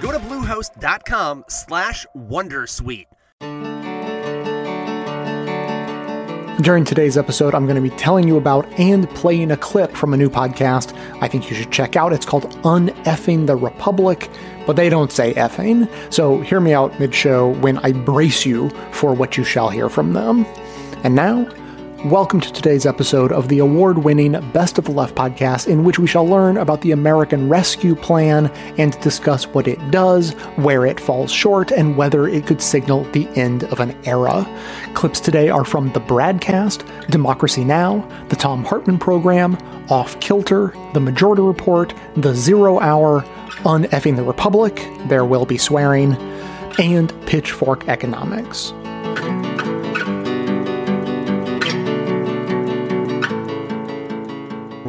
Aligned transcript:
Go 0.00 0.12
to 0.12 0.18
bluehost.com 0.18 1.44
slash 1.48 2.06
wondersuite. 2.16 3.06
During 6.62 6.84
today's 6.84 7.16
episode, 7.16 7.54
I'm 7.54 7.64
going 7.64 7.82
to 7.82 7.82
be 7.82 7.96
telling 7.96 8.28
you 8.28 8.36
about 8.36 8.66
and 8.78 9.08
playing 9.10 9.50
a 9.50 9.56
clip 9.56 9.96
from 9.96 10.12
a 10.12 10.16
new 10.16 10.28
podcast 10.28 10.94
I 11.22 11.28
think 11.28 11.50
you 11.50 11.56
should 11.56 11.70
check 11.70 11.96
out. 11.96 12.12
It's 12.12 12.26
called 12.26 12.44
Uneffing 12.62 13.46
the 13.46 13.56
Republic, 13.56 14.30
but 14.66 14.76
they 14.76 14.88
don't 14.88 15.12
say 15.12 15.34
effing. 15.34 15.88
So 16.12 16.40
hear 16.40 16.60
me 16.60 16.72
out 16.72 16.98
mid 16.98 17.14
show 17.14 17.54
when 17.60 17.78
I 17.78 17.92
brace 17.92 18.46
you 18.46 18.70
for 18.90 19.14
what 19.14 19.36
you 19.36 19.44
shall 19.44 19.68
hear 19.68 19.88
from 19.88 20.12
them. 20.14 20.46
And 21.04 21.14
now, 21.14 21.46
Welcome 22.06 22.40
to 22.40 22.50
today's 22.50 22.86
episode 22.86 23.30
of 23.30 23.48
the 23.48 23.58
award 23.58 23.98
winning 23.98 24.32
Best 24.52 24.78
of 24.78 24.86
the 24.86 24.90
Left 24.90 25.14
podcast, 25.14 25.68
in 25.68 25.84
which 25.84 25.98
we 25.98 26.06
shall 26.06 26.26
learn 26.26 26.56
about 26.56 26.80
the 26.80 26.92
American 26.92 27.50
Rescue 27.50 27.94
Plan 27.94 28.46
and 28.78 28.98
discuss 29.02 29.46
what 29.48 29.68
it 29.68 29.90
does, 29.90 30.32
where 30.56 30.86
it 30.86 30.98
falls 30.98 31.30
short, 31.30 31.70
and 31.70 31.98
whether 31.98 32.26
it 32.26 32.46
could 32.46 32.62
signal 32.62 33.04
the 33.12 33.28
end 33.36 33.64
of 33.64 33.80
an 33.80 33.94
era. 34.06 34.48
Clips 34.94 35.20
today 35.20 35.50
are 35.50 35.66
from 35.66 35.92
The 35.92 36.00
Bradcast, 36.00 37.10
Democracy 37.10 37.64
Now!, 37.64 38.08
The 38.30 38.36
Thom 38.36 38.64
Hartmann 38.64 38.98
Program, 38.98 39.58
Off 39.90 40.18
Kilter, 40.20 40.72
The 40.94 41.00
Majority 41.00 41.42
Report, 41.42 41.92
The 42.16 42.34
Zero 42.34 42.80
Hour, 42.80 43.20
Uneffing 43.64 44.16
the 44.16 44.24
Republic, 44.24 44.88
There 45.08 45.26
Will 45.26 45.44
Be 45.44 45.58
Swearing, 45.58 46.14
and 46.78 47.12
Pitchfork 47.26 47.88
Economics. 47.88 48.72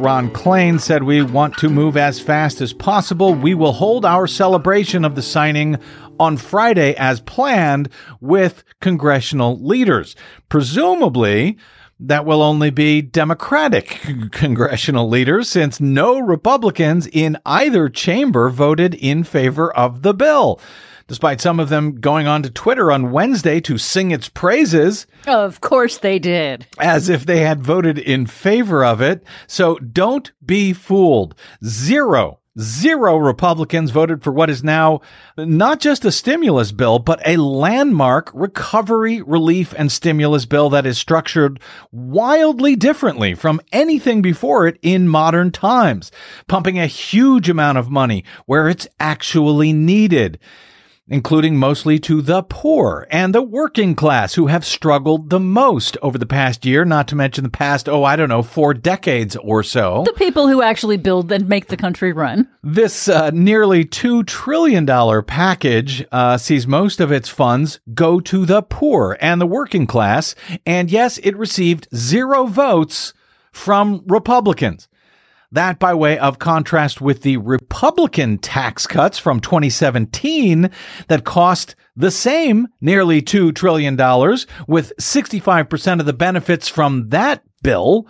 Ron 0.02 0.30
Klain 0.30 0.80
said, 0.80 1.04
We 1.04 1.22
want 1.22 1.56
to 1.58 1.68
move 1.68 1.96
as 1.96 2.18
fast 2.18 2.60
as 2.60 2.72
possible. 2.72 3.36
We 3.36 3.54
will 3.54 3.74
hold 3.74 4.04
our 4.04 4.26
celebration 4.26 5.04
of 5.04 5.14
the 5.14 5.22
signing 5.22 5.78
on 6.18 6.38
Friday 6.38 6.96
as 6.96 7.20
planned 7.20 7.88
with 8.20 8.64
congressional 8.80 9.64
leaders. 9.64 10.16
Presumably, 10.48 11.56
that 12.00 12.24
will 12.24 12.42
only 12.42 12.70
be 12.70 13.00
Democratic 13.00 14.00
congressional 14.32 15.08
leaders 15.08 15.48
since 15.48 15.80
no 15.80 16.18
Republicans 16.18 17.06
in 17.06 17.38
either 17.46 17.88
chamber 17.88 18.48
voted 18.48 18.94
in 18.94 19.22
favor 19.22 19.72
of 19.72 20.02
the 20.02 20.14
bill 20.14 20.60
despite 21.06 21.40
some 21.40 21.60
of 21.60 21.68
them 21.68 22.00
going 22.00 22.26
on 22.26 22.42
to 22.42 22.50
Twitter 22.50 22.90
on 22.92 23.12
Wednesday 23.12 23.60
to 23.60 23.78
sing 23.78 24.10
its 24.10 24.28
praises. 24.28 25.06
Of 25.26 25.60
course 25.60 25.98
they 25.98 26.18
did. 26.18 26.66
As 26.78 27.08
if 27.08 27.26
they 27.26 27.40
had 27.40 27.62
voted 27.62 27.98
in 27.98 28.26
favor 28.26 28.84
of 28.84 29.00
it. 29.00 29.24
So 29.46 29.76
don't 29.78 30.30
be 30.44 30.72
fooled. 30.72 31.34
Zero 31.64 32.40
Zero 32.60 33.16
Republicans 33.16 33.92
voted 33.92 34.22
for 34.22 34.30
what 34.30 34.50
is 34.50 34.62
now 34.62 35.00
not 35.38 35.80
just 35.80 36.04
a 36.04 36.12
stimulus 36.12 36.70
bill, 36.70 36.98
but 36.98 37.26
a 37.26 37.38
landmark 37.38 38.30
recovery, 38.34 39.22
relief, 39.22 39.72
and 39.78 39.90
stimulus 39.90 40.44
bill 40.44 40.68
that 40.68 40.84
is 40.84 40.98
structured 40.98 41.60
wildly 41.92 42.76
differently 42.76 43.34
from 43.34 43.62
anything 43.72 44.20
before 44.20 44.66
it 44.66 44.78
in 44.82 45.08
modern 45.08 45.50
times, 45.50 46.12
pumping 46.46 46.78
a 46.78 46.86
huge 46.86 47.48
amount 47.48 47.78
of 47.78 47.88
money 47.88 48.22
where 48.44 48.68
it's 48.68 48.86
actually 49.00 49.72
needed 49.72 50.38
including 51.12 51.56
mostly 51.56 51.98
to 51.98 52.22
the 52.22 52.42
poor 52.42 53.06
and 53.10 53.34
the 53.34 53.42
working 53.42 53.94
class 53.94 54.34
who 54.34 54.46
have 54.46 54.64
struggled 54.64 55.28
the 55.28 55.38
most 55.38 55.98
over 56.00 56.16
the 56.16 56.24
past 56.24 56.64
year, 56.64 56.86
not 56.86 57.06
to 57.06 57.14
mention 57.14 57.44
the 57.44 57.50
past, 57.50 57.86
oh, 57.86 58.02
I 58.02 58.16
don't 58.16 58.30
know, 58.30 58.42
four 58.42 58.72
decades 58.72 59.36
or 59.36 59.62
so. 59.62 60.04
The 60.06 60.14
people 60.14 60.48
who 60.48 60.62
actually 60.62 60.96
build 60.96 61.30
and 61.30 61.46
make 61.48 61.66
the 61.66 61.76
country 61.76 62.12
run. 62.12 62.48
This 62.62 63.08
uh, 63.08 63.30
nearly 63.30 63.84
$2 63.84 64.26
trillion 64.26 64.86
package 65.24 66.04
uh, 66.10 66.38
sees 66.38 66.66
most 66.66 66.98
of 66.98 67.12
its 67.12 67.28
funds 67.28 67.78
go 67.92 68.18
to 68.20 68.46
the 68.46 68.62
poor 68.62 69.18
and 69.20 69.38
the 69.38 69.46
working 69.46 69.86
class. 69.86 70.34
And 70.64 70.90
yes, 70.90 71.18
it 71.18 71.36
received 71.36 71.88
zero 71.94 72.46
votes 72.46 73.12
from 73.52 74.02
Republicans. 74.06 74.88
That 75.52 75.78
by 75.78 75.92
way 75.92 76.18
of 76.18 76.38
contrast 76.38 77.02
with 77.02 77.20
the 77.20 77.36
Republican 77.36 78.38
tax 78.38 78.86
cuts 78.86 79.18
from 79.18 79.38
2017 79.38 80.70
that 81.08 81.24
cost 81.24 81.76
the 81.94 82.10
same 82.10 82.68
nearly 82.80 83.20
$2 83.20 83.54
trillion, 83.54 83.94
with 84.66 84.94
65% 84.98 86.00
of 86.00 86.06
the 86.06 86.14
benefits 86.14 86.68
from 86.68 87.10
that 87.10 87.44
bill 87.62 88.08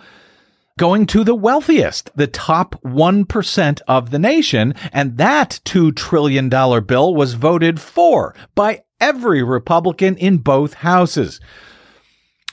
going 0.79 1.05
to 1.05 1.25
the 1.25 1.35
wealthiest, 1.35 2.11
the 2.15 2.27
top 2.27 2.81
1% 2.81 3.81
of 3.89 4.11
the 4.11 4.19
nation. 4.19 4.73
And 4.93 5.17
that 5.17 5.59
$2 5.65 5.93
trillion 5.97 6.47
bill 6.47 7.13
was 7.13 7.33
voted 7.33 7.79
for 7.81 8.33
by 8.55 8.83
every 9.01 9.43
Republican 9.43 10.15
in 10.15 10.37
both 10.37 10.75
houses, 10.75 11.41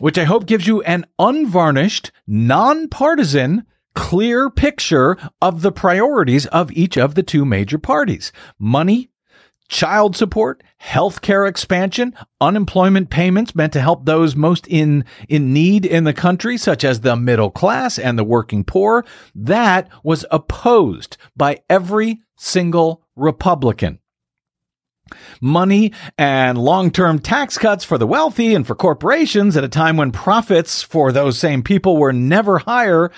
which 0.01 0.19
I 0.19 0.25
hope 0.25 0.47
gives 0.47 0.67
you 0.67 0.83
an 0.83 1.07
unvarnished, 1.17 2.11
nonpartisan 2.27 3.67
clear 3.95 4.51
picture 4.51 5.17
of 5.41 5.63
the 5.63 5.73
priorities 5.73 6.47
of 6.47 6.73
each 6.73 6.97
of 6.97 7.15
the 7.15 7.23
two 7.23 7.45
major 7.45 7.79
parties 7.79 8.33
money, 8.59 9.11
child 9.69 10.17
support, 10.17 10.63
healthcare 10.83 11.49
expansion, 11.49 12.15
unemployment 12.41 13.09
payments 13.09 13.55
meant 13.55 13.73
to 13.73 13.81
help 13.81 14.05
those 14.05 14.37
most 14.37 14.67
in, 14.67 15.05
in 15.29 15.53
need 15.53 15.87
in 15.87 16.05
the 16.05 16.13
country, 16.13 16.59
such 16.59 16.85
as 16.85 17.01
the 17.01 17.17
middle 17.17 17.51
class 17.51 17.99
and 17.99 18.19
the 18.19 18.25
working 18.25 18.65
poor. 18.65 19.05
That 19.35 19.89
was 20.03 20.27
opposed 20.31 21.17
by 21.37 21.61
every 21.71 22.21
single 22.37 23.03
Republican. 23.17 24.01
Money 25.41 25.93
and 26.19 26.57
long 26.57 26.91
term 26.91 27.19
tax 27.19 27.59
cuts 27.59 27.85
for 27.85 27.99
the 27.99 28.07
wealthy 28.07 28.55
and 28.55 28.67
for 28.67 28.75
corporations 28.75 29.57
at 29.57 29.65
a 29.65 29.69
time 29.69 29.97
when 29.97 30.13
profits 30.13 30.83
for 30.83 31.11
those 31.11 31.39
same 31.39 31.63
people 31.63 31.97
were 31.97 32.13
never 32.13 32.59
higher 32.59 33.11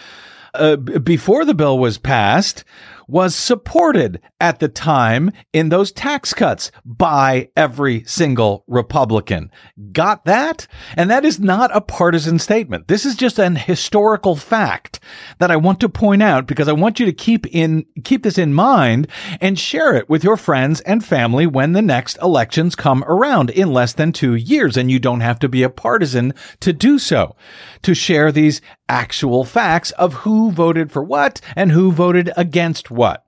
uh, 0.54 0.76
before 0.76 1.44
the 1.44 1.54
bill 1.54 1.78
was 1.78 1.98
passed 1.98 2.64
was 3.12 3.34
supported 3.34 4.20
at 4.40 4.58
the 4.58 4.68
time 4.68 5.30
in 5.52 5.68
those 5.68 5.92
tax 5.92 6.32
cuts 6.32 6.70
by 6.84 7.48
every 7.56 8.04
single 8.04 8.64
Republican. 8.66 9.50
Got 9.92 10.24
that? 10.24 10.66
And 10.96 11.10
that 11.10 11.24
is 11.24 11.38
not 11.38 11.74
a 11.76 11.80
partisan 11.80 12.38
statement. 12.38 12.88
This 12.88 13.04
is 13.04 13.14
just 13.14 13.38
an 13.38 13.56
historical 13.56 14.34
fact 14.36 15.00
that 15.38 15.50
I 15.50 15.56
want 15.56 15.80
to 15.80 15.88
point 15.88 16.22
out 16.22 16.46
because 16.46 16.68
I 16.68 16.72
want 16.72 17.00
you 17.00 17.06
to 17.06 17.12
keep 17.12 17.46
in, 17.46 17.84
keep 18.04 18.22
this 18.22 18.38
in 18.38 18.54
mind 18.54 19.08
and 19.40 19.58
share 19.58 19.94
it 19.94 20.08
with 20.08 20.24
your 20.24 20.36
friends 20.36 20.80
and 20.80 21.04
family 21.04 21.46
when 21.46 21.72
the 21.72 21.82
next 21.82 22.16
elections 22.22 22.74
come 22.74 23.04
around 23.04 23.50
in 23.50 23.72
less 23.72 23.92
than 23.92 24.12
two 24.12 24.34
years. 24.34 24.76
And 24.76 24.90
you 24.90 24.98
don't 24.98 25.20
have 25.20 25.38
to 25.40 25.48
be 25.48 25.62
a 25.62 25.70
partisan 25.70 26.32
to 26.60 26.72
do 26.72 26.98
so, 26.98 27.36
to 27.82 27.94
share 27.94 28.32
these 28.32 28.60
actual 28.88 29.44
facts 29.44 29.90
of 29.92 30.14
who 30.14 30.50
voted 30.50 30.92
for 30.92 31.02
what 31.02 31.40
and 31.56 31.72
who 31.72 31.92
voted 31.92 32.30
against 32.36 32.90
what. 32.90 33.24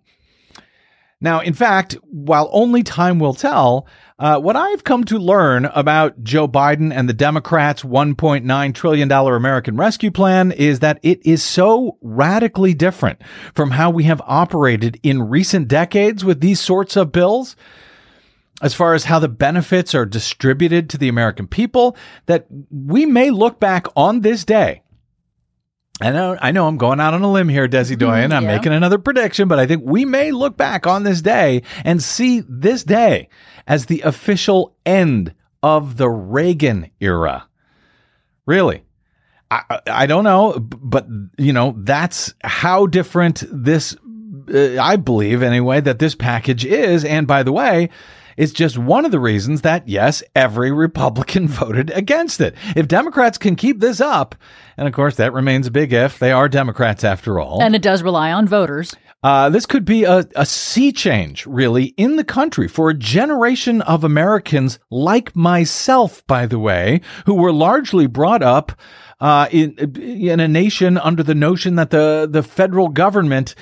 Now, 1.20 1.40
in 1.40 1.54
fact, 1.54 1.94
while 2.10 2.50
only 2.52 2.82
time 2.82 3.18
will 3.18 3.32
tell, 3.32 3.86
uh, 4.18 4.38
what 4.38 4.56
I've 4.56 4.84
come 4.84 5.04
to 5.04 5.18
learn 5.18 5.64
about 5.64 6.22
Joe 6.22 6.46
Biden 6.46 6.92
and 6.94 7.08
the 7.08 7.14
Democrats' 7.14 7.82
$1.9 7.82 8.74
trillion 8.74 9.10
American 9.10 9.76
Rescue 9.76 10.10
Plan 10.10 10.52
is 10.52 10.80
that 10.80 11.00
it 11.02 11.24
is 11.24 11.42
so 11.42 11.96
radically 12.02 12.74
different 12.74 13.22
from 13.54 13.70
how 13.70 13.88
we 13.90 14.04
have 14.04 14.20
operated 14.26 15.00
in 15.02 15.30
recent 15.30 15.66
decades 15.66 16.24
with 16.24 16.40
these 16.40 16.60
sorts 16.60 16.94
of 16.94 17.10
bills 17.10 17.56
as 18.64 18.74
far 18.74 18.94
as 18.94 19.04
how 19.04 19.20
the 19.20 19.28
benefits 19.28 19.94
are 19.94 20.04
distributed 20.04 20.90
to 20.90 20.98
the 20.98 21.08
American 21.08 21.46
people 21.46 21.96
that 22.26 22.46
we 22.70 23.06
may 23.06 23.30
look 23.30 23.60
back 23.60 23.86
on 23.94 24.22
this 24.22 24.44
day 24.44 24.82
I 26.00 26.10
know, 26.10 26.36
I 26.40 26.50
know 26.50 26.66
I'm 26.66 26.76
going 26.76 26.98
out 26.98 27.14
on 27.14 27.22
a 27.22 27.30
limb 27.30 27.48
here, 27.48 27.68
Desi 27.68 27.96
Doyen. 27.96 28.32
I'm 28.32 28.42
yeah. 28.42 28.56
making 28.56 28.72
another 28.72 28.98
prediction, 28.98 29.46
but 29.46 29.60
I 29.60 29.66
think 29.66 29.82
we 29.84 30.04
may 30.04 30.32
look 30.32 30.56
back 30.56 30.88
on 30.88 31.04
this 31.04 31.22
day 31.22 31.62
and 31.84 32.02
see 32.02 32.42
this 32.48 32.82
day 32.82 33.28
as 33.68 33.86
the 33.86 34.00
official 34.00 34.76
end 34.84 35.34
of 35.62 35.96
the 35.96 36.10
Reagan 36.10 36.90
era. 36.98 37.48
Really. 38.44 38.82
I, 39.52 39.80
I 39.86 40.06
don't 40.06 40.24
know, 40.24 40.58
but 40.58 41.06
you 41.38 41.52
know, 41.52 41.76
that's 41.78 42.34
how 42.42 42.86
different 42.86 43.44
this, 43.52 43.96
uh, 44.52 44.76
I 44.80 44.96
believe 44.96 45.44
anyway, 45.44 45.80
that 45.80 46.00
this 46.00 46.16
package 46.16 46.64
is. 46.64 47.04
And 47.04 47.28
by 47.28 47.44
the 47.44 47.52
way, 47.52 47.88
is 48.36 48.52
just 48.52 48.78
one 48.78 49.04
of 49.04 49.10
the 49.10 49.20
reasons 49.20 49.62
that, 49.62 49.88
yes, 49.88 50.22
every 50.34 50.72
Republican 50.72 51.48
voted 51.48 51.90
against 51.90 52.40
it. 52.40 52.54
If 52.76 52.88
Democrats 52.88 53.38
can 53.38 53.56
keep 53.56 53.80
this 53.80 54.00
up, 54.00 54.34
and 54.76 54.88
of 54.88 54.94
course 54.94 55.16
that 55.16 55.32
remains 55.32 55.66
a 55.66 55.70
big 55.70 55.92
if, 55.92 56.18
they 56.18 56.32
are 56.32 56.48
Democrats 56.48 57.04
after 57.04 57.40
all. 57.40 57.62
And 57.62 57.74
it 57.74 57.82
does 57.82 58.02
rely 58.02 58.32
on 58.32 58.46
voters. 58.48 58.94
Uh, 59.22 59.48
this 59.48 59.64
could 59.64 59.86
be 59.86 60.04
a, 60.04 60.26
a 60.36 60.44
sea 60.44 60.92
change, 60.92 61.46
really, 61.46 61.86
in 61.96 62.16
the 62.16 62.24
country 62.24 62.68
for 62.68 62.90
a 62.90 62.94
generation 62.94 63.80
of 63.82 64.04
Americans 64.04 64.78
like 64.90 65.34
myself, 65.34 66.26
by 66.26 66.44
the 66.44 66.58
way, 66.58 67.00
who 67.24 67.34
were 67.34 67.52
largely 67.52 68.06
brought 68.06 68.42
up 68.42 68.72
uh, 69.20 69.48
in 69.50 69.72
in 69.96 70.40
a 70.40 70.48
nation 70.48 70.98
under 70.98 71.22
the 71.22 71.34
notion 71.34 71.76
that 71.76 71.88
the 71.88 72.28
the 72.30 72.42
federal 72.42 72.88
government 72.88 73.54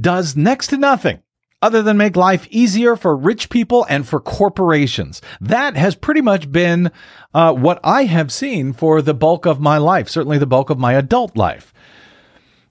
does 0.00 0.34
next 0.34 0.68
to 0.68 0.78
nothing 0.78 1.20
other 1.62 1.80
than 1.80 1.96
make 1.96 2.16
life 2.16 2.46
easier 2.50 2.96
for 2.96 3.16
rich 3.16 3.48
people 3.48 3.86
and 3.88 4.06
for 4.06 4.20
corporations. 4.20 5.22
That 5.40 5.76
has 5.76 5.94
pretty 5.94 6.20
much 6.20 6.50
been 6.50 6.90
uh, 7.32 7.54
what 7.54 7.80
I 7.84 8.04
have 8.04 8.32
seen 8.32 8.72
for 8.72 9.00
the 9.00 9.14
bulk 9.14 9.46
of 9.46 9.60
my 9.60 9.78
life, 9.78 10.08
certainly 10.08 10.38
the 10.38 10.46
bulk 10.46 10.68
of 10.68 10.78
my 10.78 10.94
adult 10.94 11.36
life. 11.36 11.72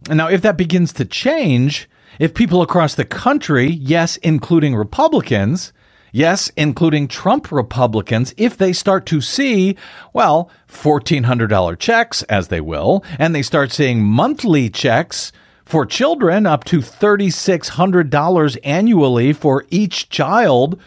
Now, 0.10 0.28
if 0.28 0.42
that 0.42 0.58
begins 0.58 0.94
to 0.94 1.06
change, 1.06 1.90
if 2.20 2.34
people 2.34 2.62
across 2.62 2.96
the 2.96 3.06
country, 3.06 3.70
yes, 3.70 4.18
including 4.18 4.76
Republicans, 4.76 5.72
yes, 6.12 6.52
including 6.58 7.08
Trump 7.08 7.52
Republicans, 7.52 8.34
if 8.38 8.58
they 8.58 8.74
start 8.74 9.06
to 9.08 9.22
see, 9.22 9.78
well, 10.12 10.50
$1,400 10.70 11.80
checks, 11.80 12.24
as 12.24 12.50
they 12.50 12.62
will, 12.62 13.04
and 13.18 13.34
they 13.34 13.42
start 13.42 13.72
seeing 13.72 14.04
monthly 14.04 14.70
checks 14.70 15.32
for 15.72 15.86
children 15.86 16.46
up 16.46 16.66
to 16.66 16.80
$3,600 16.80 18.58
annually 18.62 19.32
for 19.32 19.66
each 19.70 20.10
child, 20.10 20.78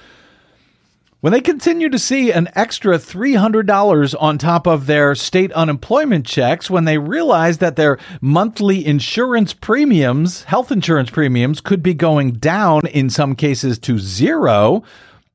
when 1.22 1.32
they 1.32 1.40
continue 1.40 1.88
to 1.88 1.98
see 1.98 2.30
an 2.30 2.50
extra 2.54 2.98
$300 2.98 4.14
on 4.20 4.36
top 4.36 4.66
of 4.66 4.84
their 4.84 5.14
state 5.14 5.50
unemployment 5.52 6.26
checks, 6.26 6.68
when 6.68 6.84
they 6.84 6.98
realize 6.98 7.56
that 7.58 7.76
their 7.76 7.98
monthly 8.20 8.84
insurance 8.84 9.54
premiums, 9.54 10.42
health 10.42 10.70
insurance 10.70 11.08
premiums, 11.08 11.62
could 11.62 11.82
be 11.82 11.94
going 11.94 12.32
down 12.32 12.86
in 12.88 13.08
some 13.08 13.34
cases 13.34 13.78
to 13.78 13.98
zero, 13.98 14.82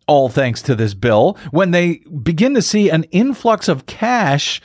all 0.06 0.30
thanks 0.30 0.62
to 0.62 0.76
this 0.76 0.94
bill, 0.94 1.36
when 1.50 1.72
they 1.72 2.04
begin 2.22 2.54
to 2.54 2.62
see 2.62 2.92
an 2.92 3.04
influx 3.06 3.68
of 3.68 3.88
cash 3.88 4.62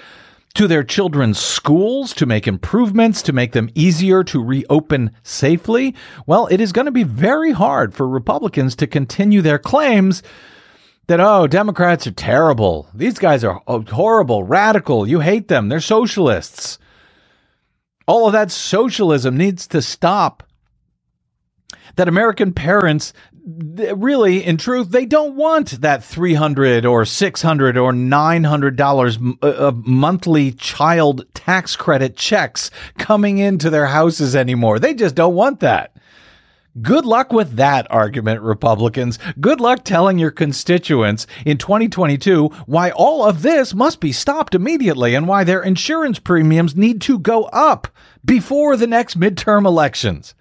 to 0.55 0.69
their 0.69 0.85
children's 0.85 1.39
schools 1.39 2.15
to 2.15 2.27
make 2.27 2.47
improvements, 2.47 3.23
to 3.23 3.33
make 3.33 3.53
them 3.53 3.69
easier 3.75 4.23
to 4.25 4.43
reopen 4.43 5.11
safely, 5.23 5.95
well, 6.27 6.47
it 6.47 6.61
is 6.61 6.73
going 6.73 6.87
to 6.87 6.93
be 6.93 7.03
very 7.03 7.53
hard 7.53 7.93
for 7.93 8.09
Republicans 8.09 8.77
to 8.77 8.87
continue 8.87 9.43
their 9.43 9.59
claims 9.59 10.23
that, 11.07 11.21
oh, 11.21 11.47
Democrats 11.47 12.07
are 12.07 12.13
terrible. 12.13 12.89
These 12.95 13.19
guys 13.19 13.45
are 13.45 13.61
oh, 13.67 13.83
horrible, 13.83 14.45
radical. 14.45 15.07
You 15.07 15.21
hate 15.21 15.49
them. 15.49 15.69
They're 15.69 15.81
socialists. 15.81 16.79
All 18.07 18.27
of 18.27 18.33
that 18.33 18.51
socialism 18.51 19.37
needs 19.37 19.67
to 19.69 19.83
stop. 19.83 20.43
That 21.97 22.09
American 22.09 22.53
parents 22.53 23.13
really, 23.45 24.43
in 24.45 24.57
truth, 24.57 24.91
they 24.91 25.05
don't 25.05 25.37
want 25.37 25.81
that 25.83 26.03
three 26.03 26.35
hundred 26.35 26.87
or 26.87 27.05
six 27.05 27.43
hundred 27.43 27.77
or 27.77 27.93
nine 27.93 28.45
hundred 28.45 28.77
dollars 28.77 29.19
uh, 29.43 29.47
of 29.47 29.87
monthly 29.87 30.53
child 30.53 31.27
tax 31.35 31.77
credit 31.77 32.17
checks 32.17 32.71
coming 32.99 33.39
into 33.39 33.71
their 33.71 33.87
houses 33.87 34.35
anymore. 34.35 34.79
They 34.79 34.95
just 34.95 35.15
don't 35.15 35.35
want 35.35 35.61
that. 35.61 35.95
Good 36.83 37.05
luck 37.05 37.33
with 37.33 37.55
that 37.55 37.87
argument, 37.89 38.41
Republicans. 38.41 39.21
Good 39.41 39.61
luck 39.61 39.85
telling 39.85 40.19
your 40.19 40.33
constituents 40.33 41.27
in 41.47 41.57
2022 41.57 42.49
why 42.67 42.91
all 42.91 43.25
of 43.25 43.43
this 43.43 43.75
must 43.75 44.01
be 44.01 44.11
stopped 44.11 44.57
immediately 44.57 45.15
and 45.15 45.29
why 45.29 45.45
their 45.45 45.63
insurance 45.63 46.19
premiums 46.19 46.75
need 46.75 47.01
to 47.03 47.21
go 47.21 47.45
up 47.45 47.87
before 48.25 48.77
the 48.77 48.89
next 48.89 49.21
midterm 49.21 49.67
elections. 49.67 50.35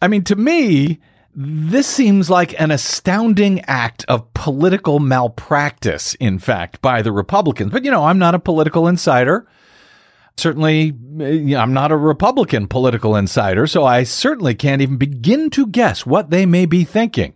I 0.00 0.08
mean, 0.08 0.24
to 0.24 0.36
me, 0.36 1.00
this 1.34 1.86
seems 1.86 2.28
like 2.28 2.60
an 2.60 2.70
astounding 2.70 3.60
act 3.62 4.04
of 4.08 4.32
political 4.34 4.98
malpractice, 4.98 6.14
in 6.14 6.38
fact, 6.38 6.82
by 6.82 7.02
the 7.02 7.12
Republicans. 7.12 7.72
But, 7.72 7.84
you 7.84 7.90
know, 7.90 8.04
I'm 8.04 8.18
not 8.18 8.34
a 8.34 8.38
political 8.38 8.88
insider 8.88 9.46
certainly 10.40 10.94
eh, 11.20 11.56
I'm 11.56 11.72
not 11.72 11.92
a 11.92 11.96
Republican 11.96 12.66
political 12.66 13.14
insider, 13.14 13.66
so 13.66 13.84
I 13.84 14.02
certainly 14.02 14.54
can't 14.54 14.82
even 14.82 14.96
begin 14.96 15.50
to 15.50 15.66
guess 15.66 16.04
what 16.04 16.30
they 16.30 16.46
may 16.46 16.66
be 16.66 16.84
thinking 16.84 17.34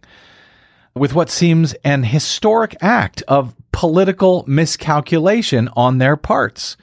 with 0.94 1.14
what 1.14 1.31
seems 1.31 1.75
an 1.85 2.05
historic 2.05 2.76
act 2.81 3.23
of 3.29 3.55
political 3.73 4.44
miscalculation 4.46 5.69
on 5.76 5.99
their 5.99 6.17
parts. 6.17 6.76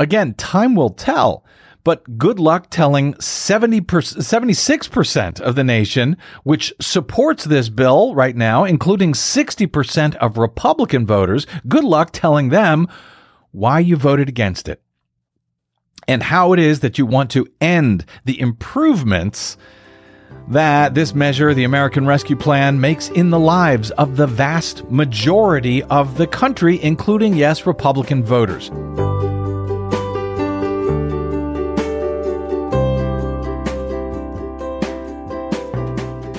Again, 0.00 0.34
time 0.34 0.74
will 0.74 0.90
tell, 0.90 1.43
but 1.84 2.18
good 2.18 2.40
luck 2.40 2.68
telling 2.70 3.14
70 3.20 3.82
76% 3.82 5.40
of 5.40 5.54
the 5.54 5.64
nation, 5.64 6.16
which 6.42 6.72
supports 6.80 7.44
this 7.44 7.68
bill 7.68 8.14
right 8.14 8.34
now, 8.34 8.64
including 8.64 9.12
60% 9.12 10.16
of 10.16 10.38
Republican 10.38 11.06
voters, 11.06 11.46
good 11.68 11.84
luck 11.84 12.10
telling 12.12 12.48
them 12.48 12.88
why 13.52 13.78
you 13.78 13.96
voted 13.96 14.28
against 14.28 14.68
it, 14.68 14.82
and 16.08 16.22
how 16.22 16.52
it 16.52 16.58
is 16.58 16.80
that 16.80 16.98
you 16.98 17.06
want 17.06 17.30
to 17.30 17.46
end 17.60 18.04
the 18.24 18.40
improvements 18.40 19.56
that 20.48 20.94
this 20.94 21.14
measure, 21.14 21.54
the 21.54 21.64
American 21.64 22.06
Rescue 22.06 22.36
Plan, 22.36 22.80
makes 22.80 23.08
in 23.10 23.30
the 23.30 23.38
lives 23.38 23.90
of 23.92 24.16
the 24.16 24.26
vast 24.26 24.90
majority 24.90 25.82
of 25.84 26.18
the 26.18 26.26
country, 26.26 26.82
including, 26.82 27.34
yes, 27.34 27.66
Republican 27.66 28.24
voters. 28.24 28.70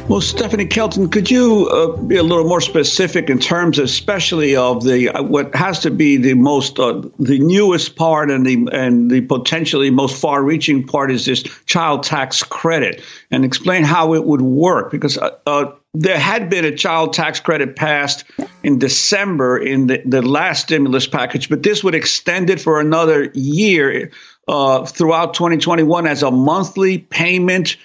Well, 0.07 0.21
Stephanie 0.21 0.67
Kelton, 0.67 1.09
could 1.09 1.31
you 1.31 1.67
uh, 1.67 1.97
be 2.03 2.17
a 2.17 2.21
little 2.21 2.47
more 2.47 2.61
specific 2.61 3.27
in 3.27 3.39
terms, 3.39 3.79
especially 3.79 4.55
of 4.55 4.83
the 4.83 5.09
uh, 5.09 5.23
what 5.23 5.55
has 5.55 5.79
to 5.79 5.89
be 5.89 6.17
the 6.17 6.35
most 6.35 6.77
uh, 6.77 7.01
the 7.17 7.39
newest 7.39 7.95
part 7.95 8.29
and 8.29 8.45
the 8.45 8.67
and 8.71 9.09
the 9.09 9.21
potentially 9.21 9.89
most 9.89 10.21
far-reaching 10.21 10.85
part 10.85 11.11
is 11.11 11.25
this 11.25 11.41
child 11.65 12.03
tax 12.03 12.43
credit, 12.43 13.01
and 13.31 13.43
explain 13.43 13.83
how 13.83 14.13
it 14.13 14.25
would 14.25 14.41
work 14.41 14.91
because. 14.91 15.17
Uh, 15.17 15.31
uh, 15.47 15.71
there 15.97 16.19
had 16.19 16.49
been 16.49 16.65
a 16.65 16.75
child 16.75 17.13
tax 17.13 17.39
credit 17.39 17.77
passed 17.77 18.25
in 18.63 18.79
December 18.79 19.57
in 19.57 19.87
the, 19.87 20.01
the 20.05 20.21
last 20.21 20.63
stimulus 20.63 21.07
package, 21.07 21.47
but 21.47 21.63
this 21.63 21.85
would 21.85 21.95
extend 21.95 22.49
it 22.49 22.59
for 22.59 22.81
another 22.81 23.31
year 23.33 24.11
uh, 24.49 24.85
throughout 24.85 25.35
2021 25.35 26.05
as 26.05 26.21
a 26.21 26.31
monthly 26.31 26.97
payment 26.97 27.77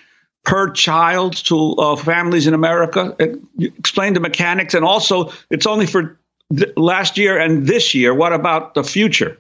per 0.45 0.71
child 0.71 1.37
to 1.47 1.75
uh, 1.75 1.97
families 1.97 2.47
in 2.47 2.55
America? 2.55 3.15
Uh, 3.21 3.67
explain 3.77 4.15
the 4.15 4.21
mechanics, 4.21 4.75
and 4.75 4.85
also 4.85 5.33
it's 5.51 5.67
only 5.67 5.87
for 5.87 6.19
th- 6.57 6.77
last 6.77 7.19
year 7.19 7.39
and 7.39 7.67
this 7.67 7.95
year. 7.95 8.15
What 8.15 8.33
about 8.33 8.75
the 8.75 8.85
future? 8.85 9.39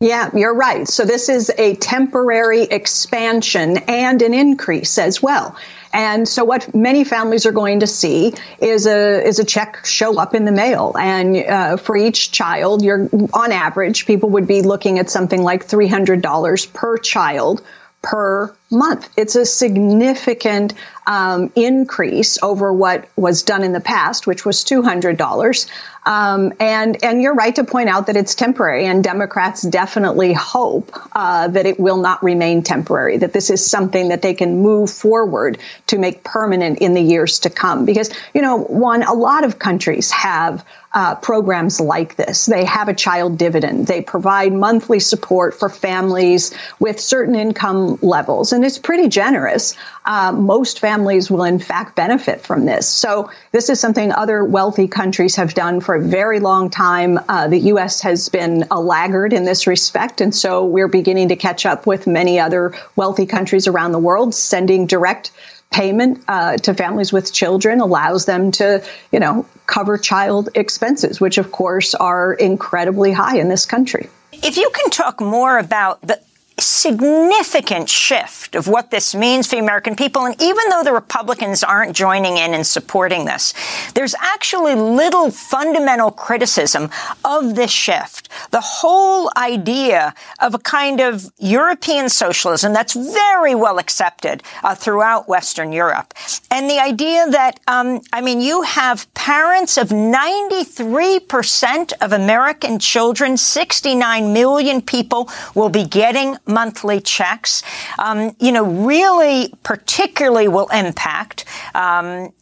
Yeah, 0.00 0.30
you're 0.34 0.54
right. 0.54 0.88
So 0.88 1.04
this 1.04 1.28
is 1.28 1.52
a 1.58 1.76
temporary 1.76 2.62
expansion 2.62 3.78
and 3.86 4.20
an 4.20 4.34
increase 4.34 4.98
as 4.98 5.22
well. 5.22 5.56
And 5.92 6.26
so 6.26 6.42
what 6.42 6.74
many 6.74 7.04
families 7.04 7.46
are 7.46 7.52
going 7.52 7.78
to 7.80 7.86
see 7.86 8.34
is 8.58 8.86
a 8.86 9.22
is 9.24 9.38
a 9.38 9.44
check 9.44 9.84
show 9.84 10.18
up 10.18 10.34
in 10.34 10.44
the 10.44 10.50
mail, 10.50 10.94
and 10.98 11.36
uh, 11.36 11.76
for 11.76 11.96
each 11.96 12.32
child, 12.32 12.82
you're 12.82 13.08
on 13.32 13.52
average, 13.52 14.06
people 14.06 14.30
would 14.30 14.48
be 14.48 14.62
looking 14.62 14.98
at 14.98 15.10
something 15.10 15.42
like 15.42 15.64
three 15.64 15.86
hundred 15.86 16.22
dollars 16.22 16.66
per 16.66 16.96
child 16.96 17.62
per 18.02 18.52
month. 18.72 19.08
It's 19.16 19.36
a 19.36 19.44
significant 19.44 20.74
um, 21.06 21.52
increase 21.56 22.38
over 22.42 22.72
what 22.72 23.08
was 23.16 23.42
done 23.42 23.62
in 23.62 23.72
the 23.72 23.80
past, 23.80 24.26
which 24.26 24.44
was 24.44 24.64
two 24.64 24.82
hundred 24.82 25.16
dollars. 25.16 25.66
Um, 26.04 26.52
and 26.58 27.02
and 27.04 27.22
you're 27.22 27.34
right 27.34 27.54
to 27.56 27.64
point 27.64 27.88
out 27.88 28.06
that 28.06 28.16
it's 28.16 28.34
temporary, 28.34 28.86
and 28.86 29.04
Democrats 29.04 29.62
definitely 29.62 30.32
hope 30.32 30.96
uh, 31.12 31.48
that 31.48 31.66
it 31.66 31.78
will 31.78 31.98
not 31.98 32.22
remain 32.24 32.62
temporary. 32.62 33.18
That 33.18 33.32
this 33.32 33.50
is 33.50 33.64
something 33.64 34.08
that 34.08 34.22
they 34.22 34.34
can 34.34 34.62
move 34.62 34.90
forward 34.90 35.58
to 35.88 35.98
make 35.98 36.24
permanent 36.24 36.78
in 36.78 36.94
the 36.94 37.00
years 37.00 37.40
to 37.40 37.50
come. 37.50 37.84
Because 37.84 38.10
you 38.34 38.42
know, 38.42 38.56
one, 38.56 39.02
a 39.02 39.12
lot 39.12 39.44
of 39.44 39.58
countries 39.60 40.10
have 40.10 40.64
uh, 40.92 41.14
programs 41.14 41.80
like 41.80 42.16
this. 42.16 42.46
They 42.46 42.64
have 42.64 42.88
a 42.88 42.94
child 42.94 43.38
dividend. 43.38 43.86
They 43.86 44.02
provide 44.02 44.52
monthly 44.52 45.00
support 45.00 45.54
for 45.54 45.68
families 45.68 46.52
with 46.80 46.98
certain 47.00 47.36
income 47.36 47.98
levels, 48.02 48.52
and 48.52 48.61
it's 48.64 48.78
pretty 48.78 49.08
generous. 49.08 49.74
Uh, 50.04 50.32
most 50.32 50.80
families 50.80 51.30
will, 51.30 51.44
in 51.44 51.58
fact, 51.58 51.96
benefit 51.96 52.40
from 52.40 52.64
this. 52.64 52.88
So, 52.88 53.30
this 53.52 53.68
is 53.68 53.80
something 53.80 54.12
other 54.12 54.44
wealthy 54.44 54.88
countries 54.88 55.36
have 55.36 55.54
done 55.54 55.80
for 55.80 55.94
a 55.94 56.00
very 56.00 56.40
long 56.40 56.70
time. 56.70 57.18
Uh, 57.28 57.48
the 57.48 57.58
U.S. 57.58 58.00
has 58.02 58.28
been 58.28 58.64
a 58.70 58.80
laggard 58.80 59.32
in 59.32 59.44
this 59.44 59.66
respect, 59.66 60.20
and 60.20 60.34
so 60.34 60.64
we're 60.66 60.88
beginning 60.88 61.28
to 61.28 61.36
catch 61.36 61.66
up 61.66 61.86
with 61.86 62.06
many 62.06 62.40
other 62.40 62.74
wealthy 62.96 63.26
countries 63.26 63.66
around 63.66 63.92
the 63.92 63.98
world, 63.98 64.34
sending 64.34 64.86
direct 64.86 65.30
payment 65.72 66.22
uh, 66.28 66.56
to 66.58 66.74
families 66.74 67.12
with 67.12 67.32
children 67.32 67.80
allows 67.80 68.26
them 68.26 68.52
to, 68.52 68.84
you 69.10 69.18
know, 69.18 69.46
cover 69.66 69.98
child 69.98 70.50
expenses, 70.54 71.20
which 71.20 71.38
of 71.38 71.50
course 71.50 71.94
are 71.94 72.34
incredibly 72.34 73.10
high 73.10 73.38
in 73.38 73.48
this 73.48 73.66
country. 73.66 74.08
If 74.32 74.56
you 74.56 74.70
can 74.74 74.90
talk 74.90 75.20
more 75.20 75.58
about 75.58 76.00
the 76.02 76.20
significant 76.58 77.88
shift 77.88 78.54
of 78.54 78.68
what 78.68 78.90
this 78.90 79.14
means 79.14 79.46
for 79.46 79.56
the 79.56 79.62
American 79.62 79.96
people. 79.96 80.26
And 80.26 80.40
even 80.40 80.68
though 80.70 80.82
the 80.82 80.92
Republicans 80.92 81.62
aren't 81.62 81.96
joining 81.96 82.36
in 82.36 82.54
and 82.54 82.66
supporting 82.66 83.24
this, 83.24 83.54
there's 83.94 84.14
actually 84.20 84.74
little 84.74 85.30
fundamental 85.30 86.10
criticism 86.10 86.90
of 87.24 87.54
this 87.54 87.70
shift. 87.70 88.28
The 88.50 88.60
whole 88.60 89.30
idea 89.36 90.14
of 90.40 90.54
a 90.54 90.58
kind 90.58 91.00
of 91.00 91.32
European 91.38 92.08
socialism 92.08 92.72
that's 92.72 92.94
very 92.94 93.54
well 93.54 93.78
accepted 93.78 94.42
uh, 94.62 94.74
throughout 94.74 95.28
Western 95.28 95.72
Europe. 95.72 96.14
And 96.50 96.68
the 96.68 96.78
idea 96.78 97.28
that, 97.30 97.60
um, 97.66 98.00
I 98.12 98.20
mean, 98.20 98.40
you 98.40 98.62
have 98.62 99.12
parents 99.14 99.76
of 99.76 99.88
93% 99.88 101.92
of 102.00 102.12
American 102.12 102.78
children, 102.78 103.36
69 103.36 104.32
million 104.32 104.82
people 104.82 105.28
will 105.54 105.68
be 105.68 105.84
getting 105.84 106.36
monthly 106.46 107.00
checks, 107.00 107.62
um, 107.98 108.34
you 108.40 108.52
know, 108.52 108.64
really 108.64 109.52
particularly 109.62 110.48
will 110.48 110.68
impact 110.68 111.44
um, 111.74 112.32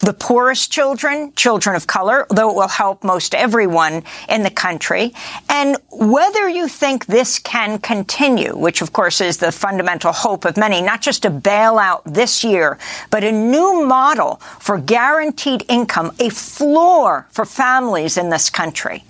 the 0.00 0.14
poorest 0.14 0.72
children, 0.72 1.30
children 1.36 1.76
of 1.76 1.86
color, 1.86 2.26
though 2.30 2.50
it 2.50 2.56
will 2.56 2.68
help 2.68 3.04
most 3.04 3.34
everyone 3.34 4.02
in 4.30 4.42
the 4.42 4.50
country, 4.50 5.12
and 5.50 5.76
whether 5.92 6.48
you 6.48 6.66
think 6.66 7.04
this 7.04 7.38
can 7.38 7.78
continue, 7.78 8.56
which 8.56 8.80
of 8.80 8.94
course 8.94 9.20
is 9.20 9.36
the 9.36 9.52
fundamental 9.52 10.12
hope 10.12 10.46
of 10.46 10.56
many, 10.56 10.80
not 10.80 11.02
just 11.02 11.26
a 11.26 11.30
bailout 11.30 12.00
this 12.06 12.42
year, 12.42 12.78
but 13.10 13.22
a 13.22 13.30
new 13.30 13.84
model 13.86 14.36
for 14.58 14.78
guaranteed 14.78 15.64
income, 15.68 16.12
a 16.18 16.30
floor 16.30 17.26
for 17.30 17.44
families 17.44 18.16
in 18.16 18.30
this 18.30 18.48
country. 18.48 19.04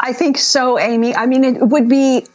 I 0.00 0.14
think 0.14 0.38
so, 0.38 0.78
Amy. 0.78 1.14
I 1.14 1.26
mean, 1.26 1.44
it 1.44 1.60
would 1.60 1.88
be 1.88 2.26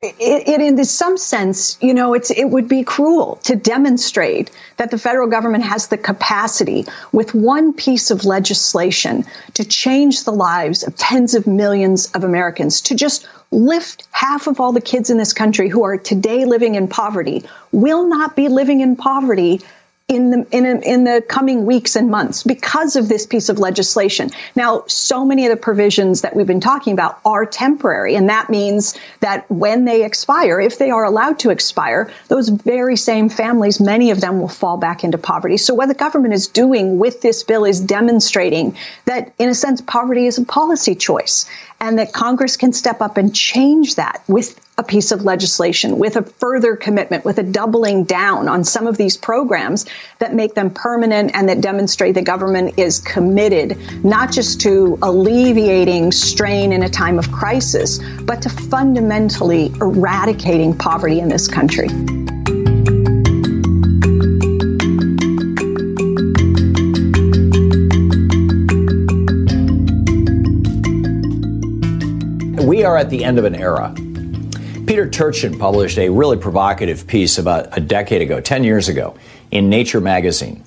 it, 0.00 0.48
it, 0.48 0.60
in 0.60 0.84
some 0.84 1.16
sense, 1.16 1.76
you 1.80 1.92
know, 1.92 2.14
it's, 2.14 2.30
it 2.30 2.44
would 2.44 2.68
be 2.68 2.84
cruel 2.84 3.36
to 3.42 3.56
demonstrate 3.56 4.48
that 4.76 4.92
the 4.92 4.98
federal 4.98 5.26
government 5.26 5.64
has 5.64 5.88
the 5.88 5.98
capacity 5.98 6.86
with 7.10 7.34
one 7.34 7.72
piece 7.72 8.12
of 8.12 8.24
legislation 8.24 9.24
to 9.54 9.64
change 9.64 10.22
the 10.22 10.30
lives 10.30 10.84
of 10.84 10.94
tens 10.96 11.34
of 11.34 11.48
millions 11.48 12.12
of 12.12 12.22
Americans, 12.22 12.80
to 12.82 12.94
just 12.94 13.28
lift 13.50 14.06
half 14.12 14.46
of 14.46 14.60
all 14.60 14.72
the 14.72 14.80
kids 14.80 15.10
in 15.10 15.18
this 15.18 15.32
country 15.32 15.68
who 15.68 15.82
are 15.82 15.96
today 15.96 16.44
living 16.44 16.76
in 16.76 16.86
poverty 16.86 17.42
will 17.72 18.06
not 18.06 18.36
be 18.36 18.48
living 18.48 18.80
in 18.80 18.94
poverty 18.94 19.60
in 20.08 20.30
the 20.30 20.46
in, 20.50 20.64
a, 20.64 20.80
in 20.80 21.04
the 21.04 21.22
coming 21.28 21.66
weeks 21.66 21.94
and 21.94 22.10
months 22.10 22.42
because 22.42 22.96
of 22.96 23.10
this 23.10 23.26
piece 23.26 23.50
of 23.50 23.58
legislation. 23.58 24.30
Now, 24.56 24.84
so 24.86 25.22
many 25.22 25.44
of 25.44 25.50
the 25.50 25.56
provisions 25.56 26.22
that 26.22 26.34
we've 26.34 26.46
been 26.46 26.60
talking 26.60 26.94
about 26.94 27.20
are 27.26 27.44
temporary, 27.44 28.14
and 28.14 28.30
that 28.30 28.48
means 28.48 28.98
that 29.20 29.48
when 29.50 29.84
they 29.84 30.06
expire, 30.06 30.60
if 30.60 30.78
they 30.78 30.90
are 30.90 31.04
allowed 31.04 31.38
to 31.40 31.50
expire, 31.50 32.10
those 32.28 32.48
very 32.48 32.96
same 32.96 33.28
families, 33.28 33.80
many 33.80 34.10
of 34.10 34.22
them 34.22 34.40
will 34.40 34.48
fall 34.48 34.78
back 34.78 35.04
into 35.04 35.18
poverty. 35.18 35.58
So 35.58 35.74
what 35.74 35.88
the 35.88 35.94
government 35.94 36.32
is 36.32 36.46
doing 36.46 36.98
with 36.98 37.20
this 37.20 37.42
bill 37.42 37.66
is 37.66 37.78
demonstrating 37.78 38.78
that, 39.04 39.34
in 39.38 39.50
a 39.50 39.54
sense, 39.54 39.82
poverty 39.82 40.26
is 40.26 40.38
a 40.38 40.44
policy 40.44 40.94
choice, 40.94 41.44
and 41.80 41.98
that 41.98 42.12
Congress 42.12 42.56
can 42.56 42.72
step 42.72 43.00
up 43.00 43.16
and 43.16 43.34
change 43.34 43.96
that 43.96 44.22
with 44.26 44.58
a 44.78 44.82
piece 44.82 45.10
of 45.10 45.22
legislation 45.22 45.98
with 45.98 46.16
a 46.16 46.22
further 46.22 46.76
commitment, 46.76 47.24
with 47.24 47.38
a 47.38 47.42
doubling 47.42 48.04
down 48.04 48.48
on 48.48 48.62
some 48.62 48.86
of 48.86 48.96
these 48.96 49.16
programs 49.16 49.86
that 50.20 50.34
make 50.34 50.54
them 50.54 50.70
permanent 50.70 51.32
and 51.34 51.48
that 51.48 51.60
demonstrate 51.60 52.14
the 52.14 52.22
government 52.22 52.78
is 52.78 53.00
committed 53.00 53.76
not 54.04 54.30
just 54.30 54.60
to 54.60 54.96
alleviating 55.02 56.12
strain 56.12 56.72
in 56.72 56.84
a 56.84 56.88
time 56.88 57.18
of 57.18 57.30
crisis, 57.32 57.98
but 58.22 58.40
to 58.42 58.48
fundamentally 58.48 59.72
eradicating 59.80 60.76
poverty 60.76 61.18
in 61.18 61.28
this 61.28 61.48
country. 61.48 61.88
We 72.78 72.84
are 72.84 72.96
at 72.96 73.10
the 73.10 73.24
end 73.24 73.40
of 73.40 73.44
an 73.44 73.56
era 73.56 73.92
Peter 74.86 75.10
Turchin 75.10 75.58
published 75.58 75.98
a 75.98 76.10
really 76.10 76.36
provocative 76.36 77.08
piece 77.08 77.36
about 77.36 77.76
a 77.76 77.80
decade 77.80 78.22
ago, 78.22 78.40
10 78.40 78.62
years 78.62 78.88
ago, 78.88 79.16
in 79.50 79.68
Nature 79.68 80.00
magazine. 80.00 80.62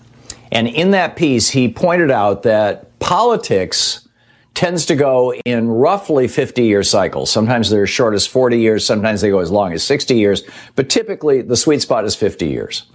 And 0.51 0.68
in 0.68 0.91
that 0.91 1.15
piece, 1.15 1.48
he 1.48 1.72
pointed 1.72 2.12
out 2.12 2.44
that 2.44 3.00
politics 3.00 4.10
tends 4.56 4.86
to 4.88 4.96
go 4.98 5.34
in 5.46 5.70
roughly 5.70 6.27
50 6.27 6.63
year 6.63 6.84
cycles. 6.84 7.32
Sometimes 7.32 7.70
they're 7.70 7.84
as 7.84 7.89
short 7.89 8.13
as 8.13 8.27
40 8.27 8.60
years, 8.60 8.86
sometimes 8.86 9.22
they 9.22 9.30
go 9.30 9.39
as 9.39 9.50
long 9.50 9.72
as 9.72 9.82
60 9.82 10.13
years, 10.13 10.44
but 10.75 10.89
typically 10.89 11.41
the 11.41 11.56
sweet 11.56 11.82
spot 11.82 12.03
is 12.03 12.13
50 12.13 12.46
years. 12.46 12.88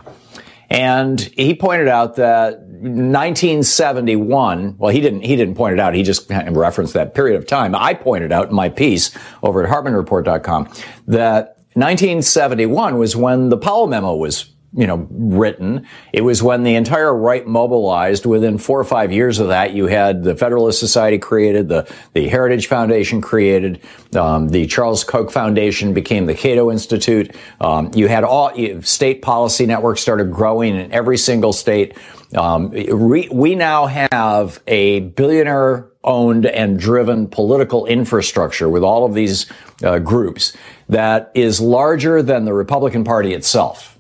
And 0.69 1.19
he 1.21 1.55
pointed 1.55 1.89
out 1.89 2.17
that 2.17 2.66
1971, 2.81 4.77
well, 4.79 4.93
he 4.93 5.01
didn't, 5.01 5.23
he 5.23 5.37
didn't 5.37 5.55
point 5.55 5.75
it 5.75 5.81
out. 5.81 5.95
He 5.95 6.03
just 6.03 6.31
referenced 6.31 6.95
that 6.95 7.15
period 7.15 7.37
of 7.37 7.47
time. 7.47 7.75
I 7.75 7.95
pointed 7.95 8.33
out 8.33 8.49
in 8.49 8.55
my 8.55 8.69
piece 8.69 9.17
over 9.43 9.65
at 9.65 9.71
HartmannReport.com 9.71 10.65
that 11.09 11.57
1971 11.75 12.99
was 12.99 13.15
when 13.17 13.51
the 13.51 13.59
Powell 13.59 13.87
memo 13.87 14.15
was 14.15 14.51
you 14.77 14.87
know, 14.87 15.09
written. 15.11 15.87
It 16.13 16.21
was 16.21 16.43
when 16.43 16.63
the 16.63 16.75
entire 16.75 17.15
right 17.15 17.47
mobilized. 17.47 18.27
Within 18.27 18.59
four 18.59 18.79
or 18.79 18.85
five 18.85 19.11
years 19.11 19.39
of 19.39 19.49
that, 19.49 19.73
you 19.73 19.87
had 19.87 20.23
the 20.23 20.37
Federalist 20.37 20.79
Society 20.79 21.19
created, 21.19 21.69
the, 21.69 21.91
the 22.13 22.29
Heritage 22.29 22.67
Foundation 22.67 23.23
created, 23.23 23.81
um, 24.15 24.51
the 24.51 24.67
Charles 24.67 25.03
Koch 25.03 25.31
Foundation 25.31 25.95
became 25.95 26.27
the 26.27 26.35
Cato 26.35 26.71
Institute. 26.71 27.35
Um, 27.61 27.91
you 27.95 28.07
had 28.07 28.23
all 28.23 28.53
state 28.83 29.23
policy 29.23 29.65
networks 29.65 30.03
started 30.03 30.31
growing 30.31 30.77
in 30.77 30.93
every 30.93 31.17
single 31.17 31.55
state. 31.55 31.97
Um, 32.37 32.71
we, 32.71 33.29
we 33.33 33.55
now 33.55 33.87
have 33.87 34.61
a 34.67 35.01
billionaire 35.01 35.89
owned 36.05 36.47
and 36.47 36.79
driven 36.79 37.29
political 37.29 37.87
infrastructure 37.87 38.69
with 38.69 38.83
all 38.83 39.05
of 39.05 39.15
these 39.15 39.47
uh, 39.83 39.99
groups 39.99 40.57
that 40.89 41.33
is 41.35 41.61
larger 41.61 42.23
than 42.23 42.45
the 42.45 42.53
Republican 42.53 43.05
Party 43.05 43.33
itself. 43.33 43.96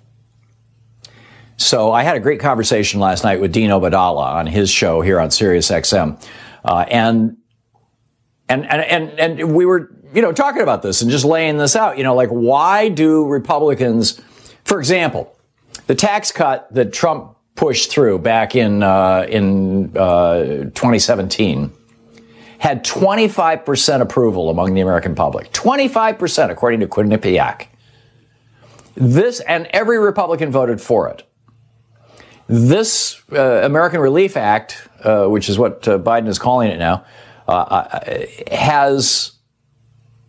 So 1.57 1.91
I 1.93 2.03
had 2.03 2.17
a 2.17 2.21
great 2.21 2.41
conversation 2.41 3.01
last 3.01 3.25
night 3.25 3.41
with 3.41 3.53
Dean 3.53 3.71
Obeidallah 3.71 4.35
on 4.35 4.47
his 4.47 4.71
show 4.71 5.01
here 5.01 5.19
on 5.19 5.31
Sirius 5.31 5.71
XM. 5.71 6.23
Uh, 6.65 6.85
and, 6.91 7.37
and, 8.49 8.67
and, 8.67 8.83
and, 8.83 9.39
and 9.41 9.55
we 9.55 9.65
were, 9.65 9.91
you 10.15 10.21
know, 10.21 10.33
talking 10.33 10.63
about 10.63 10.83
this 10.83 11.01
and 11.01 11.11
just 11.11 11.25
laying 11.25 11.57
this 11.57 11.75
out, 11.75 11.97
you 11.97 12.05
know, 12.05 12.15
like 12.15 12.29
why 12.29 12.89
do 12.89 13.27
Republicans, 13.27 14.21
for 14.65 14.79
example, 14.79 15.35
the 15.87 15.95
tax 15.95 16.31
cut 16.31 16.73
that 16.75 16.93
Trump 16.93 17.37
pushed 17.55 17.91
through 17.91 18.19
back 18.19 18.55
in, 18.55 18.83
uh, 18.83 19.27
in, 19.29 19.97
uh, 19.97 20.45
2017 20.75 21.73
had 22.59 22.85
25% 22.85 24.01
approval 24.01 24.51
among 24.51 24.75
the 24.75 24.81
American 24.81 25.15
public. 25.15 25.53
25%, 25.53 26.51
according 26.51 26.81
to 26.81 26.87
Quinnipiac. 26.87 27.67
This, 28.95 29.41
and 29.41 29.67
every 29.73 29.99
Republican 29.99 30.51
voted 30.51 30.81
for 30.81 31.09
it. 31.09 31.23
This 32.49 33.21
uh, 33.33 33.63
American 33.65 34.01
Relief 34.01 34.37
Act, 34.37 34.89
uh, 35.03 35.27
which 35.27 35.49
is 35.49 35.59
what 35.59 35.87
uh, 35.89 35.99
Biden 35.99 36.29
is 36.29 36.39
calling 36.39 36.71
it 36.71 36.79
now, 36.79 37.05
uh, 37.49 37.53
uh, 37.53 38.27
has 38.53 39.33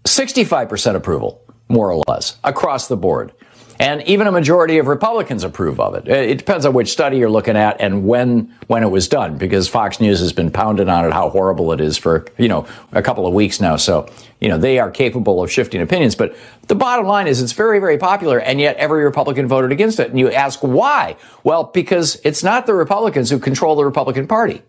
65% 0.06 0.96
approval, 0.96 1.42
more 1.70 1.92
or 1.92 2.04
less, 2.08 2.38
across 2.44 2.88
the 2.88 2.98
board. 2.98 3.34
And 3.80 4.02
even 4.04 4.26
a 4.26 4.32
majority 4.32 4.80
of 4.80 4.88
Republicans 4.88 5.44
approve 5.44 5.80
of 5.80 5.94
it. 5.94 6.10
Uh, 6.10 6.16
it 6.16 6.38
depends 6.40 6.66
on 6.66 6.74
which 6.74 6.92
study 6.92 7.18
you're 7.18 7.30
looking 7.30 7.56
at 7.56 7.80
and 7.80 8.08
when 8.08 8.54
when 8.68 8.84
it 8.84 8.90
was 8.90 9.08
done, 9.08 9.38
because 9.38 9.68
Fox 9.68 10.00
News 10.00 10.20
has 10.20 10.34
been 10.34 10.52
pounding 10.52 10.90
on 10.90 11.06
it 11.06 11.14
how 11.14 11.30
horrible 11.30 11.72
it 11.72 11.80
is 11.80 11.98
for 11.98 12.26
you 12.38 12.48
know 12.48 12.66
a 12.92 13.02
couple 13.02 13.28
of 13.28 13.34
weeks 13.34 13.62
now. 13.62 13.76
So 13.76 14.10
you 14.40 14.50
know 14.50 14.58
they 14.58 14.80
are 14.80 14.90
capable 14.90 15.44
of 15.44 15.52
shifting 15.52 15.82
opinions. 15.82 16.16
But 16.16 16.36
the 16.68 16.76
bottom 16.76 17.06
line 17.06 17.28
is 17.28 17.42
it's 17.42 17.52
very 17.52 17.80
very 17.80 17.98
popular, 17.98 18.40
and 18.40 18.60
yet 18.60 18.78
every 18.78 19.04
Republican 19.04 19.48
voted 19.48 19.72
against 19.72 20.00
it. 20.00 20.10
And 20.10 20.20
you 20.20 20.32
ask 20.32 20.60
why? 20.62 21.16
Well, 21.44 21.66
because 21.66 22.20
it's 22.24 22.44
not 22.44 22.66
the 22.66 22.74
Republicans 22.74 23.30
who 23.30 23.38
control 23.38 23.76
the 23.76 23.86
Republican 23.86 24.28
Party. 24.28 24.64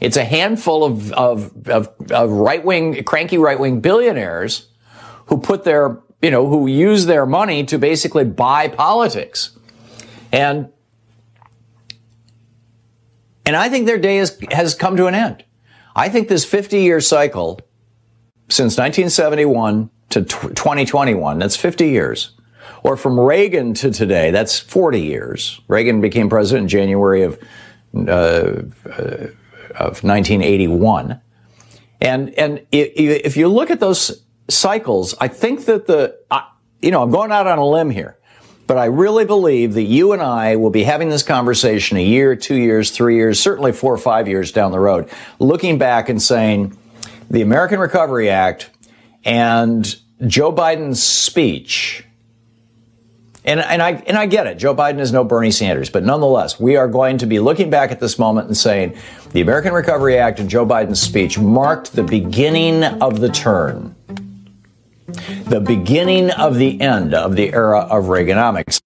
It's 0.00 0.18
a 0.18 0.24
handful 0.24 0.84
of 0.84 1.12
of, 1.12 1.68
of, 1.68 1.88
of 2.10 2.30
right 2.30 2.62
wing, 2.62 3.04
cranky 3.04 3.38
right 3.38 3.58
wing 3.58 3.80
billionaires 3.80 4.68
who 5.26 5.38
put 5.38 5.64
their 5.64 5.98
you 6.24 6.30
know, 6.30 6.48
who 6.48 6.66
use 6.66 7.04
their 7.04 7.26
money 7.26 7.64
to 7.64 7.76
basically 7.76 8.24
buy 8.24 8.66
politics. 8.68 9.50
And 10.32 10.70
and 13.44 13.54
I 13.54 13.68
think 13.68 13.84
their 13.84 13.98
day 13.98 14.16
is, 14.16 14.38
has 14.50 14.74
come 14.74 14.96
to 14.96 15.04
an 15.04 15.14
end. 15.14 15.44
I 15.94 16.08
think 16.08 16.28
this 16.28 16.46
50 16.46 16.80
year 16.80 17.02
cycle 17.02 17.60
since 18.48 18.78
1971 18.78 19.90
to 20.10 20.22
2021, 20.22 21.38
that's 21.38 21.56
50 21.56 21.88
years, 21.88 22.30
Or 22.82 22.96
from 22.96 23.20
Reagan 23.20 23.74
to 23.74 23.90
today, 23.90 24.30
that's 24.30 24.58
40 24.58 25.02
years. 25.02 25.60
Reagan 25.68 26.00
became 26.00 26.30
president 26.30 26.64
in 26.64 26.68
January 26.68 27.22
of, 27.22 27.38
uh, 27.94 28.10
uh, 28.10 29.28
of 29.76 30.02
1981. 30.02 31.20
And, 32.00 32.30
and 32.38 32.66
if 32.72 33.36
you 33.36 33.48
look 33.48 33.70
at 33.70 33.80
those 33.80 34.23
cycles, 34.48 35.14
I 35.20 35.28
think 35.28 35.66
that 35.66 35.86
the, 35.86 36.18
you 36.82 36.90
know, 36.90 37.02
I'm 37.02 37.10
going 37.10 37.32
out 37.32 37.46
on 37.46 37.58
a 37.58 37.66
limb 37.66 37.90
here, 37.90 38.18
but 38.66 38.78
I 38.78 38.86
really 38.86 39.24
believe 39.24 39.74
that 39.74 39.82
you 39.82 40.12
and 40.12 40.22
I 40.22 40.56
will 40.56 40.70
be 40.70 40.84
having 40.84 41.08
this 41.08 41.22
conversation 41.22 41.96
a 41.96 42.04
year, 42.04 42.36
two 42.36 42.56
years, 42.56 42.90
three 42.90 43.16
years, 43.16 43.40
certainly 43.40 43.72
four 43.72 43.92
or 43.92 43.98
five 43.98 44.28
years 44.28 44.52
down 44.52 44.72
the 44.72 44.80
road, 44.80 45.08
looking 45.38 45.78
back 45.78 46.08
and 46.08 46.20
saying 46.20 46.76
the 47.30 47.42
American 47.42 47.78
Recovery 47.78 48.30
Act 48.30 48.70
and 49.24 49.96
Joe 50.26 50.52
Biden's 50.52 51.02
speech. 51.02 52.04
And, 53.46 53.60
and 53.60 53.82
I 53.82 53.90
and 54.06 54.16
I 54.16 54.24
get 54.24 54.46
it. 54.46 54.56
Joe 54.56 54.74
Biden 54.74 55.00
is 55.00 55.12
no 55.12 55.22
Bernie 55.22 55.50
Sanders, 55.50 55.90
but 55.90 56.02
nonetheless, 56.02 56.58
we 56.58 56.76
are 56.76 56.88
going 56.88 57.18
to 57.18 57.26
be 57.26 57.40
looking 57.40 57.68
back 57.68 57.92
at 57.92 58.00
this 58.00 58.18
moment 58.18 58.46
and 58.46 58.56
saying 58.56 58.96
the 59.32 59.42
American 59.42 59.74
Recovery 59.74 60.16
Act 60.16 60.40
and 60.40 60.48
Joe 60.48 60.64
Biden's 60.64 61.02
speech 61.02 61.38
marked 61.38 61.92
the 61.92 62.02
beginning 62.02 62.82
of 62.82 63.20
the 63.20 63.28
turn 63.28 63.94
the 65.44 65.60
beginning 65.60 66.30
of 66.30 66.56
the 66.56 66.80
end 66.80 67.14
of 67.14 67.36
the 67.36 67.52
era 67.52 67.80
of 67.80 68.04
Reaganomics. 68.04 68.80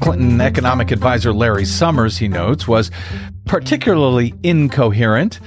Clinton 0.00 0.40
economic 0.40 0.90
advisor 0.90 1.32
Larry 1.32 1.64
Summers, 1.64 2.18
he 2.18 2.28
notes, 2.28 2.66
was 2.66 2.90
particularly 3.44 4.34
incoherent. 4.42 5.40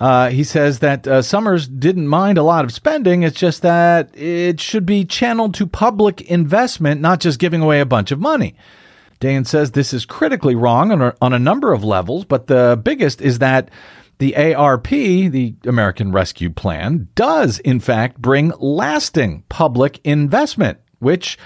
Uh, 0.00 0.30
he 0.30 0.44
says 0.44 0.78
that 0.78 1.06
uh, 1.06 1.20
Summers 1.20 1.68
didn't 1.68 2.08
mind 2.08 2.38
a 2.38 2.42
lot 2.42 2.64
of 2.64 2.72
spending. 2.72 3.22
It's 3.22 3.38
just 3.38 3.60
that 3.62 4.16
it 4.16 4.58
should 4.58 4.86
be 4.86 5.04
channeled 5.04 5.54
to 5.54 5.66
public 5.66 6.22
investment, 6.22 7.02
not 7.02 7.20
just 7.20 7.38
giving 7.38 7.60
away 7.60 7.80
a 7.80 7.86
bunch 7.86 8.10
of 8.10 8.18
money. 8.18 8.54
Dayen 9.20 9.46
says 9.46 9.72
this 9.72 9.92
is 9.92 10.06
critically 10.06 10.54
wrong 10.54 10.92
on 10.92 11.02
a, 11.02 11.14
on 11.20 11.32
a 11.32 11.38
number 11.38 11.72
of 11.72 11.84
levels, 11.84 12.24
but 12.24 12.46
the 12.46 12.80
biggest 12.82 13.20
is 13.20 13.38
that 13.38 13.70
the 14.18 14.54
ARP, 14.54 14.88
the 14.88 15.54
American 15.64 16.12
Rescue 16.12 16.50
Plan, 16.50 17.08
does 17.14 17.58
in 17.60 17.80
fact 17.80 18.20
bring 18.20 18.52
lasting 18.58 19.44
public 19.48 20.00
investment, 20.04 20.78
which 20.98 21.38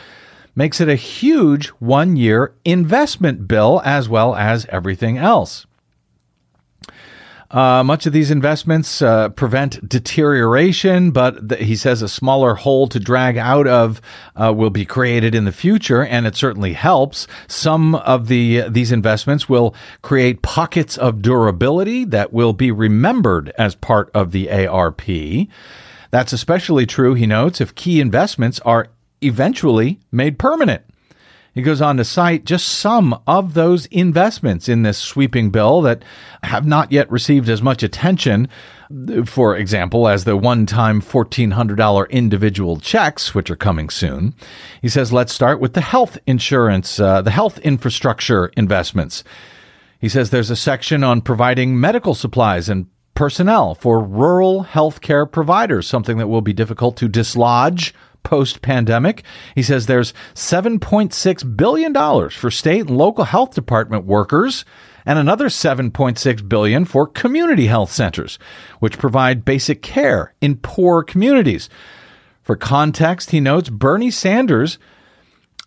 makes 0.57 0.81
it 0.81 0.89
a 0.89 0.97
huge 0.97 1.69
one 1.69 2.17
year 2.17 2.55
investment 2.65 3.49
bill 3.49 3.81
as 3.85 4.09
well 4.09 4.35
as 4.35 4.67
everything 4.67 5.19
else. 5.19 5.67
Uh, 7.55 7.85
much 7.85 8.05
of 8.05 8.13
these 8.13 8.33
investments 8.33 9.01
uh, 9.01 9.29
prevent 9.29 9.89
deterioration, 9.89 11.13
but 11.13 11.53
he 11.61 11.77
says 11.77 12.03
a 12.03 12.09
smaller 12.09 12.57
hole 12.57 12.89
to 12.89 12.99
drag 12.99 13.37
out 13.37 13.69
of 13.69 14.01
uh, 14.35 14.53
will 14.53 14.71
be 14.71 14.85
created 14.85 15.37
in 15.37 15.45
the 15.45 15.53
future, 15.53 16.05
and 16.05 16.27
it 16.27 16.35
certainly 16.35 16.73
helps. 16.73 17.29
Some 17.47 17.95
of 17.95 18.27
the 18.27 18.63
these 18.69 18.91
investments 18.91 19.49
will 19.49 19.73
create 20.03 20.43
pockets 20.43 20.99
of 20.99 21.23
durability 21.23 22.05
that 22.07 22.33
will 22.33 22.55
be 22.55 22.73
remembered 22.73 23.53
as 23.57 23.77
part 23.77 24.11
of 24.13 24.33
the 24.33 24.51
ARP. 24.51 25.03
That's 26.11 26.33
especially 26.33 26.87
true, 26.87 27.15
he 27.15 27.25
notes, 27.25 27.61
if 27.61 27.77
key 27.77 28.01
investments 28.01 28.59
are 28.65 28.89
eventually 29.23 30.01
made 30.11 30.41
permanent. 30.41 30.83
He 31.55 31.63
goes 31.63 31.81
on 31.81 31.99
to 31.99 32.05
cite 32.05 32.45
just 32.45 32.67
some 32.67 33.17
of 33.29 33.55
those 33.55 33.87
investments 33.87 34.69
in 34.69 34.83
this 34.83 34.99
sweeping 34.99 35.51
bill 35.51 35.83
that 35.83 36.05
have 36.43 36.67
not 36.67 36.91
yet 36.91 37.11
received 37.13 37.49
as 37.49 37.63
much 37.63 37.85
attention, 37.85 38.49
for 39.25 39.57
example, 39.57 40.09
as 40.09 40.25
the 40.25 40.37
one 40.37 40.67
time 40.67 41.01
$1,400 41.01 42.11
individual 42.11 42.81
checks, 42.81 43.37
which 43.37 43.51
are 43.51 43.57
coming 43.57 43.89
soon. 43.89 44.35
He 44.83 44.89
says, 44.89 45.13
let's 45.13 45.33
start 45.33 45.61
with 45.61 45.75
the 45.75 45.81
health 45.81 46.19
insurance, 46.27 46.99
uh, 46.99 47.23
the 47.23 47.31
health 47.31 47.61
infrastructure 47.61 48.47
investments. 48.57 49.23
He 50.01 50.09
says 50.09 50.31
there's 50.31 50.51
a 50.51 50.57
section 50.57 51.05
on 51.05 51.21
providing 51.21 51.79
medical 51.79 52.15
supplies 52.15 52.69
and 52.69 52.87
personnel 53.15 53.77
for 53.77 54.01
rural 54.01 54.65
healthcare 54.65 55.31
providers, 55.31 55.87
something 55.87 56.19
that 56.19 56.27
will 56.27 56.41
be 56.41 56.53
difficult 56.53 56.97
to 56.97 57.07
dislodge 57.09 57.95
post 58.25 58.61
pandemic. 58.61 59.23
He 59.55 59.63
says 59.63 59.87
there's 59.87 60.13
$7.6 60.35 61.57
billion 61.57 61.95
for 62.31 62.51
state 62.51 62.89
and 62.89 62.99
local 62.99 63.25
health 63.25 63.55
department 63.55 64.05
workers 64.05 64.65
and 65.07 65.19
another 65.19 65.47
7.6 65.47 66.49
billion 66.49 66.85
for 66.85 67.07
community 67.07 67.67
health 67.67 67.93
centers, 67.93 68.39
which 68.81 68.99
provide 68.99 69.45
basic 69.45 69.83
care 69.83 70.35
in 70.41 70.57
poor 70.57 71.03
communities. 71.03 71.69
For 72.43 72.57
context, 72.57 73.31
he 73.31 73.41
notes 73.41 73.69
Bernie 73.69 74.11
Sanders 74.11 74.79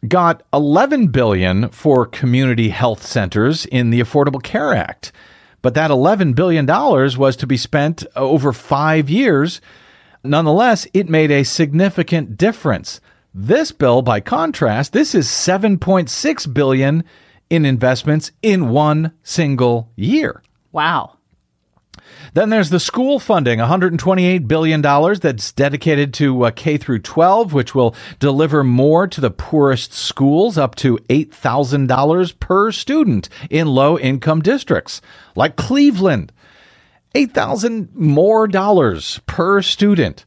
got 0.07 0.43
11 0.53 1.07
billion 1.07 1.69
for 1.69 2.05
community 2.05 2.69
health 2.69 3.05
centers 3.05 3.65
in 3.65 3.89
the 3.89 3.99
Affordable 3.99 4.41
Care 4.41 4.73
Act. 4.73 5.11
But 5.61 5.73
that 5.73 5.91
11 5.91 6.33
billion 6.33 6.65
dollars 6.65 7.17
was 7.17 7.35
to 7.37 7.47
be 7.47 7.57
spent 7.57 8.05
over 8.15 8.53
5 8.53 9.09
years 9.09 9.59
Nonetheless, 10.29 10.87
it 10.93 11.09
made 11.09 11.31
a 11.31 11.43
significant 11.43 12.37
difference. 12.37 13.01
This 13.33 13.71
bill, 13.71 14.01
by 14.01 14.19
contrast, 14.19 14.93
this 14.93 15.13
is 15.13 15.27
7.6 15.27 16.53
billion 16.53 17.03
in 17.49 17.65
investments 17.65 18.31
in 18.41 18.69
one 18.69 19.13
single 19.23 19.91
year. 19.95 20.41
Wow. 20.71 21.17
Then 22.33 22.49
there's 22.49 22.69
the 22.69 22.79
school 22.79 23.19
funding, 23.19 23.59
$128 23.59 24.47
billion 24.47 24.81
that's 24.81 25.51
dedicated 25.51 26.13
to 26.15 26.43
uh, 26.45 26.51
K 26.51 26.77
through 26.77 26.99
12, 26.99 27.53
which 27.53 27.73
will 27.73 27.95
deliver 28.19 28.63
more 28.63 29.07
to 29.07 29.21
the 29.21 29.31
poorest 29.31 29.93
schools, 29.93 30.57
up 30.57 30.75
to 30.75 30.97
$8,000 31.09 32.39
per 32.39 32.71
student 32.71 33.29
in 33.49 33.67
low 33.67 33.97
income 33.97 34.41
districts 34.41 35.01
like 35.35 35.55
Cleveland. 35.55 36.31
8,000 37.15 37.95
more 37.95 38.47
dollars 38.47 39.19
per 39.25 39.61
student. 39.61 40.25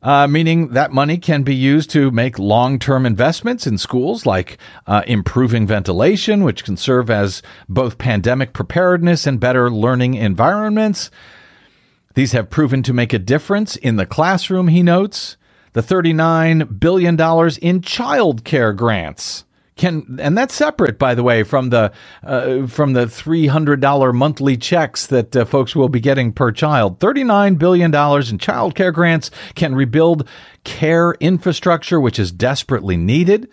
Uh, 0.00 0.28
meaning 0.28 0.68
that 0.68 0.92
money 0.92 1.18
can 1.18 1.42
be 1.42 1.54
used 1.54 1.90
to 1.90 2.12
make 2.12 2.38
long 2.38 2.78
term 2.78 3.04
investments 3.04 3.66
in 3.66 3.76
schools 3.76 4.24
like 4.24 4.56
uh, 4.86 5.02
improving 5.08 5.66
ventilation, 5.66 6.44
which 6.44 6.62
can 6.62 6.76
serve 6.76 7.10
as 7.10 7.42
both 7.68 7.98
pandemic 7.98 8.52
preparedness 8.52 9.26
and 9.26 9.40
better 9.40 9.70
learning 9.70 10.14
environments. 10.14 11.10
These 12.14 12.30
have 12.32 12.48
proven 12.48 12.82
to 12.84 12.92
make 12.92 13.12
a 13.12 13.18
difference 13.18 13.74
in 13.74 13.96
the 13.96 14.06
classroom, 14.06 14.68
he 14.68 14.84
notes. 14.84 15.36
The 15.72 15.82
$39 15.82 16.78
billion 16.78 17.20
in 17.60 17.82
child 17.82 18.44
care 18.44 18.72
grants 18.72 19.44
can 19.78 20.18
and 20.20 20.36
that's 20.36 20.54
separate 20.54 20.98
by 20.98 21.14
the 21.14 21.22
way 21.22 21.42
from 21.42 21.70
the 21.70 21.92
uh, 22.22 22.66
from 22.66 22.92
the 22.92 23.06
$300 23.06 24.14
monthly 24.14 24.56
checks 24.56 25.06
that 25.06 25.34
uh, 25.34 25.44
folks 25.44 25.74
will 25.74 25.88
be 25.88 26.00
getting 26.00 26.32
per 26.32 26.52
child. 26.52 27.00
39 27.00 27.54
billion 27.54 27.90
dollars 27.90 28.30
in 28.30 28.38
child 28.38 28.74
care 28.74 28.92
grants 28.92 29.30
can 29.54 29.74
rebuild 29.74 30.28
care 30.64 31.14
infrastructure 31.20 32.00
which 32.00 32.18
is 32.18 32.30
desperately 32.30 32.96
needed. 32.96 33.48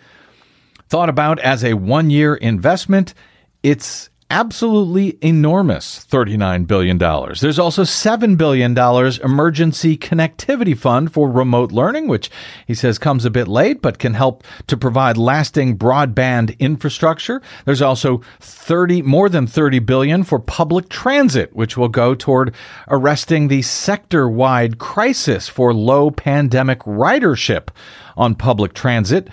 Thought 0.88 1.08
about 1.08 1.38
as 1.40 1.64
a 1.64 1.74
one 1.74 2.10
year 2.10 2.34
investment. 2.34 3.14
It's 3.62 4.10
absolutely 4.30 5.18
enormous 5.20 6.04
$39 6.04 6.66
billion. 6.66 6.98
There's 6.98 7.58
also 7.58 7.82
$7 7.82 8.36
billion 8.36 8.76
emergency 8.76 9.96
connectivity 9.96 10.76
fund 10.76 11.12
for 11.12 11.30
remote 11.30 11.72
learning, 11.72 12.08
which 12.08 12.30
he 12.66 12.74
says 12.74 12.98
comes 12.98 13.24
a 13.24 13.30
bit 13.30 13.48
late, 13.48 13.80
but 13.80 13.98
can 13.98 14.14
help 14.14 14.42
to 14.66 14.76
provide 14.76 15.16
lasting 15.16 15.78
broadband 15.78 16.58
infrastructure. 16.58 17.40
There's 17.64 17.82
also 17.82 18.20
30, 18.40 19.02
more 19.02 19.28
than 19.28 19.46
30 19.46 19.78
billion 19.80 20.24
for 20.24 20.38
public 20.38 20.88
transit, 20.88 21.54
which 21.54 21.76
will 21.76 21.88
go 21.88 22.14
toward 22.14 22.54
arresting 22.88 23.48
the 23.48 23.62
sector 23.62 24.28
wide 24.28 24.78
crisis 24.78 25.48
for 25.48 25.72
low 25.72 26.10
pandemic 26.10 26.80
ridership 26.80 27.68
on 28.16 28.34
public 28.34 28.74
transit 28.74 29.28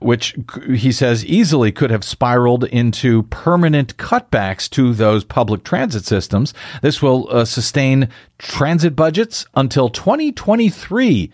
which 0.00 0.36
he 0.68 0.92
says 0.92 1.24
easily 1.24 1.72
could 1.72 1.90
have 1.90 2.04
spiraled 2.04 2.64
into 2.64 3.24
permanent 3.24 3.96
cutbacks 3.96 4.68
to 4.70 4.94
those 4.94 5.24
public 5.24 5.64
transit 5.64 6.04
systems. 6.04 6.54
This 6.82 7.02
will 7.02 7.28
uh, 7.30 7.44
sustain 7.44 8.08
transit 8.38 8.94
budgets 8.94 9.46
until 9.54 9.88
2023 9.88 11.30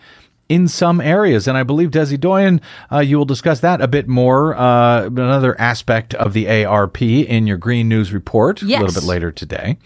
in 0.49 0.67
some 0.67 1.01
areas. 1.01 1.47
And 1.47 1.57
I 1.57 1.63
believe, 1.63 1.91
Desi 1.91 2.19
Doyen, 2.19 2.61
uh, 2.91 2.99
you 2.99 3.17
will 3.17 3.25
discuss 3.25 3.61
that 3.61 3.81
a 3.81 3.87
bit 3.87 4.07
more, 4.07 4.55
uh, 4.55 5.05
another 5.05 5.59
aspect 5.59 6.13
of 6.13 6.33
the 6.33 6.65
ARP 6.65 7.01
in 7.01 7.47
your 7.47 7.57
Green 7.57 7.89
News 7.89 8.13
report 8.13 8.61
yes. 8.61 8.79
a 8.79 8.85
little 8.85 9.01
bit 9.01 9.07
later 9.07 9.31
today. 9.31 9.77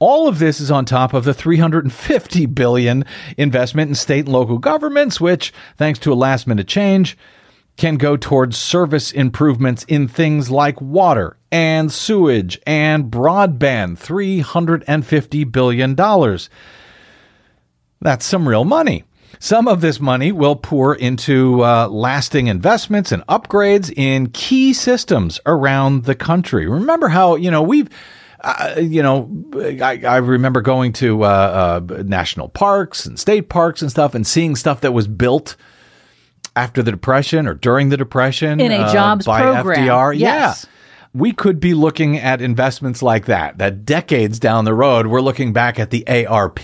All 0.00 0.28
of 0.28 0.38
this 0.38 0.60
is 0.60 0.70
on 0.70 0.84
top 0.84 1.12
of 1.12 1.24
the 1.24 1.34
350 1.34 2.46
billion 2.46 3.04
investment 3.36 3.88
in 3.88 3.94
state 3.96 4.26
and 4.26 4.28
local 4.28 4.58
governments, 4.58 5.20
which, 5.20 5.52
thanks 5.76 5.98
to 6.00 6.12
a 6.12 6.14
last 6.14 6.46
minute 6.46 6.68
change, 6.68 7.18
can 7.78 7.96
go 7.96 8.16
towards 8.16 8.58
service 8.58 9.12
improvements 9.12 9.84
in 9.84 10.08
things 10.08 10.50
like 10.50 10.80
water 10.80 11.38
and 11.50 11.90
sewage 11.90 12.60
and 12.66 13.04
broadband. 13.10 13.96
$350 13.96 15.50
billion. 15.52 15.94
That's 18.00 18.26
some 18.26 18.48
real 18.48 18.64
money. 18.64 19.04
Some 19.38 19.68
of 19.68 19.80
this 19.80 20.00
money 20.00 20.32
will 20.32 20.56
pour 20.56 20.96
into 20.96 21.62
uh, 21.64 21.86
lasting 21.88 22.48
investments 22.48 23.12
and 23.12 23.24
upgrades 23.28 23.92
in 23.96 24.30
key 24.30 24.72
systems 24.72 25.38
around 25.46 26.04
the 26.04 26.16
country. 26.16 26.66
Remember 26.66 27.08
how, 27.08 27.36
you 27.36 27.50
know, 27.50 27.62
we've. 27.62 27.88
Uh, 28.40 28.76
you 28.80 29.02
know, 29.02 29.28
I, 29.82 30.00
I 30.06 30.18
remember 30.18 30.60
going 30.60 30.92
to 30.94 31.24
uh, 31.24 31.80
uh, 31.90 32.02
national 32.04 32.48
parks 32.48 33.04
and 33.04 33.18
state 33.18 33.48
parks 33.48 33.82
and 33.82 33.90
stuff 33.90 34.14
and 34.14 34.24
seeing 34.24 34.54
stuff 34.54 34.82
that 34.82 34.92
was 34.92 35.08
built 35.08 35.56
after 36.58 36.82
the 36.82 36.90
Depression 36.90 37.46
or 37.46 37.54
during 37.54 37.88
the 37.88 37.96
Depression 37.96 38.60
In 38.60 38.72
a 38.72 38.78
uh, 38.78 38.92
jobs 38.92 39.26
by 39.26 39.42
program. 39.42 39.86
FDR. 39.86 40.18
Yes. 40.18 40.64
Yeah. 40.64 40.70
We 41.14 41.32
could 41.32 41.60
be 41.60 41.72
looking 41.72 42.18
at 42.18 42.42
investments 42.42 43.00
like 43.00 43.26
that, 43.26 43.58
that 43.58 43.84
decades 43.84 44.38
down 44.38 44.64
the 44.64 44.74
road, 44.74 45.06
we're 45.06 45.20
looking 45.20 45.52
back 45.52 45.78
at 45.78 45.90
the 45.90 46.06
ARP 46.26 46.60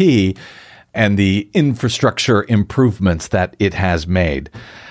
and 0.92 1.18
the 1.18 1.48
infrastructure 1.54 2.44
improvements 2.48 3.28
that 3.28 3.56
it 3.58 3.74
has 3.74 4.06
made. 4.06 4.50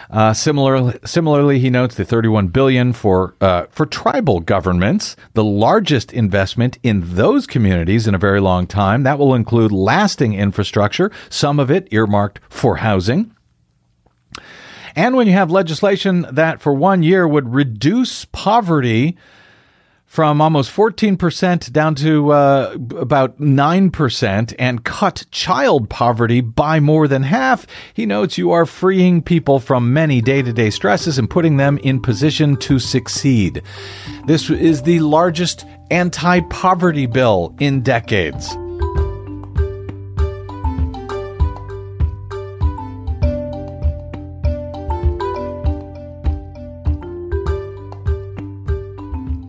Uh, 0.09 0.33
similar, 0.33 0.97
similarly, 1.05 1.59
he 1.59 1.69
notes 1.69 1.95
the 1.95 2.05
31 2.05 2.47
billion 2.49 2.93
for 2.93 3.35
uh, 3.41 3.65
for 3.71 3.85
tribal 3.85 4.39
governments, 4.39 5.15
the 5.33 5.43
largest 5.43 6.13
investment 6.13 6.77
in 6.83 7.15
those 7.15 7.47
communities 7.47 8.07
in 8.07 8.13
a 8.13 8.19
very 8.19 8.39
long 8.39 8.67
time. 8.67 9.03
That 9.03 9.17
will 9.17 9.33
include 9.33 9.71
lasting 9.71 10.33
infrastructure, 10.35 11.11
some 11.29 11.59
of 11.59 11.71
it 11.71 11.87
earmarked 11.91 12.39
for 12.49 12.77
housing. 12.77 13.32
And 14.95 15.15
when 15.15 15.27
you 15.27 15.34
have 15.34 15.51
legislation 15.51 16.25
that 16.32 16.62
for 16.62 16.73
one 16.73 17.03
year 17.03 17.27
would 17.27 17.53
reduce 17.53 18.25
poverty 18.25 19.17
from 20.13 20.41
almost 20.41 20.71
14% 20.71 21.71
down 21.71 21.95
to 21.95 22.32
uh, 22.32 22.77
about 22.97 23.39
9% 23.39 24.56
and 24.60 24.84
cut 24.84 25.25
child 25.32 25.89
poverty 25.89 26.39
by 26.39 26.79
more 26.79 27.08
than 27.08 27.23
half, 27.23 27.65
he 27.95 28.06
notes 28.06 28.38
you 28.38 28.51
are 28.51 28.67
freeing 28.67 29.23
people 29.23 29.60
from 29.60 29.91
many 29.91 30.21
day 30.21 30.43
to 30.43 30.53
day 30.53 30.69
stresses 30.69 31.17
and 31.17 31.32
putting 31.32 31.58
them 31.58 31.79
in 31.79 31.99
position 31.99 32.56
to 32.58 32.77
succeed. 32.77 33.63
This 34.27 34.51
is 34.51 34.84
the 34.84 34.99
largest 34.99 35.65
anti 35.89 36.41
poverty 36.41 37.08
bill 37.08 37.56
in 37.60 37.82
decades. 37.82 38.56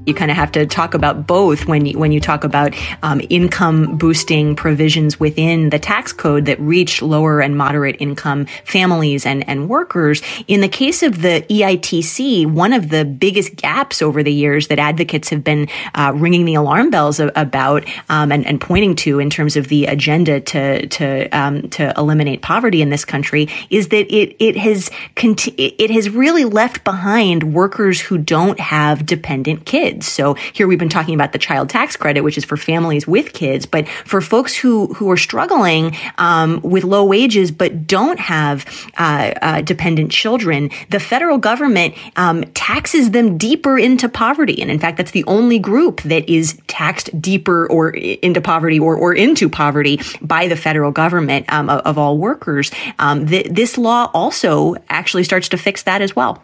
You 0.06 0.14
kind 0.14 0.30
of 0.30 0.36
have 0.36 0.52
to 0.52 0.66
talk 0.66 0.94
about 0.94 1.26
both 1.26 1.66
when 1.66 1.86
you, 1.86 1.98
when 1.98 2.12
you 2.12 2.20
talk 2.20 2.44
about 2.44 2.74
um, 3.02 3.20
income 3.30 3.96
boosting 3.96 4.56
provisions 4.56 5.18
within 5.18 5.70
the 5.70 5.78
tax 5.78 6.12
code 6.12 6.46
that 6.46 6.60
reach 6.60 7.02
lower 7.02 7.40
and 7.40 7.56
moderate 7.56 7.96
income 8.00 8.46
families 8.64 9.24
and, 9.26 9.48
and 9.48 9.68
workers. 9.68 10.22
In 10.46 10.60
the 10.60 10.68
case 10.68 11.02
of 11.02 11.22
the 11.22 11.44
EITC, 11.48 12.46
one 12.46 12.72
of 12.72 12.90
the 12.90 13.04
biggest 13.04 13.56
gaps 13.56 14.02
over 14.02 14.22
the 14.22 14.32
years 14.32 14.68
that 14.68 14.78
advocates 14.78 15.30
have 15.30 15.42
been 15.42 15.68
uh, 15.94 16.12
ringing 16.14 16.44
the 16.44 16.54
alarm 16.54 16.90
bells 16.90 17.20
about 17.20 17.84
um, 18.08 18.30
and, 18.32 18.46
and, 18.46 18.60
pointing 18.60 18.94
to 18.96 19.18
in 19.18 19.28
terms 19.28 19.56
of 19.56 19.68
the 19.68 19.84
agenda 19.86 20.40
to 20.40 20.86
to 20.86 21.28
um, 21.30 21.68
to 21.68 21.92
eliminate 21.98 22.40
poverty 22.40 22.80
in 22.80 22.88
this 22.88 23.04
country 23.04 23.48
is 23.68 23.88
that 23.88 24.10
it 24.14 24.34
it 24.38 24.56
has 24.56 24.90
conti- 25.16 25.52
it 25.52 25.90
has 25.90 26.08
really 26.08 26.44
left 26.44 26.82
behind 26.82 27.52
workers 27.54 28.00
who 28.00 28.16
don't 28.16 28.58
have 28.58 29.04
dependent 29.04 29.66
kids 29.66 29.93
kids. 29.94 30.06
So 30.06 30.34
here 30.34 30.66
we've 30.66 30.78
been 30.78 30.88
talking 30.88 31.14
about 31.14 31.32
the 31.32 31.38
child 31.38 31.70
tax 31.70 31.96
credit, 31.96 32.22
which 32.22 32.38
is 32.38 32.44
for 32.44 32.56
families 32.56 33.06
with 33.06 33.32
kids, 33.32 33.66
but 33.66 33.88
for 33.88 34.20
folks 34.20 34.54
who 34.54 34.92
who 34.94 35.10
are 35.10 35.16
struggling 35.16 35.96
um, 36.18 36.60
with 36.62 36.84
low 36.84 37.04
wages 37.04 37.50
but 37.50 37.86
don't 37.86 38.18
have 38.18 38.64
uh, 38.98 39.32
uh, 39.42 39.60
dependent 39.60 40.10
children, 40.10 40.70
the 40.90 41.00
federal 41.00 41.38
government 41.38 41.94
um, 42.16 42.44
taxes 42.54 43.10
them 43.10 43.38
deeper 43.38 43.78
into 43.78 44.08
poverty, 44.08 44.60
and 44.60 44.70
in 44.70 44.78
fact, 44.78 44.96
that's 44.96 45.12
the 45.12 45.24
only 45.26 45.58
group 45.58 46.02
that 46.02 46.28
is 46.28 46.58
taxed 46.66 47.10
deeper 47.20 47.66
or 47.70 47.90
into 47.90 48.40
poverty 48.40 48.78
or 48.78 48.96
or 48.96 49.14
into 49.14 49.48
poverty 49.48 50.00
by 50.20 50.48
the 50.48 50.56
federal 50.56 50.90
government 50.90 51.50
um, 51.52 51.68
of, 51.68 51.80
of, 51.80 51.98
all 51.98 52.18
workers. 52.18 52.70
Um, 52.98 53.26
th- 53.26 53.46
this 53.50 53.78
law 53.78 54.10
also 54.12 54.74
actually 54.88 55.24
starts 55.24 55.48
to 55.50 55.56
fix 55.56 55.84
that 55.84 56.02
as 56.02 56.16
well. 56.16 56.42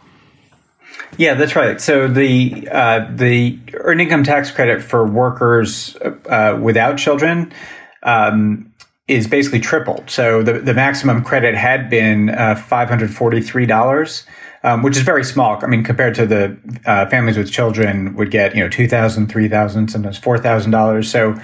Yeah, 1.18 1.34
that's 1.34 1.56
right. 1.56 1.80
So 1.80 2.08
the 2.08 2.68
uh, 2.70 3.06
the 3.14 3.58
earned 3.74 4.00
income 4.00 4.24
tax 4.24 4.50
credit 4.50 4.82
for 4.82 5.06
workers 5.06 5.96
uh, 6.28 6.58
without 6.60 6.98
children 6.98 7.52
um, 8.02 8.72
is 9.06 9.26
basically 9.26 9.60
tripled. 9.60 10.10
So 10.10 10.42
the 10.42 10.54
the 10.54 10.74
maximum 10.74 11.24
credit 11.24 11.54
had 11.54 11.90
been 11.90 12.30
uh, 12.30 12.54
five 12.54 12.88
hundred 12.88 13.14
forty 13.14 13.40
three 13.40 13.66
dollars. 13.66 14.26
Um, 14.62 14.82
which 14.82 14.94
is 14.94 15.04
very 15.04 15.24
small. 15.24 15.58
I 15.64 15.68
mean, 15.68 15.82
compared 15.82 16.14
to 16.16 16.26
the 16.26 16.54
uh, 16.84 17.06
families 17.06 17.38
with 17.38 17.50
children 17.50 18.14
would 18.16 18.30
get, 18.30 18.54
you 18.54 18.62
know, 18.62 18.68
two 18.68 18.86
thousand, 18.86 19.28
three 19.28 19.48
thousand, 19.48 19.88
sometimes 19.88 20.18
four 20.18 20.36
thousand 20.36 20.70
dollars. 20.70 21.10
So 21.10 21.34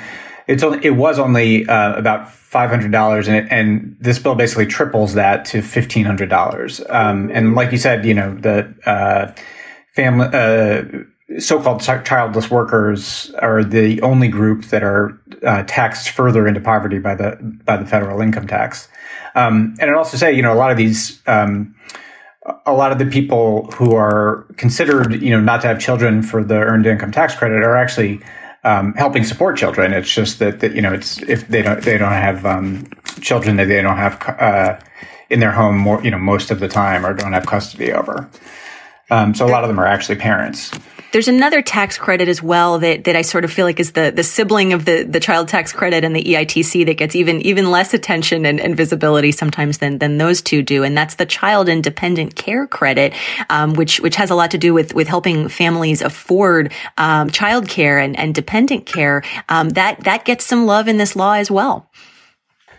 it's 0.46 0.62
only, 0.62 0.84
it 0.84 0.96
was 0.96 1.18
only 1.18 1.66
uh, 1.66 1.94
about 1.96 2.30
five 2.56 2.70
hundred 2.74 2.92
dollars, 2.92 3.28
and, 3.28 3.52
and 3.52 3.96
this 4.06 4.18
bill 4.18 4.34
basically 4.34 4.66
triples 4.66 5.12
that 5.14 5.44
to 5.50 5.56
fifteen 5.60 6.06
hundred 6.06 6.30
dollars. 6.30 6.80
Um, 6.88 7.30
and 7.36 7.54
like 7.54 7.70
you 7.74 7.78
said, 7.78 8.04
you 8.04 8.14
know, 8.14 8.30
the 8.46 8.56
uh, 8.94 9.24
family, 9.94 10.28
uh, 10.32 10.82
so-called 11.38 11.80
childless 11.82 12.50
workers 12.50 13.30
are 13.48 13.64
the 13.64 14.00
only 14.02 14.28
group 14.28 14.60
that 14.72 14.82
are 14.82 15.04
uh, 15.42 15.62
taxed 15.66 16.10
further 16.10 16.48
into 16.48 16.60
poverty 16.60 16.98
by 16.98 17.14
the 17.14 17.30
by 17.68 17.76
the 17.76 17.86
federal 17.94 18.20
income 18.20 18.46
tax. 18.46 18.88
Um, 19.34 19.74
and 19.78 19.90
I'd 19.90 19.96
also 19.96 20.16
say, 20.16 20.32
you 20.32 20.42
know, 20.42 20.54
a 20.54 20.60
lot 20.64 20.70
of 20.70 20.78
these, 20.78 21.20
um, 21.26 21.74
a 22.64 22.72
lot 22.72 22.90
of 22.92 22.98
the 22.98 23.04
people 23.18 23.70
who 23.76 23.94
are 23.94 24.46
considered, 24.56 25.20
you 25.20 25.30
know, 25.30 25.40
not 25.40 25.60
to 25.60 25.66
have 25.66 25.78
children 25.78 26.22
for 26.22 26.42
the 26.42 26.54
earned 26.54 26.86
income 26.86 27.12
tax 27.12 27.34
credit 27.34 27.62
are 27.62 27.76
actually 27.76 28.20
um, 28.66 28.92
helping 28.94 29.24
support 29.24 29.56
children. 29.56 29.92
It's 29.92 30.12
just 30.12 30.40
that, 30.40 30.58
that, 30.60 30.74
you 30.74 30.82
know, 30.82 30.92
it's 30.92 31.22
if 31.22 31.46
they 31.46 31.62
don't 31.62 31.80
they 31.82 31.96
don't 31.96 32.12
have 32.12 32.44
um, 32.44 32.88
children 33.20 33.56
that 33.56 33.68
they 33.68 33.80
don't 33.80 33.96
have 33.96 34.20
uh, 34.40 34.78
in 35.30 35.38
their 35.38 35.52
home 35.52 35.78
more, 35.78 36.02
you 36.02 36.10
know, 36.10 36.18
most 36.18 36.50
of 36.50 36.58
the 36.58 36.68
time 36.68 37.06
or 37.06 37.14
don't 37.14 37.32
have 37.32 37.46
custody 37.46 37.92
over. 37.92 38.28
Um, 39.08 39.34
so 39.34 39.46
a 39.46 39.50
lot 39.50 39.62
of 39.62 39.68
them 39.68 39.78
are 39.78 39.86
actually 39.86 40.16
parents. 40.16 40.72
There's 41.16 41.28
another 41.28 41.62
tax 41.62 41.96
credit 41.96 42.28
as 42.28 42.42
well 42.42 42.78
that, 42.80 43.04
that 43.04 43.16
I 43.16 43.22
sort 43.22 43.46
of 43.46 43.50
feel 43.50 43.64
like 43.64 43.80
is 43.80 43.92
the, 43.92 44.12
the 44.14 44.22
sibling 44.22 44.74
of 44.74 44.84
the, 44.84 45.02
the 45.02 45.18
child 45.18 45.48
tax 45.48 45.72
credit 45.72 46.04
and 46.04 46.14
the 46.14 46.22
EITC 46.22 46.84
that 46.84 46.98
gets 46.98 47.16
even 47.16 47.40
even 47.40 47.70
less 47.70 47.94
attention 47.94 48.44
and, 48.44 48.60
and 48.60 48.76
visibility 48.76 49.32
sometimes 49.32 49.78
than 49.78 49.96
than 49.96 50.18
those 50.18 50.42
two 50.42 50.62
do, 50.62 50.84
and 50.84 50.94
that's 50.94 51.14
the 51.14 51.24
child 51.24 51.70
and 51.70 51.82
dependent 51.82 52.36
care 52.36 52.66
credit, 52.66 53.14
um, 53.48 53.72
which 53.72 53.98
which 54.00 54.16
has 54.16 54.28
a 54.28 54.34
lot 54.34 54.50
to 54.50 54.58
do 54.58 54.74
with 54.74 54.94
with 54.94 55.08
helping 55.08 55.48
families 55.48 56.02
afford 56.02 56.70
um, 56.98 57.30
child 57.30 57.66
care 57.66 57.98
and, 57.98 58.14
and 58.18 58.34
dependent 58.34 58.84
care. 58.84 59.22
Um, 59.48 59.70
that 59.70 60.04
that 60.04 60.26
gets 60.26 60.44
some 60.44 60.66
love 60.66 60.86
in 60.86 60.98
this 60.98 61.16
law 61.16 61.32
as 61.32 61.50
well. 61.50 61.88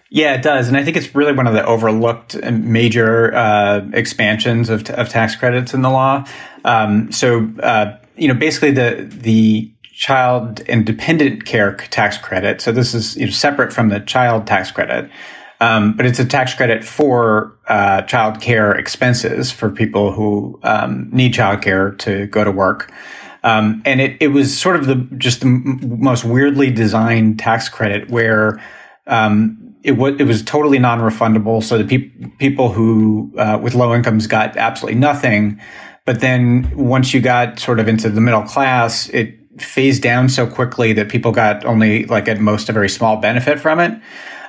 Yeah, 0.09 0.35
it 0.35 0.41
does, 0.41 0.69
and 0.69 0.77
I 0.77 0.83
think 0.83 0.95
it's 0.95 1.13
really 1.13 1.33
one 1.33 1.47
of 1.47 1.53
the 1.53 1.65
overlooked 1.65 2.41
major 2.43 3.35
uh, 3.35 3.85
expansions 3.91 4.69
of, 4.69 4.89
of 4.91 5.09
tax 5.09 5.35
credits 5.35 5.73
in 5.73 5.81
the 5.81 5.89
law. 5.89 6.25
Um, 6.63 7.11
so, 7.11 7.51
uh, 7.61 7.97
you 8.15 8.29
know, 8.29 8.33
basically 8.33 8.71
the 8.71 9.05
the 9.09 9.71
child 9.83 10.61
and 10.69 10.85
dependent 10.85 11.43
care 11.45 11.75
tax 11.75 12.17
credit. 12.17 12.61
So 12.61 12.71
this 12.71 12.93
is 12.93 13.17
you 13.17 13.25
know, 13.25 13.31
separate 13.31 13.73
from 13.73 13.89
the 13.89 13.99
child 13.99 14.47
tax 14.47 14.71
credit, 14.71 15.09
um, 15.59 15.97
but 15.97 16.05
it's 16.05 16.19
a 16.19 16.25
tax 16.25 16.53
credit 16.53 16.85
for 16.85 17.57
uh, 17.67 18.03
child 18.03 18.39
care 18.39 18.71
expenses 18.71 19.51
for 19.51 19.69
people 19.69 20.13
who 20.13 20.57
um, 20.63 21.09
need 21.11 21.33
child 21.33 21.61
care 21.61 21.91
to 21.91 22.27
go 22.27 22.43
to 22.45 22.51
work. 22.51 22.93
Um, 23.43 23.81
and 23.85 23.99
it, 23.99 24.17
it 24.21 24.29
was 24.29 24.57
sort 24.57 24.77
of 24.77 24.85
the 24.85 24.95
just 25.17 25.41
the 25.41 25.47
m- 25.47 25.99
most 25.99 26.23
weirdly 26.23 26.71
designed 26.71 27.39
tax 27.39 27.67
credit 27.67 28.09
where 28.09 28.61
um, 29.07 29.75
it 29.83 29.93
was 29.93 30.19
it 30.19 30.23
was 30.23 30.43
totally 30.43 30.79
non-refundable. 30.79 31.63
So 31.63 31.77
the 31.81 31.85
pe- 31.85 32.27
people 32.37 32.71
who 32.71 33.33
uh, 33.37 33.59
with 33.61 33.73
low 33.73 33.93
incomes 33.95 34.27
got 34.27 34.57
absolutely 34.57 34.99
nothing. 34.99 35.59
But 36.05 36.21
then 36.21 36.71
once 36.75 37.13
you 37.13 37.19
got 37.19 37.59
sort 37.59 37.79
of 37.79 37.87
into 37.87 38.09
the 38.09 38.21
middle 38.21 38.43
class, 38.43 39.09
it 39.09 39.37
phased 39.61 40.03
down 40.03 40.29
so 40.29 40.47
quickly 40.47 40.93
that 40.93 41.09
people 41.09 41.31
got 41.31 41.65
only 41.65 42.05
like 42.05 42.27
at 42.27 42.39
most 42.39 42.69
a 42.69 42.73
very 42.73 42.89
small 42.89 43.17
benefit 43.17 43.59
from 43.59 43.79
it. 43.79 43.99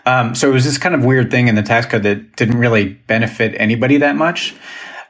Um, 0.07 0.35
so 0.35 0.49
it 0.49 0.53
was 0.53 0.64
this 0.64 0.79
kind 0.79 0.94
of 0.94 1.05
weird 1.05 1.31
thing 1.31 1.49
in 1.49 1.55
the 1.55 1.62
tax 1.62 1.87
code 1.87 2.03
that 2.05 2.37
didn't 2.37 2.59
really 2.59 2.94
benefit 3.07 3.55
anybody 3.59 3.99
that 3.99 4.16
much. 4.16 4.55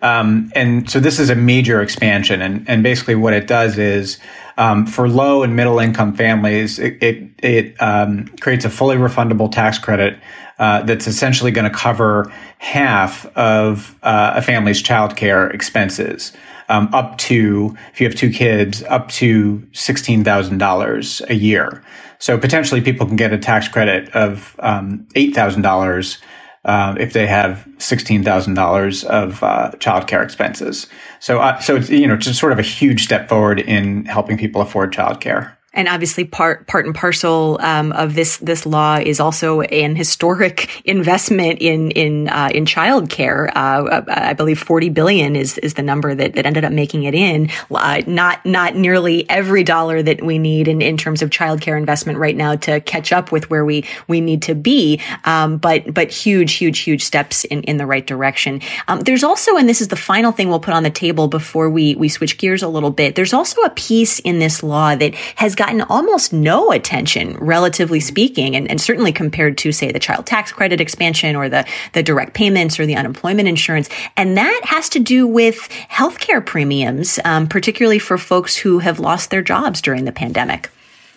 Um, 0.00 0.52
and 0.54 0.88
so 0.88 1.00
this 1.00 1.18
is 1.18 1.30
a 1.30 1.34
major 1.34 1.80
expansion. 1.80 2.40
And, 2.40 2.68
and 2.68 2.82
basically 2.82 3.14
what 3.14 3.32
it 3.34 3.46
does 3.46 3.78
is 3.78 4.18
um, 4.56 4.86
for 4.86 5.08
low 5.08 5.42
and 5.42 5.56
middle 5.56 5.78
income 5.78 6.14
families, 6.14 6.78
it, 6.78 7.02
it, 7.02 7.30
it 7.38 7.82
um, 7.82 8.28
creates 8.40 8.64
a 8.64 8.70
fully 8.70 8.96
refundable 8.96 9.50
tax 9.50 9.78
credit 9.78 10.18
uh, 10.58 10.82
that's 10.82 11.06
essentially 11.06 11.50
going 11.50 11.70
to 11.70 11.76
cover 11.76 12.32
half 12.58 13.26
of 13.36 13.96
uh, 14.02 14.32
a 14.36 14.42
family's 14.42 14.82
childcare 14.82 15.52
expenses. 15.54 16.32
Um, 16.68 16.90
up 16.92 17.16
to, 17.18 17.76
if 17.92 18.00
you 18.00 18.06
have 18.06 18.16
two 18.16 18.30
kids, 18.30 18.82
up 18.84 19.08
to 19.12 19.66
$16,000 19.72 21.30
a 21.30 21.34
year. 21.34 21.82
So 22.18 22.36
potentially 22.36 22.80
people 22.80 23.06
can 23.06 23.16
get 23.16 23.32
a 23.32 23.38
tax 23.38 23.68
credit 23.68 24.14
of 24.14 24.54
um, 24.58 25.06
$8,000 25.14 26.18
uh, 26.64 26.94
if 26.98 27.12
they 27.12 27.26
have 27.26 27.66
sixteen 27.78 28.22
thousand 28.24 28.54
dollars 28.54 29.04
of 29.04 29.42
uh, 29.42 29.72
childcare 29.78 30.22
expenses. 30.22 30.86
So, 31.20 31.40
uh, 31.40 31.58
so 31.60 31.76
it's 31.76 31.90
you 31.90 32.06
know 32.06 32.16
just 32.16 32.40
sort 32.40 32.52
of 32.52 32.58
a 32.58 32.62
huge 32.62 33.04
step 33.04 33.28
forward 33.28 33.60
in 33.60 34.04
helping 34.06 34.38
people 34.38 34.60
afford 34.60 34.92
childcare. 34.92 35.57
And 35.78 35.86
obviously, 35.86 36.24
part 36.24 36.66
part 36.66 36.86
and 36.86 36.94
parcel 36.94 37.56
um, 37.62 37.92
of 37.92 38.16
this 38.16 38.38
this 38.38 38.66
law 38.66 38.96
is 38.96 39.20
also 39.20 39.60
an 39.60 39.94
historic 39.94 40.82
investment 40.84 41.60
in 41.60 41.92
in 41.92 42.28
uh, 42.28 42.50
in 42.52 42.64
childcare. 42.64 43.48
Uh, 43.54 44.02
I 44.08 44.32
believe 44.32 44.58
forty 44.58 44.88
billion 44.88 45.36
is 45.36 45.56
is 45.58 45.74
the 45.74 45.84
number 45.84 46.16
that, 46.16 46.32
that 46.32 46.46
ended 46.46 46.64
up 46.64 46.72
making 46.72 47.04
it 47.04 47.14
in. 47.14 47.50
Uh, 47.70 48.02
not 48.08 48.44
not 48.44 48.74
nearly 48.74 49.30
every 49.30 49.62
dollar 49.62 50.02
that 50.02 50.20
we 50.20 50.36
need 50.36 50.66
in, 50.66 50.82
in 50.82 50.96
terms 50.96 51.22
of 51.22 51.30
childcare 51.30 51.78
investment 51.78 52.18
right 52.18 52.36
now 52.36 52.56
to 52.56 52.80
catch 52.80 53.12
up 53.12 53.30
with 53.30 53.48
where 53.48 53.64
we 53.64 53.84
we 54.08 54.20
need 54.20 54.42
to 54.42 54.56
be. 54.56 55.00
Um, 55.24 55.58
but 55.58 55.94
but 55.94 56.10
huge 56.10 56.54
huge 56.54 56.80
huge 56.80 57.04
steps 57.04 57.44
in 57.44 57.62
in 57.62 57.76
the 57.76 57.86
right 57.86 58.04
direction. 58.04 58.62
Um, 58.88 58.98
there's 59.02 59.22
also, 59.22 59.56
and 59.56 59.68
this 59.68 59.80
is 59.80 59.86
the 59.86 59.96
final 59.96 60.32
thing 60.32 60.48
we'll 60.48 60.58
put 60.58 60.74
on 60.74 60.82
the 60.82 60.90
table 60.90 61.28
before 61.28 61.70
we 61.70 61.94
we 61.94 62.08
switch 62.08 62.36
gears 62.36 62.64
a 62.64 62.68
little 62.68 62.90
bit. 62.90 63.14
There's 63.14 63.32
also 63.32 63.60
a 63.60 63.70
piece 63.70 64.18
in 64.18 64.40
this 64.40 64.64
law 64.64 64.96
that 64.96 65.14
has 65.36 65.54
gotten 65.68 65.82
almost 65.82 66.32
no 66.32 66.72
attention, 66.72 67.36
relatively 67.38 68.00
speaking, 68.00 68.56
and, 68.56 68.68
and, 68.70 68.80
certainly 68.80 69.12
compared 69.12 69.58
to, 69.58 69.72
say, 69.72 69.92
the 69.92 69.98
child 69.98 70.24
tax 70.24 70.50
credit 70.50 70.80
expansion 70.80 71.36
or 71.36 71.48
the, 71.48 71.66
the 71.92 72.02
direct 72.02 72.32
payments 72.32 72.80
or 72.80 72.86
the 72.86 72.96
unemployment 72.96 73.48
insurance. 73.48 73.88
And 74.16 74.36
that 74.36 74.60
has 74.64 74.88
to 74.90 74.98
do 74.98 75.26
with 75.26 75.68
healthcare 75.90 76.44
premiums, 76.44 77.18
um, 77.24 77.48
particularly 77.48 77.98
for 77.98 78.16
folks 78.16 78.56
who 78.56 78.78
have 78.78 78.98
lost 78.98 79.30
their 79.30 79.42
jobs 79.42 79.82
during 79.82 80.04
the 80.06 80.12
pandemic. 80.12 80.70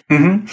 Mm-hmm. 0.09 0.47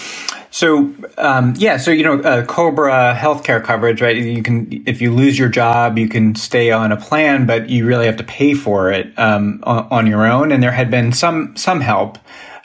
So 0.51 0.93
um, 1.17 1.53
yeah, 1.57 1.75
so 1.75 1.91
you 1.91 2.03
know, 2.03 2.21
uh, 2.21 2.45
Cobra 2.45 3.13
healthcare 3.19 3.61
coverage, 3.61 4.01
right? 4.01 4.15
You 4.15 4.41
can, 4.41 4.81
if 4.87 5.01
you 5.01 5.13
lose 5.13 5.37
your 5.37 5.49
job, 5.49 5.97
you 5.97 6.07
can 6.07 6.33
stay 6.35 6.71
on 6.71 6.93
a 6.93 6.97
plan, 6.97 7.45
but 7.45 7.69
you 7.69 7.85
really 7.85 8.05
have 8.05 8.15
to 8.17 8.23
pay 8.23 8.53
for 8.53 8.89
it 8.89 9.11
um, 9.19 9.61
on, 9.63 9.87
on, 9.91 10.07
your 10.07 10.25
own. 10.25 10.53
And 10.53 10.63
there 10.63 10.71
had 10.71 10.89
been 10.89 11.11
some 11.11 11.57
some 11.57 11.81
help 11.81 12.17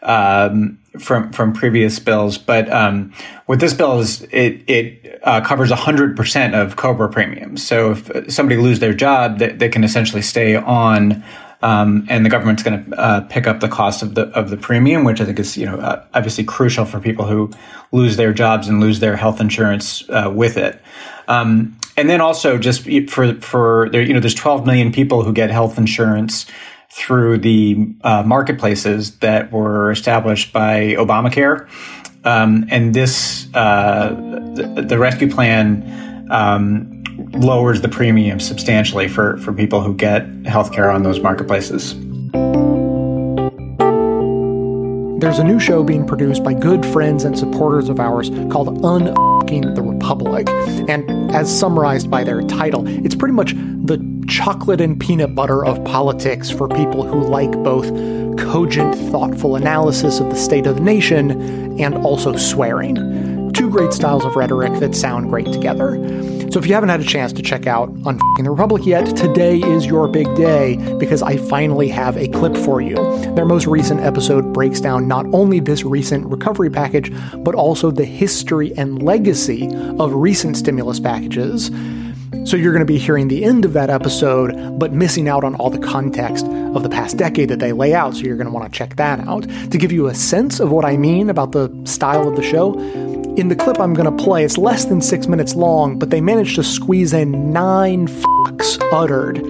um, 0.05 0.79
from 0.99 1.33
from 1.33 1.53
previous 1.53 1.99
bills. 1.99 2.39
But 2.39 2.71
um, 2.71 3.13
what 3.47 3.61
this 3.61 3.75
bill 3.75 4.01
is, 4.01 4.23
it 4.31 4.63
it 4.69 5.21
uh, 5.23 5.41
covers 5.41 5.71
hundred 5.71 6.17
percent 6.17 6.55
of 6.55 6.77
Cobra 6.77 7.09
premiums. 7.09 7.67
So 7.67 7.93
if 7.93 8.33
somebody 8.33 8.61
lose 8.61 8.79
their 8.79 8.95
job, 8.95 9.39
they, 9.39 9.51
they 9.53 9.69
can 9.69 9.85
essentially 9.85 10.23
stay 10.23 10.57
on. 10.57 11.25
Um, 11.63 12.07
and 12.11 12.27
the 12.27 12.29
government's 12.29 12.63
going 12.63 12.85
to 12.85 12.99
uh, 12.99 13.21
pick 13.23 13.47
up 13.47 13.61
the 13.61 13.69
cost 13.69 14.03
of 14.03 14.15
the 14.15 14.27
of 14.39 14.51
the 14.51 14.57
premium, 14.59 15.03
which 15.03 15.23
I 15.23 15.25
think 15.25 15.39
is 15.39 15.57
you 15.57 15.65
know 15.65 15.79
uh, 15.79 16.05
obviously 16.13 16.45
crucial 16.45 16.85
for 16.85 17.01
people 17.01 17.25
who 17.25 17.51
lose 17.91 18.17
their 18.17 18.35
jobs 18.35 18.69
and 18.69 18.81
lose 18.81 19.01
their 19.01 19.17
health 19.17 19.41
insurance 19.41 20.09
uh, 20.11 20.31
with 20.35 20.59
it. 20.59 20.83
Um, 21.27 21.79
and 21.97 22.11
then 22.11 22.21
also 22.21 22.59
just 22.59 22.87
for 23.09 23.35
for 23.41 23.89
there, 23.91 24.03
you 24.03 24.13
know, 24.13 24.21
there's 24.21 24.35
12 24.35 24.67
million 24.67 24.93
people 24.93 25.23
who 25.23 25.33
get 25.33 25.51
health 25.51 25.79
insurance 25.79 26.47
through 26.95 27.39
the 27.39 27.93
uh, 28.05 28.23
marketplaces 28.23 29.19
that 29.19 29.51
were 29.51 29.91
established 29.91 30.53
by 30.53 30.95
Obamacare. 30.95 31.69
Um, 32.25 32.67
and 32.71 32.95
this, 32.95 33.49
uh, 33.53 34.11
the, 34.55 34.85
the, 34.89 34.97
rescue 34.97 35.29
plan 35.29 36.27
um, 36.31 37.03
lowers 37.33 37.81
the 37.81 37.89
premium 37.89 38.39
substantially 38.39 39.09
for, 39.09 39.39
for 39.39 39.53
people 39.53 39.83
who 39.83 39.93
get 39.93 40.25
healthcare 40.45 40.95
on 40.95 41.03
those 41.03 41.19
marketplaces. 41.19 41.95
There's 45.21 45.39
a 45.39 45.45
new 45.45 45.59
show 45.59 45.83
being 45.83 46.07
produced 46.07 46.45
by 46.45 46.55
good 46.55 46.87
friends 46.87 47.25
and 47.25 47.37
supporters 47.37 47.89
of 47.89 47.99
ours 47.99 48.31
called 48.53 48.69
Unfucking 48.83 49.75
the 49.75 49.83
Republic. 49.83 50.49
And 50.89 51.11
as 51.35 51.59
summarized 51.59 52.09
by 52.11 52.23
their 52.25 52.43
title, 52.43 52.87
it's 52.87 53.17
pretty 53.17 53.35
much 53.35 53.53
the 53.55 53.97
chocolate 54.29 54.81
and 54.81 54.99
peanut 54.99 55.35
butter 55.35 55.65
of 55.65 55.83
politics 55.85 56.51
for 56.51 56.69
people 56.69 57.03
who 57.03 57.23
like 57.25 57.53
both 57.63 57.87
cogent, 58.39 58.95
thoughtful 59.11 59.57
analysis 59.57 60.21
of 60.21 60.31
the 60.31 60.37
state 60.37 60.67
of 60.67 60.77
the 60.77 60.83
nation 60.83 61.81
and 61.81 61.95
also 61.97 62.37
swearing. 62.37 63.53
Two 63.53 63.71
great 63.71 63.93
styles 63.93 64.25
of 64.25 64.37
rhetoric 64.37 64.73
that 64.81 64.95
sound 64.95 65.31
great 65.31 65.47
together. 65.47 65.97
So 66.51 66.61
if 66.61 66.67
you 66.67 66.75
haven't 66.75 66.89
had 66.89 67.01
a 67.01 67.05
chance 67.05 67.33
to 67.33 67.43
check 67.43 67.67
out 67.67 67.93
Unfucking 68.03 68.45
the 68.45 68.51
Republic 68.51 68.87
yet, 68.87 69.17
today 69.17 69.59
is 69.59 69.87
your 69.87 70.07
big 70.07 70.33
day 70.37 70.77
because 70.99 71.23
I 71.23 71.37
finally 71.37 71.89
have 71.89 72.17
a 72.17 72.29
clip 72.29 72.57
for 72.57 72.81
you. 72.81 72.97
Their 73.35 73.45
most 73.45 73.67
recent 73.67 74.01
episode 74.01 74.53
breaks 74.53 74.81
down 74.81 75.09
not 75.09 75.27
only 75.33 75.59
this 75.59 75.85
recent 75.85 76.27
recovery 76.27 76.71
package, 76.71 77.13
but 77.39 77.57
also 77.57 77.91
the 77.91 78.05
history 78.05 78.73
and 78.77 79.03
legacy 79.03 79.69
of 79.99 80.15
recent 80.15 80.57
stimulus 80.57 81.01
packages 81.01 81.71
so 82.45 82.57
you're 82.59 82.73
going 82.73 82.87
to 82.87 82.93
be 82.93 82.99
hearing 82.99 83.29
the 83.29 83.43
end 83.43 83.65
of 83.65 83.73
that 83.73 83.89
episode, 83.89 84.79
but 84.79 84.93
missing 84.93 85.29
out 85.29 85.45
on 85.45 85.55
all 85.55 85.71
the 85.71 85.79
context 85.79 86.47
of 86.47 86.83
the 86.83 86.91
past 86.91 87.17
decade 87.17 87.49
that 87.49 87.59
they 87.59 87.73
lay 87.73 87.95
out. 87.95 88.15
So 88.15 88.23
you're 88.23 88.37
going 88.37 88.47
to 88.47 88.53
want 88.53 88.71
to 88.71 88.79
check 88.79 88.97
that 88.97 89.21
out. 89.21 89.43
To 89.71 89.79
give 89.79 89.91
you 89.91 90.09
a 90.09 90.15
sense 90.15 90.61
of 90.61 90.71
what 90.71 90.85
I 90.85 90.99
mean 90.99 91.31
about 91.31 91.53
the 91.53 91.75
style 91.85 92.29
of 92.29 92.37
the 92.37 92.43
show, 92.43 92.79
in 93.37 93.49
the 93.49 93.57
clip 93.57 93.81
I'm 93.81 93.95
going 93.95 94.15
to 94.15 94.25
play, 94.25 94.45
it's 94.45 94.59
less 94.59 94.85
than 94.85 95.01
six 95.01 95.27
minutes 95.27 95.55
long, 95.55 95.99
but 95.99 96.11
they 96.11 96.21
managed 96.21 96.57
to 96.57 96.63
squeeze 96.63 97.13
in 97.15 97.53
nine 97.53 98.09
fucks 98.09 98.79
uttered. 98.93 99.43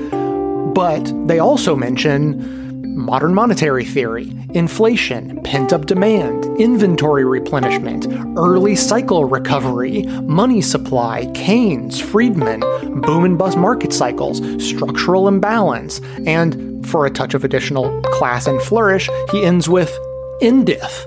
But 0.73 1.05
they 1.27 1.41
also 1.41 1.75
mention 1.75 2.64
modern 2.95 3.35
monetary 3.35 3.85
theory, 3.85 4.33
inflation, 4.55 5.41
pent 5.43 5.73
up 5.73 5.87
demand, 5.87 6.45
inventory 6.61 7.25
replenishment, 7.25 8.07
early 8.39 8.77
cycle 8.77 9.25
recovery, 9.25 10.03
money 10.23 10.61
supply, 10.61 11.31
Keynes, 11.35 12.01
Friedman, 12.01 12.61
boom 13.01 13.25
and 13.25 13.37
bust 13.37 13.59
market 13.59 13.93
cycles, 13.93 14.41
structural 14.65 15.29
imbalance, 15.29 16.01
and 16.27 16.87
for 16.87 17.07
a 17.07 17.11
touch 17.11 17.35
of 17.35 17.45
additional 17.45 18.01
class 18.03 18.47
and 18.47 18.61
flourish, 18.63 19.09
he 19.33 19.45
ends 19.45 19.69
with 19.69 19.97
indif. 20.41 21.05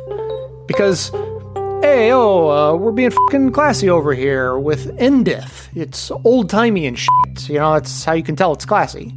Because, 0.68 1.10
hey, 1.82 2.12
oh, 2.12 2.50
uh, 2.50 2.76
we're 2.76 2.92
being 2.92 3.12
fucking 3.12 3.52
classy 3.52 3.90
over 3.90 4.14
here 4.14 4.58
with 4.58 4.98
indif. 4.98 5.68
It's 5.76 6.12
old 6.24 6.50
timey 6.50 6.86
and 6.86 6.98
shit. 6.98 7.50
You 7.50 7.60
know, 7.60 7.74
that's 7.74 8.04
how 8.04 8.14
you 8.14 8.24
can 8.24 8.36
tell 8.36 8.54
it's 8.54 8.66
classy. 8.66 9.14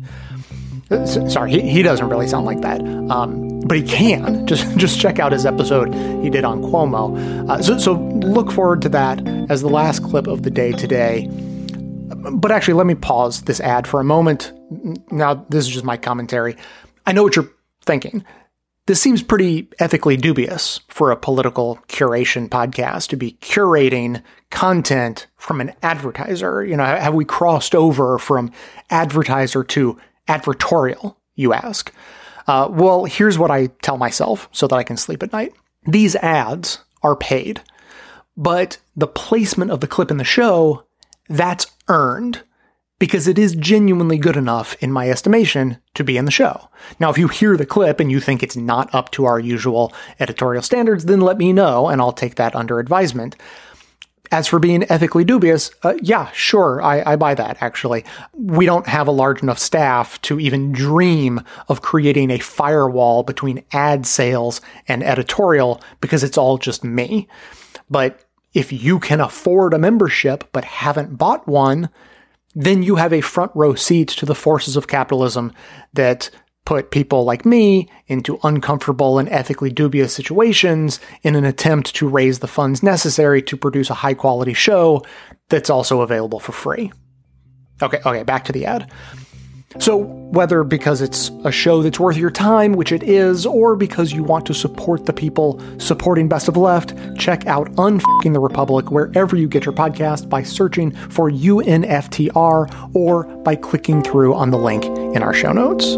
Sorry, 1.07 1.53
he, 1.53 1.61
he 1.61 1.83
doesn't 1.83 2.09
really 2.09 2.27
sound 2.27 2.47
like 2.47 2.63
that, 2.63 2.81
um, 3.11 3.61
but 3.61 3.77
he 3.77 3.83
can. 3.85 4.47
Just 4.51 4.77
just 4.77 4.99
check 4.99 5.21
out 5.21 5.31
his 5.31 5.47
episode 5.47 5.95
he 6.25 6.29
did 6.31 6.45
on 6.45 6.61
Cuomo. 6.63 7.49
Uh, 7.49 7.63
so 7.63 7.79
so 7.79 7.93
look 7.93 8.51
forward 8.51 8.83
to 8.83 8.89
that 8.89 9.25
as 9.49 9.61
the 9.61 9.69
last 9.69 10.03
clip 10.03 10.27
of 10.27 10.43
the 10.43 10.51
day 10.51 10.73
today. 10.73 11.29
But 12.33 12.51
actually, 12.51 12.75
let 12.75 12.87
me 12.87 12.97
pause 12.97 13.43
this 13.43 13.61
ad 13.61 13.87
for 13.87 14.01
a 14.01 14.05
moment. 14.05 14.53
Now, 15.13 15.47
this 15.49 15.67
is 15.67 15.73
just 15.73 15.85
my 15.85 15.97
commentary. 15.97 16.57
I 17.07 17.13
know 17.13 17.23
what 17.23 17.37
you're 17.37 17.51
thinking. 17.85 18.25
This 18.87 19.01
seems 19.01 19.23
pretty 19.23 19.69
ethically 19.79 20.17
dubious 20.17 20.81
for 20.89 21.13
a 21.13 21.17
political 21.17 21.79
curation 21.87 22.49
podcast 22.49 23.09
to 23.11 23.17
be 23.17 23.33
curating 23.41 24.21
content 24.51 25.29
from 25.37 25.61
an 25.61 25.73
advertiser. 25.83 26.65
You 26.65 26.77
know, 26.77 26.85
have 26.85 27.15
we 27.15 27.25
crossed 27.25 27.77
over 27.77 28.19
from 28.19 28.51
advertiser 28.91 29.63
to 29.63 29.97
advertorial, 30.31 31.17
you 31.35 31.53
ask? 31.53 31.93
Uh, 32.47 32.69
well, 32.71 33.05
here's 33.05 33.39
what 33.39 33.51
I 33.51 33.67
tell 33.83 33.99
myself 33.99 34.49
so 34.53 34.67
that 34.67 34.77
I 34.77 34.85
can 34.85 34.97
sleep 34.97 35.23
at 35.23 35.33
night. 35.33 35.53
These 35.87 36.17
ads 36.17 36.79
are 37.03 37.17
paid, 37.17 37.63
but 38.37 38.79
the 38.97 39.07
placement 39.07 39.71
of 39.71 39.81
the 39.81 39.87
clip 39.87 40.11
in 40.11 40.19
the 40.19 40.25
show, 40.25 40.85
that's 41.29 41.67
earned 41.89 42.43
because 42.99 43.27
it 43.27 43.39
is 43.39 43.55
genuinely 43.55 44.19
good 44.19 44.37
enough, 44.37 44.77
in 44.81 44.93
my 44.93 45.09
estimation, 45.09 45.79
to 45.95 46.05
be 46.05 46.19
in 46.19 46.27
the 46.27 46.31
show. 46.31 46.69
Now, 47.01 47.09
if 47.11 47.17
you 47.17 47.29
hear 47.29 47.57
the 47.57 47.65
clip 47.65 47.99
and 47.99 48.13
you 48.13 48.21
think 48.21 48.43
it's 48.43 48.57
not 48.57 48.95
up 48.95 49.11
to 49.13 49.25
our 49.25 49.41
usual 49.41 49.93
editorial 50.21 50.63
standards, 50.63 51.07
then 51.07 51.23
let 51.23 51.39
me 51.39 51.53
know 51.53 51.89
and 51.89 52.01
I'll 52.01 52.13
take 52.13 52.35
that 52.35 52.55
under 52.55 52.79
advisement. 52.79 53.37
As 54.33 54.47
for 54.47 54.61
being 54.61 54.85
ethically 54.89 55.25
dubious, 55.25 55.73
uh, 55.83 55.95
yeah, 56.01 56.31
sure, 56.33 56.81
I, 56.81 57.03
I 57.13 57.17
buy 57.17 57.35
that, 57.35 57.61
actually. 57.61 58.05
We 58.33 58.65
don't 58.65 58.87
have 58.87 59.09
a 59.09 59.13
large 59.13 59.43
enough 59.43 59.59
staff 59.59 60.23
to 60.23 60.39
even 60.39 60.71
dream 60.71 61.41
of 61.69 61.83
creating 61.83 62.31
a 62.31 62.39
firewall 62.39 63.25
between 63.25 63.65
ad 63.73 64.07
sales 64.07 64.61
and 64.87 65.03
editorial 65.03 65.83
because 66.01 66.23
it's 66.23 66.39
all 66.39 66.59
just 66.59 66.85
me. 66.85 67.27
But 67.91 68.25
if 68.55 68.73
you 68.73 69.01
can 69.01 69.21
afford 69.21 69.75
a 69.75 69.79
membership 69.79 70.45
but 70.53 70.65
haven't 70.65 71.19
bought 71.19 71.49
one, 71.49 71.89
then 72.55 72.83
you 72.83 72.97
have 72.97 73.13
a 73.13 73.21
front 73.21 73.53
row 73.55 73.75
seat 73.75 74.09
to 74.09 74.27
the 74.27 74.35
forces 74.35 74.77
of 74.77 74.89
capitalism 74.89 75.53
that 75.93 76.31
put 76.71 76.93
people 76.93 77.25
like 77.25 77.45
me 77.45 77.89
into 78.07 78.39
uncomfortable 78.45 79.19
and 79.19 79.29
ethically 79.31 79.71
dubious 79.71 80.15
situations 80.15 81.01
in 81.25 81.35
an 81.35 81.45
attempt 81.45 81.93
to 81.97 82.09
raise 82.09 82.39
the 82.39 82.47
funds 82.47 82.81
necessary 82.81 83.43
to 83.43 83.57
produce 83.57 83.91
a 83.91 83.95
high 83.95 84.15
quality 84.15 84.55
show 84.55 85.05
that's 85.49 85.69
also 85.69 86.01
available 86.01 86.39
for 86.39 86.53
free. 86.53 86.93
Okay, 87.83 87.99
okay, 88.07 88.23
back 88.23 88.45
to 88.45 88.53
the 88.53 88.67
ad. 88.67 88.89
So, 89.81 89.97
whether 89.97 90.63
because 90.63 91.01
it's 91.01 91.33
a 91.45 91.51
show 91.51 91.83
that's 91.83 91.99
worth 91.99 92.17
your 92.17 92.31
time, 92.31 92.75
which 92.75 92.93
it 92.93 93.03
is, 93.03 93.47
or 93.47 93.75
because 93.75 94.13
you 94.13 94.23
want 94.23 94.47
to 94.47 94.55
support 94.55 95.07
the 95.07 95.13
people 95.13 95.61
supporting 95.79 96.29
Best 96.29 96.47
of 96.47 96.57
Left, 96.57 96.95
check 97.19 97.49
out 97.49 97.67
Unfucking 97.73 98.33
the 98.33 98.41
Republic 98.41 98.93
wherever 98.93 99.35
you 99.35 99.49
get 99.49 99.65
your 99.65 99.75
podcast 99.75 100.29
by 100.29 100.45
searching 100.45 100.93
for 101.09 101.33
UNFTR 101.33 102.95
or 102.95 103.25
by 103.43 103.57
clicking 103.57 104.03
through 104.03 104.35
on 104.35 104.51
the 104.51 104.59
link 104.59 104.85
in 104.85 105.25
our 105.25 105.35
show 105.35 105.53
notes. 105.53 105.97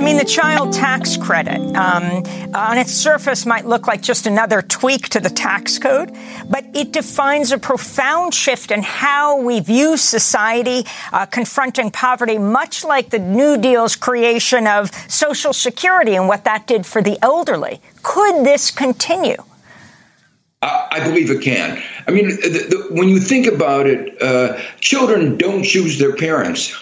I 0.00 0.02
mean, 0.02 0.16
the 0.16 0.24
child 0.24 0.72
tax 0.72 1.18
credit 1.18 1.58
um, 1.76 2.24
on 2.54 2.78
its 2.78 2.90
surface 2.90 3.44
might 3.44 3.66
look 3.66 3.86
like 3.86 4.00
just 4.00 4.26
another 4.26 4.62
tweak 4.62 5.10
to 5.10 5.20
the 5.20 5.28
tax 5.28 5.78
code, 5.78 6.16
but 6.48 6.64
it 6.72 6.90
defines 6.90 7.52
a 7.52 7.58
profound 7.58 8.32
shift 8.32 8.70
in 8.70 8.80
how 8.80 9.38
we 9.38 9.60
view 9.60 9.98
society 9.98 10.86
uh, 11.12 11.26
confronting 11.26 11.90
poverty, 11.90 12.38
much 12.38 12.82
like 12.82 13.10
the 13.10 13.18
New 13.18 13.58
Deal's 13.58 13.94
creation 13.94 14.66
of 14.66 14.90
Social 15.10 15.52
Security 15.52 16.14
and 16.14 16.28
what 16.28 16.44
that 16.44 16.66
did 16.66 16.86
for 16.86 17.02
the 17.02 17.18
elderly. 17.20 17.82
Could 18.02 18.42
this 18.42 18.70
continue? 18.70 19.36
I 20.62 21.00
believe 21.04 21.30
it 21.30 21.42
can. 21.42 21.82
I 22.08 22.10
mean, 22.10 22.28
the, 22.28 22.86
the, 22.88 22.94
when 22.94 23.10
you 23.10 23.20
think 23.20 23.46
about 23.46 23.86
it, 23.86 24.20
uh, 24.22 24.58
children 24.80 25.36
don't 25.36 25.62
choose 25.62 25.98
their 25.98 26.16
parents. 26.16 26.74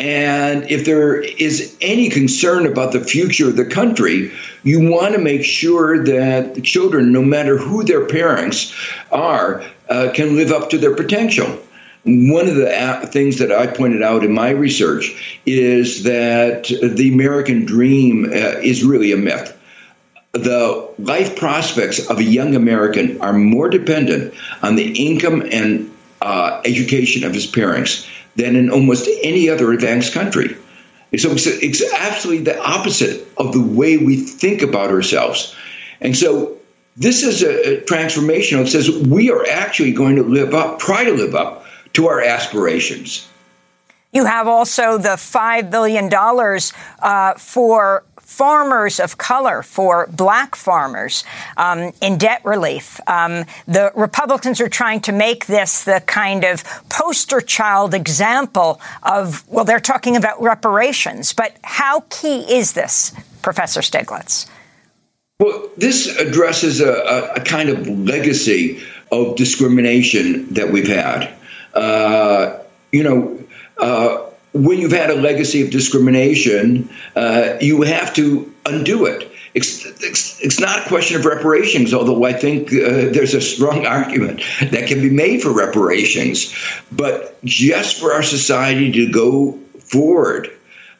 And 0.00 0.64
if 0.70 0.86
there 0.86 1.20
is 1.20 1.76
any 1.82 2.08
concern 2.08 2.64
about 2.64 2.92
the 2.92 3.04
future 3.04 3.48
of 3.48 3.56
the 3.56 3.66
country, 3.66 4.32
you 4.62 4.80
want 4.90 5.12
to 5.14 5.20
make 5.20 5.44
sure 5.44 6.02
that 6.02 6.54
the 6.54 6.62
children, 6.62 7.12
no 7.12 7.20
matter 7.20 7.58
who 7.58 7.84
their 7.84 8.06
parents 8.06 8.74
are, 9.12 9.62
uh, 9.90 10.10
can 10.14 10.36
live 10.36 10.52
up 10.52 10.70
to 10.70 10.78
their 10.78 10.96
potential. 10.96 11.46
One 12.04 12.48
of 12.48 12.56
the 12.56 13.10
things 13.12 13.36
that 13.40 13.52
I 13.52 13.66
pointed 13.66 14.02
out 14.02 14.24
in 14.24 14.32
my 14.32 14.48
research 14.48 15.38
is 15.44 16.02
that 16.04 16.64
the 16.64 17.10
American 17.12 17.66
dream 17.66 18.24
uh, 18.24 18.56
is 18.62 18.82
really 18.82 19.12
a 19.12 19.18
myth. 19.18 19.54
The 20.32 20.88
life 20.98 21.36
prospects 21.36 22.08
of 22.08 22.16
a 22.16 22.24
young 22.24 22.54
American 22.54 23.20
are 23.20 23.34
more 23.34 23.68
dependent 23.68 24.32
on 24.62 24.76
the 24.76 24.92
income 24.92 25.42
and 25.52 25.94
uh, 26.22 26.62
education 26.64 27.22
of 27.24 27.34
his 27.34 27.46
parents 27.46 28.06
than 28.36 28.56
in 28.56 28.70
almost 28.70 29.08
any 29.22 29.48
other 29.48 29.72
advanced 29.72 30.12
country. 30.12 30.56
So 31.18 31.32
it's, 31.32 31.82
absolutely 31.92 32.44
the 32.44 32.60
opposite 32.62 33.26
of 33.36 33.52
the 33.52 33.60
way 33.60 33.96
we 33.96 34.16
think 34.16 34.62
about 34.62 34.90
ourselves. 34.90 35.56
And 36.00 36.16
so 36.16 36.56
this 36.96 37.24
is 37.24 37.42
a, 37.42 37.78
a 37.78 37.80
transformation 37.82 38.58
that 38.62 38.68
says 38.68 38.90
we 38.90 39.30
are 39.30 39.44
actually 39.48 39.92
going 39.92 40.16
to 40.16 40.22
live 40.22 40.54
up, 40.54 40.78
try 40.78 41.02
to 41.04 41.12
live 41.12 41.34
up 41.34 41.64
to 41.94 42.06
our 42.06 42.20
aspirations. 42.20 43.28
You 44.12 44.24
have 44.24 44.48
also 44.48 44.98
the 44.98 45.10
$5 45.10 45.70
billion 45.70 46.10
uh, 47.00 47.34
for 47.34 48.04
farmers 48.18 49.00
of 49.00 49.18
color, 49.18 49.62
for 49.62 50.06
black 50.08 50.54
farmers 50.54 51.24
um, 51.56 51.92
in 52.00 52.16
debt 52.16 52.40
relief. 52.44 53.00
Um, 53.08 53.44
the 53.66 53.92
Republicans 53.94 54.60
are 54.60 54.68
trying 54.68 55.00
to 55.00 55.12
make 55.12 55.46
this 55.46 55.84
the 55.84 56.02
kind 56.06 56.44
of 56.44 56.62
poster 56.88 57.40
child 57.40 57.92
example 57.92 58.80
of, 59.02 59.46
well, 59.48 59.64
they're 59.64 59.80
talking 59.80 60.16
about 60.16 60.40
reparations. 60.40 61.32
But 61.32 61.56
how 61.62 62.04
key 62.08 62.42
is 62.52 62.72
this, 62.72 63.12
Professor 63.42 63.80
Stiglitz? 63.80 64.48
Well, 65.40 65.68
this 65.76 66.16
addresses 66.16 66.80
a, 66.80 67.32
a 67.36 67.40
kind 67.40 67.68
of 67.68 67.86
legacy 67.86 68.80
of 69.10 69.36
discrimination 69.36 70.52
that 70.54 70.70
we've 70.70 70.88
had. 70.88 71.32
Uh, 71.74 72.58
you 72.92 73.02
know, 73.02 73.38
uh, 73.80 74.30
when 74.52 74.78
you've 74.78 74.92
had 74.92 75.10
a 75.10 75.14
legacy 75.14 75.62
of 75.62 75.70
discrimination, 75.70 76.88
uh, 77.16 77.56
you 77.60 77.82
have 77.82 78.14
to 78.14 78.52
undo 78.66 79.06
it. 79.06 79.30
It's, 79.54 79.84
it's, 80.02 80.40
it's, 80.40 80.60
not 80.60 80.84
a 80.84 80.88
question 80.88 81.18
of 81.18 81.24
reparations, 81.24 81.92
although 81.92 82.24
I 82.24 82.32
think 82.32 82.68
uh, 82.68 83.10
there's 83.10 83.34
a 83.34 83.40
strong 83.40 83.84
argument 83.84 84.42
that 84.70 84.86
can 84.86 85.00
be 85.00 85.10
made 85.10 85.42
for 85.42 85.50
reparations. 85.50 86.54
But 86.92 87.42
just 87.44 87.98
for 87.98 88.12
our 88.12 88.22
society 88.22 88.92
to 88.92 89.10
go 89.10 89.58
forward 89.80 90.50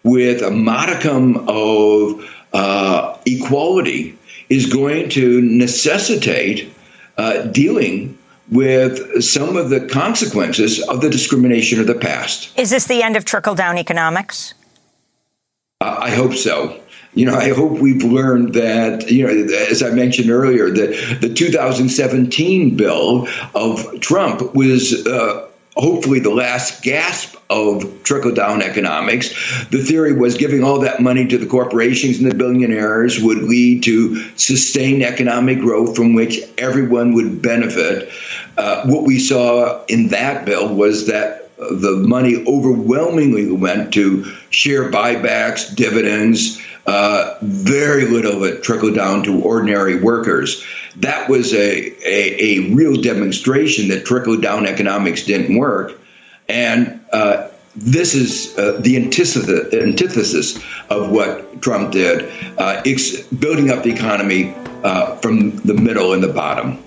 with 0.03 0.43
a 0.43 0.51
modicum 0.51 1.49
of 1.49 2.29
uh, 2.53 3.17
equality 3.25 4.19
is 4.49 4.67
going 4.67 5.11
to 5.11 5.41
necessitate 5.43 6.73
uh, 7.19 7.43
dealing 7.43 8.19
with 8.51 9.23
some 9.23 9.57
of 9.57 9.71
the 9.71 9.87
consequences 9.87 10.83
of 10.89 11.01
the 11.01 11.11
discrimination 11.11 11.81
of 11.81 11.87
the 11.87 11.95
past. 11.95 12.57
Is 12.59 12.71
this 12.71 12.87
the 12.87 13.03
end 13.03 13.17
of 13.17 13.25
trickle 13.25 13.55
down 13.55 13.79
economics? 13.79 14.55
Uh, 15.81 15.97
I 15.99 16.11
hope 16.11 16.35
so. 16.35 16.81
You 17.15 17.27
know, 17.27 17.35
I 17.35 17.51
hope 17.51 17.79
we've 17.81 18.05
learned 18.05 18.55
that, 18.55 19.11
you 19.11 19.27
know, 19.27 19.55
as 19.71 19.83
I 19.83 19.91
mentioned 19.91 20.31
earlier, 20.31 20.71
the, 20.71 21.19
the 21.21 21.33
2017 21.33 22.77
bill 22.77 23.27
of 23.55 24.01
Trump 24.01 24.55
was 24.55 25.07
uh, 25.07 25.49
hopefully 25.77 26.21
the 26.21 26.31
last 26.31 26.83
gasp 26.83 27.37
of 27.49 28.03
trickle 28.05 28.33
down 28.33 28.63
economics. 28.63 29.31
The 29.71 29.83
theory 29.83 30.13
was 30.13 30.37
giving 30.37 30.63
all 30.63 30.79
that 30.81 31.01
money 31.01 31.27
to 31.27 31.37
the 31.37 31.47
corporations 31.47 32.19
and 32.19 32.31
the 32.31 32.35
billionaires 32.35 33.21
would 33.21 33.39
lead 33.39 33.83
to 33.85 34.17
sustained 34.37 35.03
economic 35.03 35.59
growth 35.59 35.97
from 35.97 36.15
which 36.15 36.41
everyone 36.59 37.13
would 37.15 37.43
benefit. 37.43 38.09
Uh, 38.61 38.85
what 38.85 39.05
we 39.05 39.19
saw 39.19 39.83
in 39.87 40.09
that 40.09 40.45
bill 40.45 40.75
was 40.75 41.07
that 41.07 41.49
the 41.57 41.97
money 42.07 42.45
overwhelmingly 42.47 43.51
went 43.51 43.91
to 43.95 44.23
share 44.51 44.91
buybacks, 44.91 45.75
dividends. 45.75 46.61
Uh, 46.87 47.39
very 47.41 48.05
little 48.05 48.37
of 48.37 48.43
it 48.43 48.63
trickled 48.63 48.95
down 48.95 49.23
to 49.23 49.41
ordinary 49.41 49.99
workers. 49.99 50.63
That 50.97 51.27
was 51.31 51.55
a, 51.55 51.89
a, 52.07 52.59
a 52.59 52.75
real 52.75 53.01
demonstration 53.01 53.89
that 53.89 54.05
trickle 54.05 54.39
down 54.39 54.67
economics 54.67 55.25
didn't 55.25 55.57
work. 55.57 55.99
And 56.51 57.01
uh, 57.15 57.49
this 57.75 58.15
is 58.15 58.59
uh, 58.59 58.79
the 58.81 58.97
antithesis, 58.97 59.73
antithesis, 59.73 60.63
of 60.91 61.11
what 61.11 61.63
Trump 61.63 61.93
did, 61.93 62.31
uh, 62.59 62.83
building 63.39 63.71
up 63.71 63.85
the 63.85 63.91
economy 63.91 64.53
uh, 64.85 65.17
from 65.17 65.57
the 65.61 65.75
middle 65.75 66.13
and 66.13 66.23
the 66.23 66.33
bottom. 66.33 66.79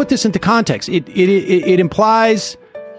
Put 0.00 0.08
this 0.08 0.24
into 0.24 0.38
context. 0.38 0.88
It, 0.88 1.06
it, 1.10 1.28
it, 1.28 1.68
it 1.72 1.78
implies, 1.78 2.56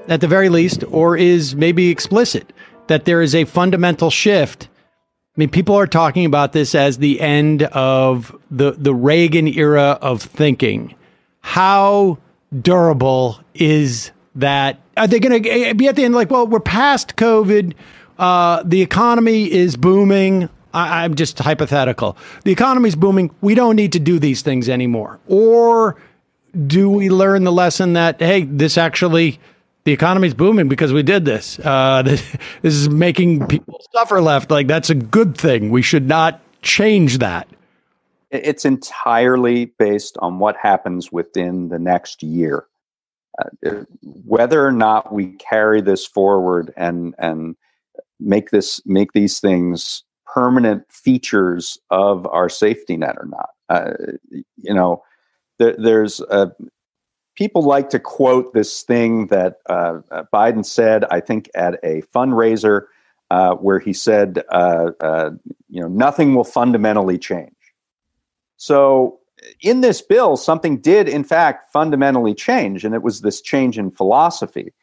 at 0.08 0.22
the 0.22 0.28
very 0.28 0.50
least, 0.50 0.84
or 0.92 1.18
is 1.18 1.56
maybe 1.56 1.90
explicit, 1.90 2.54
that 2.90 3.06
there 3.06 3.24
is 3.24 3.34
a 3.34 3.46
fundamental 3.46 4.12
shift. 4.12 4.68
I 5.36 5.36
mean, 5.36 5.50
people 5.50 5.74
are 5.74 5.88
talking 5.88 6.26
about 6.26 6.54
this 6.54 6.76
as 6.76 7.00
the 7.00 7.20
end 7.20 7.64
of 7.64 8.38
the, 8.52 8.74
the 8.74 8.94
Reagan 8.94 9.48
era 9.48 9.98
of 10.00 10.22
thinking. 10.22 10.94
How 11.40 12.20
durable 12.56 13.40
is 13.56 14.12
that? 14.36 14.80
Are 14.96 15.08
they 15.08 15.20
going 15.20 15.42
to 15.42 15.74
be 15.74 15.88
at 15.88 15.96
the 15.96 16.06
end 16.06 16.14
like, 16.14 16.30
well, 16.30 16.46
we're 16.46 16.60
past 16.60 17.16
COVID, 17.16 17.74
uh, 18.20 18.62
the 18.64 18.84
economy 18.84 19.52
is 19.52 19.76
booming. 19.76 20.50
I, 20.72 21.04
I'm 21.04 21.16
just 21.16 21.40
hypothetical. 21.40 22.16
The 22.44 22.52
economy 22.52 22.90
is 22.90 22.96
booming. 22.96 23.34
We 23.42 23.56
don't 23.56 23.76
need 23.76 23.94
to 23.94 24.00
do 24.00 24.20
these 24.20 24.44
things 24.44 24.70
anymore. 24.70 25.20
Or 25.28 25.98
do 26.68 26.90
we 26.90 27.10
learn 27.10 27.44
the 27.44 27.52
lesson 27.52 27.94
that 27.94 28.20
hey, 28.20 28.44
this 28.44 28.78
actually 28.78 29.40
the 29.84 29.92
economy's 29.92 30.34
booming 30.34 30.68
because 30.68 30.94
we 30.94 31.04
did 31.04 31.26
this. 31.26 31.60
Uh, 31.60 32.02
this, 32.06 32.36
is 32.64 32.90
making 32.90 33.48
people 33.48 33.82
suffer 33.94 34.22
left. 34.22 34.52
Like 34.52 34.68
that's 34.68 34.90
a 34.90 34.96
good 34.96 35.38
thing. 35.38 35.70
We 35.70 35.82
should 35.82 36.08
not 36.08 36.42
change 36.62 37.20
that. 37.20 37.48
It's 38.30 38.64
entirely 38.64 39.66
based 39.66 40.18
on 40.20 40.40
what 40.40 40.56
happens 40.56 41.12
within 41.12 41.70
the 41.70 41.80
next 41.80 42.24
year. 42.24 42.66
Uh, 43.42 43.84
whether 44.02 44.66
or 44.66 44.72
not 44.72 45.14
we 45.14 45.34
carry 45.34 45.82
this 45.82 46.06
forward 46.06 46.74
and 46.76 47.16
and 47.18 47.56
make 48.20 48.52
this 48.52 48.82
make 48.86 49.14
these 49.14 49.40
things 49.40 50.04
permanent 50.34 50.84
features 50.90 51.78
of 51.90 52.26
our 52.28 52.50
safety 52.50 52.98
net 52.98 53.16
or 53.18 53.26
not. 53.26 53.50
Uh, 53.70 53.94
you 54.58 54.74
know, 54.74 55.02
there, 55.62 55.76
there's 55.78 56.20
a 56.22 56.52
people 57.36 57.62
like 57.62 57.90
to 57.90 58.00
quote 58.00 58.54
this 58.54 58.84
thing 58.84 59.28
that 59.28 59.58
uh, 59.70 60.00
uh, 60.12 60.24
Biden 60.34 60.66
said, 60.66 61.06
I 61.06 61.20
think, 61.20 61.50
at 61.56 61.80
a 61.84 62.02
fundraiser 62.14 62.86
uh, 63.30 63.56
where 63.56 63.80
he 63.80 63.94
said, 63.94 64.44
uh, 64.52 64.92
uh, 65.00 65.32
you 65.70 65.82
know, 65.82 65.88
nothing 65.88 66.36
will 66.36 66.44
fundamentally 66.44 67.18
change. 67.18 67.56
So 68.58 69.20
in 69.62 69.82
this 69.82 70.02
bill, 70.02 70.38
something 70.38 70.78
did, 70.78 71.08
in 71.08 71.24
fact, 71.24 71.72
fundamentally 71.72 72.36
change, 72.36 72.84
and 72.84 72.94
it 72.94 73.02
was 73.02 73.22
this 73.22 73.42
change 73.42 73.78
in 73.78 73.92
philosophy, 73.92 74.74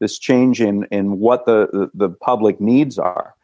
this 0.00 0.18
change 0.18 0.60
in, 0.60 0.84
in 0.90 1.18
what 1.18 1.44
the, 1.46 1.68
the, 1.72 1.90
the 2.06 2.10
public 2.10 2.60
needs 2.60 2.98
are. 2.98 3.34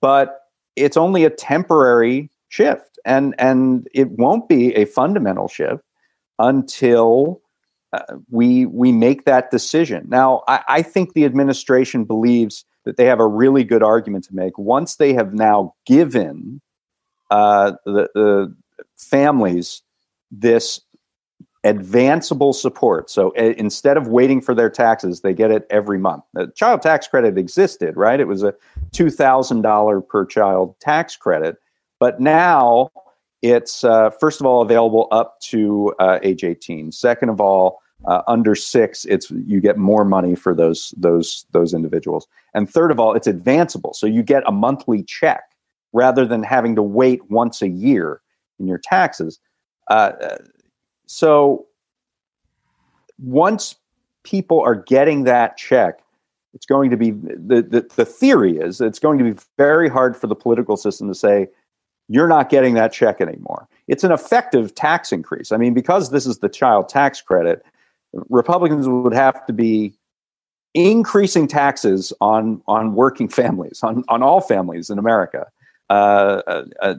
But 0.00 0.40
it's 0.74 0.96
only 0.96 1.24
a 1.24 1.30
temporary 1.30 2.30
shift, 2.48 2.98
and, 3.04 3.34
and 3.38 3.86
it 3.94 4.10
won't 4.12 4.48
be 4.48 4.74
a 4.74 4.84
fundamental 4.86 5.48
shift 5.48 5.85
until 6.38 7.40
uh, 7.92 8.02
we 8.30 8.66
we 8.66 8.92
make 8.92 9.24
that 9.24 9.50
decision. 9.50 10.06
Now, 10.08 10.42
I, 10.48 10.62
I, 10.68 10.82
think 10.82 11.12
the 11.12 11.24
administration 11.24 12.04
believes 12.04 12.64
that 12.84 12.96
they 12.96 13.06
have 13.06 13.20
a 13.20 13.26
really 13.26 13.64
good 13.64 13.82
argument 13.82 14.24
to 14.24 14.34
make 14.34 14.58
once 14.58 14.96
they 14.96 15.12
have 15.14 15.32
now 15.32 15.74
given 15.86 16.60
uh, 17.30 17.72
the, 17.84 18.08
the, 18.14 18.56
families 18.96 19.82
this 20.30 20.80
advanceable 21.64 22.54
support. 22.54 23.10
So 23.10 23.32
instead 23.32 23.96
of 23.96 24.08
waiting 24.08 24.40
for 24.40 24.54
their 24.54 24.70
taxes, 24.70 25.20
they 25.20 25.34
get 25.34 25.50
it 25.50 25.66
every 25.70 25.98
month. 25.98 26.24
The 26.32 26.52
child 26.54 26.82
tax 26.82 27.08
credit 27.08 27.36
existed, 27.36 27.96
right? 27.96 28.20
It 28.20 28.28
was 28.28 28.42
a 28.42 28.54
two 28.92 29.10
thousand 29.10 29.62
dollar 29.62 30.00
per 30.00 30.24
child 30.24 30.78
tax 30.80 31.16
credit, 31.16 31.56
but 31.98 32.20
now 32.20 32.90
it's 33.42 33.84
uh, 33.84 34.10
first 34.10 34.40
of 34.40 34.46
all 34.46 34.62
available 34.62 35.08
up 35.10 35.40
to 35.40 35.94
uh, 35.98 36.18
age 36.22 36.44
18. 36.44 36.92
Second 36.92 37.28
of 37.28 37.40
all, 37.40 37.80
uh, 38.06 38.22
under 38.28 38.54
six, 38.54 39.04
it's 39.06 39.30
you 39.30 39.60
get 39.60 39.78
more 39.78 40.04
money 40.04 40.34
for 40.34 40.54
those 40.54 40.94
those 40.96 41.46
those 41.52 41.74
individuals. 41.74 42.26
And 42.54 42.70
third 42.70 42.90
of 42.90 43.00
all, 43.00 43.14
it's 43.14 43.26
advanceable, 43.26 43.94
so 43.94 44.06
you 44.06 44.22
get 44.22 44.42
a 44.46 44.52
monthly 44.52 45.02
check 45.02 45.42
rather 45.92 46.26
than 46.26 46.42
having 46.42 46.74
to 46.76 46.82
wait 46.82 47.30
once 47.30 47.62
a 47.62 47.68
year 47.68 48.20
in 48.58 48.66
your 48.66 48.78
taxes. 48.78 49.40
Uh, 49.88 50.12
so 51.06 51.66
once 53.18 53.76
people 54.24 54.60
are 54.60 54.74
getting 54.74 55.24
that 55.24 55.56
check, 55.56 56.00
it's 56.52 56.66
going 56.66 56.90
to 56.90 56.96
be 56.96 57.10
the, 57.10 57.62
the 57.62 57.88
the 57.96 58.04
theory 58.04 58.58
is 58.58 58.80
it's 58.80 58.98
going 58.98 59.18
to 59.18 59.24
be 59.24 59.40
very 59.56 59.88
hard 59.88 60.16
for 60.16 60.26
the 60.26 60.34
political 60.34 60.76
system 60.76 61.08
to 61.08 61.14
say 61.14 61.48
you're 62.08 62.28
not 62.28 62.48
getting 62.48 62.74
that 62.74 62.92
check 62.92 63.20
anymore. 63.20 63.68
It's 63.88 64.04
an 64.04 64.12
effective 64.12 64.74
tax 64.74 65.12
increase. 65.12 65.52
I 65.52 65.56
mean, 65.56 65.74
because 65.74 66.10
this 66.10 66.26
is 66.26 66.38
the 66.38 66.48
child 66.48 66.88
tax 66.88 67.20
credit, 67.20 67.64
Republicans 68.28 68.88
would 68.88 69.14
have 69.14 69.44
to 69.46 69.52
be 69.52 69.94
increasing 70.74 71.46
taxes 71.46 72.12
on 72.20 72.62
on 72.66 72.94
working 72.94 73.28
families, 73.42 73.82
on 73.82 74.04
on 74.08 74.22
all 74.22 74.40
families 74.40 74.90
in 74.90 74.98
America. 74.98 75.46
Uh, 75.88 76.42
uh, 76.46 76.64
uh, 76.82 76.94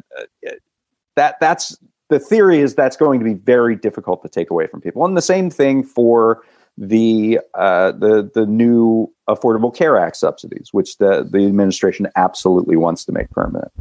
that 1.16 1.36
that's 1.40 1.78
the 2.10 2.20
theory 2.20 2.60
is 2.60 2.76
that's 2.76 2.96
going 2.96 3.20
to 3.20 3.26
be 3.26 3.34
very 3.34 3.76
difficult 3.76 4.22
to 4.22 4.30
take 4.30 4.50
away 4.50 4.68
from 4.68 4.82
people, 4.82 5.06
and 5.06 5.18
the 5.18 5.22
same 5.22 5.50
thing 5.50 5.84
for 5.84 6.42
the 6.78 7.40
uh, 7.54 7.92
the 7.94 8.30
the 8.34 8.46
new 8.46 9.12
Affordable 9.30 9.76
Care 9.76 9.98
Act 9.98 10.16
subsidies, 10.16 10.70
which 10.72 10.98
the 10.98 11.28
the 11.30 11.46
administration 11.46 12.08
absolutely 12.16 12.78
wants 12.78 13.04
to 13.06 13.12
make 13.12 13.30
permanent 13.32 13.72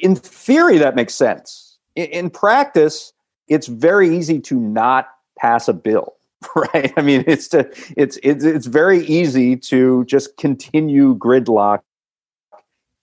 in 0.00 0.16
theory, 0.16 0.78
that 0.78 0.94
makes 0.94 1.14
sense. 1.14 1.78
In, 1.96 2.30
practice, 2.30 3.12
it's 3.48 3.66
very 3.66 4.16
easy 4.16 4.40
to 4.40 4.58
not 4.58 5.08
pass 5.38 5.68
a 5.68 5.72
bill, 5.72 6.14
right? 6.56 6.92
I 6.96 7.02
mean, 7.02 7.24
it's 7.26 7.48
to, 7.48 7.70
it's 7.96 8.18
it's 8.22 8.44
it's 8.44 8.66
very 8.66 9.04
easy 9.06 9.56
to 9.56 10.04
just 10.06 10.36
continue 10.36 11.16
gridlock 11.16 11.80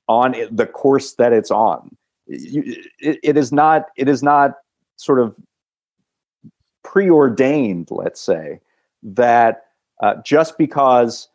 on 0.07 0.35
the 0.51 0.65
course 0.65 1.13
that 1.13 1.31
it's 1.33 1.51
on. 1.51 1.95
it, 2.27 3.19
it 3.23 3.37
is 3.37 3.51
not 3.51 3.87
it 3.95 4.07
is 4.07 4.23
not 4.23 4.55
sort 4.97 5.19
of 5.19 5.35
preordained, 6.83 7.89
let's 7.91 8.19
say, 8.19 8.59
that 9.03 9.65
uh, 10.01 10.15
just 10.23 10.57
because 10.57 11.29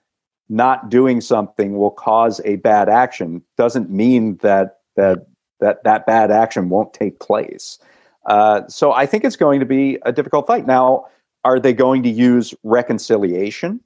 not 0.48 0.90
doing 0.90 1.20
something 1.20 1.76
will 1.76 1.90
cause 1.90 2.40
a 2.44 2.56
bad 2.56 2.88
action 2.88 3.42
doesn't 3.56 3.90
mean 3.90 4.36
that 4.42 4.80
that 4.96 5.26
that 5.60 5.84
that 5.84 6.06
bad 6.06 6.30
action 6.30 6.68
won't 6.68 6.92
take 6.92 7.20
place. 7.20 7.78
Uh, 8.26 8.66
so 8.68 8.92
I 8.92 9.06
think 9.06 9.24
it's 9.24 9.36
going 9.36 9.60
to 9.60 9.66
be 9.66 9.98
a 10.02 10.12
difficult 10.12 10.46
fight. 10.46 10.66
Now, 10.66 11.06
are 11.44 11.60
they 11.60 11.72
going 11.72 12.02
to 12.02 12.10
use 12.10 12.54
reconciliation 12.64 13.80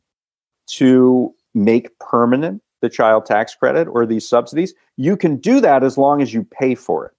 to 0.68 1.34
make 1.54 1.96
permanent 1.98 2.62
the 2.80 2.88
child 2.88 3.26
tax 3.26 3.54
credit 3.54 3.86
or 3.86 4.06
these 4.06 4.26
subsidies? 4.26 4.74
You 4.96 5.16
can 5.16 5.36
do 5.36 5.61
that 5.61 5.84
as 5.84 5.98
long 5.98 6.22
as 6.22 6.32
you 6.32 6.44
pay 6.44 6.74
for 6.74 7.06
it. 7.06 7.12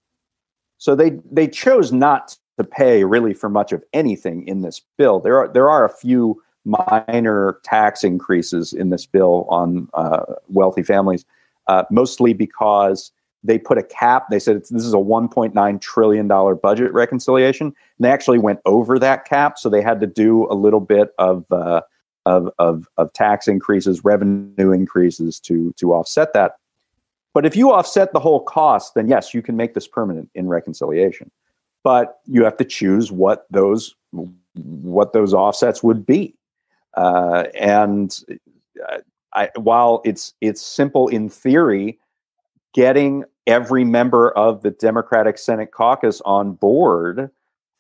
So 0.78 0.96
they 0.96 1.20
they 1.32 1.48
chose 1.48 1.92
not 1.92 2.38
to 2.58 2.64
pay 2.64 3.04
really 3.04 3.34
for 3.34 3.50
much 3.50 3.72
of 3.72 3.84
anything 3.94 4.48
in 4.48 4.62
this 4.62 4.82
bill. 4.98 5.20
There 5.20 5.38
are 5.38 5.48
there 5.48 5.70
are 5.70 5.86
a 5.86 5.90
few 5.90 6.42
minor 6.66 7.60
tax 7.64 8.04
increases 8.04 8.74
in 8.74 8.90
this 8.90 9.06
bill 9.06 9.46
on 9.50 9.88
uh, 9.94 10.24
wealthy 10.48 10.84
families, 10.84 11.26
uh, 11.68 11.84
mostly 11.90 12.34
because 12.34 13.12
they 13.44 13.58
put 13.58 13.78
a 13.78 13.84
cap. 13.84 14.28
They 14.30 14.40
said 14.40 14.58
this 14.58 14.72
is 14.72 14.94
a 14.94 14.98
1.9 14.98 15.82
trillion 15.82 16.28
dollar 16.28 16.56
budget 16.56 16.94
reconciliation. 16.94 17.68
And 17.68 17.76
they 18.00 18.12
actually 18.12 18.40
went 18.40 18.60
over 18.66 19.00
that 19.00 19.26
cap, 19.26 19.58
so 19.58 19.70
they 19.70 19.82
had 19.82 20.00
to 20.02 20.08
do 20.08 20.48
a 20.52 20.56
little 20.56 20.80
bit 20.80 21.14
of 21.18 21.46
uh, 21.52 21.82
of, 22.26 22.50
of 22.60 22.88
of 22.98 23.14
tax 23.14 23.48
increases, 23.48 24.04
revenue 24.04 24.72
increases 24.72 25.40
to 25.42 25.74
to 25.78 25.94
offset 25.94 26.34
that. 26.34 26.58
But 27.34 27.46
if 27.46 27.56
you 27.56 27.72
offset 27.72 28.14
the 28.14 28.20
whole 28.20 28.42
cost, 28.42 28.94
then 28.94 29.08
yes, 29.08 29.34
you 29.34 29.42
can 29.42 29.56
make 29.56 29.74
this 29.74 29.88
permanent 29.88 30.30
in 30.36 30.48
reconciliation. 30.48 31.32
But 31.84 32.20
you 32.26 32.44
have 32.44 32.58
to 32.58 32.66
choose 32.66 33.12
what 33.12 33.48
those 33.50 33.96
what 34.54 35.14
those 35.14 35.34
offsets 35.34 35.82
would 35.82 36.06
be. 36.06 36.36
Uh, 36.96 37.46
and 37.56 38.20
uh, 38.88 38.98
I, 39.34 39.50
while 39.56 40.02
it's 40.06 40.34
it's 40.42 40.62
simple 40.62 41.08
in 41.08 41.30
theory, 41.30 41.98
getting 42.74 43.24
every 43.48 43.84
member 43.84 44.32
of 44.32 44.62
the 44.62 44.72
Democratic 44.72 45.38
Senate 45.38 45.72
caucus 45.72 46.22
on 46.26 46.54
board 46.54 47.30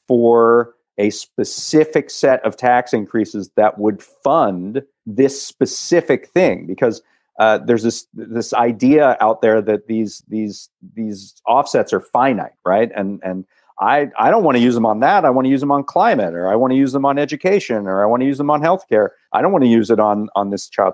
for 0.07 0.75
a 0.97 1.09
specific 1.09 2.09
set 2.09 2.43
of 2.45 2.57
tax 2.57 2.93
increases 2.93 3.49
that 3.55 3.79
would 3.79 4.01
fund 4.01 4.83
this 5.05 5.41
specific 5.41 6.27
thing 6.29 6.67
because 6.67 7.01
uh, 7.39 7.57
there's 7.57 7.83
this 7.83 8.05
this 8.13 8.53
idea 8.53 9.17
out 9.19 9.41
there 9.41 9.61
that 9.61 9.87
these 9.87 10.21
these 10.27 10.69
these 10.93 11.41
offsets 11.47 11.93
are 11.93 12.01
finite, 12.01 12.51
right? 12.65 12.91
And 12.95 13.19
and 13.23 13.45
I 13.79 14.09
I 14.19 14.29
don't 14.29 14.43
want 14.43 14.57
to 14.57 14.61
use 14.61 14.75
them 14.75 14.85
on 14.85 14.99
that. 14.99 15.25
I 15.25 15.29
want 15.31 15.45
to 15.45 15.49
use 15.49 15.61
them 15.61 15.71
on 15.71 15.83
climate, 15.83 16.35
or 16.35 16.49
I 16.49 16.55
want 16.55 16.71
to 16.71 16.77
use 16.77 16.91
them 16.91 17.05
on 17.05 17.17
education, 17.17 17.87
or 17.87 18.03
I 18.03 18.05
want 18.05 18.21
to 18.21 18.27
use 18.27 18.37
them 18.37 18.51
on 18.51 18.61
healthcare. 18.61 19.09
I 19.33 19.41
don't 19.41 19.51
want 19.51 19.63
to 19.63 19.69
use 19.69 19.89
it 19.89 19.99
on 19.99 20.29
on 20.35 20.51
this 20.51 20.69
child. 20.69 20.93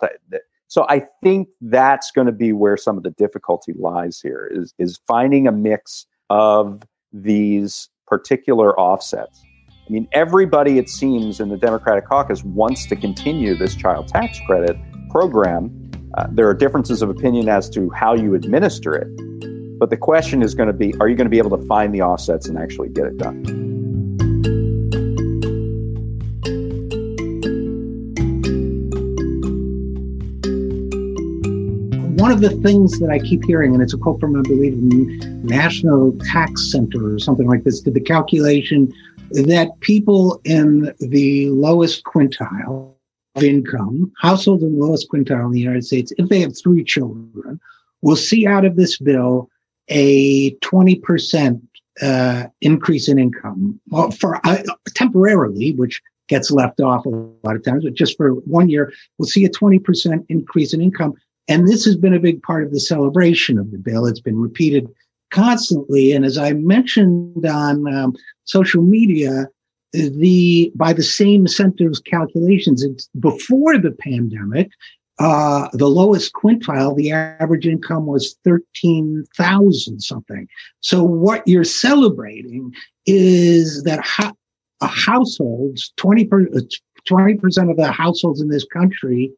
So 0.68 0.86
I 0.90 1.04
think 1.24 1.48
that's 1.62 2.12
going 2.12 2.28
to 2.28 2.34
be 2.34 2.52
where 2.52 2.78
some 2.78 2.98
of 2.98 3.04
the 3.04 3.12
difficulty 3.12 3.74
lies 3.78 4.20
here 4.22 4.50
is, 4.52 4.74
is 4.78 5.00
finding 5.08 5.48
a 5.48 5.52
mix 5.52 6.06
of 6.30 6.84
these 7.14 7.90
particular 8.06 8.78
offsets. 8.80 9.42
I 9.88 9.90
mean, 9.90 10.08
everybody, 10.12 10.78
it 10.78 10.90
seems, 10.90 11.40
in 11.40 11.48
the 11.48 11.58
Democratic 11.58 12.06
caucus 12.06 12.44
wants 12.44 12.86
to 12.88 12.96
continue 12.96 13.56
this 13.56 13.76
child 13.76 14.10
tax 14.10 14.40
credit 14.46 14.76
program. 15.10 15.90
Uh, 16.16 16.28
there 16.30 16.48
are 16.50 16.54
differences 16.54 17.02
of 17.02 17.10
opinion 17.10 17.48
as 17.48 17.70
to 17.70 17.90
how 17.92 18.14
you 18.14 18.36
administer 18.36 18.94
it. 18.96 19.08
But 19.80 19.90
the 19.90 19.98
question 19.98 20.42
is 20.42 20.56
going 20.56 20.68
to 20.68 20.74
be 20.74 20.94
are 21.00 21.08
you 21.08 21.16
going 21.16 21.26
to 21.26 21.30
be 21.30 21.38
able 21.38 21.56
to 21.58 21.66
find 21.68 21.94
the 21.94 22.02
offsets 22.02 22.48
and 22.48 22.58
actually 22.58 22.90
get 22.90 23.06
it 23.06 23.18
done? 23.18 23.77
One 32.28 32.36
of 32.36 32.42
the 32.42 32.62
things 32.62 33.00
that 33.00 33.10
I 33.10 33.20
keep 33.20 33.46
hearing, 33.46 33.74
and 33.74 33.82
it's 33.82 33.94
a 33.94 33.98
quote 33.98 34.20
from, 34.20 34.38
I 34.38 34.42
believe, 34.42 34.76
National 35.46 36.12
Tax 36.26 36.70
Center 36.70 37.14
or 37.14 37.20
something 37.20 37.48
like 37.48 37.64
this, 37.64 37.80
did 37.80 37.94
the 37.94 38.02
calculation 38.02 38.94
that 39.32 39.70
people 39.80 40.42
in 40.44 40.94
the 41.00 41.50
lowest 41.52 42.04
quintile 42.04 42.92
of 43.36 43.44
income, 43.44 44.12
households 44.20 44.62
in 44.62 44.78
the 44.78 44.86
lowest 44.86 45.10
quintile 45.10 45.46
in 45.46 45.52
the 45.54 45.62
United 45.62 45.86
States, 45.86 46.12
if 46.18 46.28
they 46.28 46.42
have 46.42 46.52
three 46.62 46.84
children, 46.84 47.62
will 48.02 48.18
see 48.18 48.46
out 48.46 48.66
of 48.66 48.76
this 48.76 48.98
bill 48.98 49.50
a 49.88 50.52
20% 50.56 51.62
uh, 52.02 52.44
increase 52.60 53.08
in 53.08 53.20
income 53.20 53.80
well, 53.88 54.12
for 54.12 54.46
uh, 54.46 54.64
temporarily, 54.96 55.72
which 55.76 56.02
gets 56.28 56.52
left 56.52 56.82
off 56.82 57.06
a 57.06 57.10
lot 57.10 57.56
of 57.56 57.64
times, 57.64 57.86
but 57.86 57.94
just 57.94 58.18
for 58.18 58.32
one 58.32 58.68
year, 58.68 58.92
we'll 59.18 59.28
see 59.30 59.46
a 59.46 59.50
20% 59.50 60.26
increase 60.28 60.74
in 60.74 60.82
income. 60.82 61.16
And 61.48 61.68
this 61.68 61.86
has 61.86 61.96
been 61.96 62.14
a 62.14 62.20
big 62.20 62.42
part 62.42 62.64
of 62.64 62.72
the 62.72 62.80
celebration 62.80 63.58
of 63.58 63.72
the 63.72 63.78
bill. 63.78 64.06
It's 64.06 64.20
been 64.20 64.40
repeated 64.40 64.88
constantly. 65.32 66.12
And 66.12 66.26
as 66.26 66.38
I 66.38 66.54
mentioned 66.54 67.46
on 67.46 67.94
um, 67.94 68.16
social 68.46 68.82
media, 68.84 69.48
the 69.94 70.72
by 70.76 70.94
the 70.94 71.04
same 71.04 71.48
center's 71.48 72.00
calculations, 72.00 72.84
it's 72.84 73.10
before 73.20 73.78
the 73.78 73.92
pandemic, 73.92 74.70
uh, 75.20 75.70
the 75.74 75.88
lowest 75.88 76.34
quintile, 76.34 76.96
the 76.96 77.12
average 77.12 77.66
income 77.66 78.06
was 78.06 78.38
13,000 78.44 80.00
something. 80.00 80.48
So 80.82 81.04
what 81.04 81.48
you're 81.48 81.64
celebrating 81.64 82.74
is 83.06 83.84
that 83.84 84.06
ho- 84.06 84.38
households, 84.82 85.94
20 85.98 86.26
percent 86.26 87.72
of 87.72 87.78
the 87.78 87.92
households 87.92 88.42
in 88.42 88.50
this 88.50 88.66
country, 88.66 89.32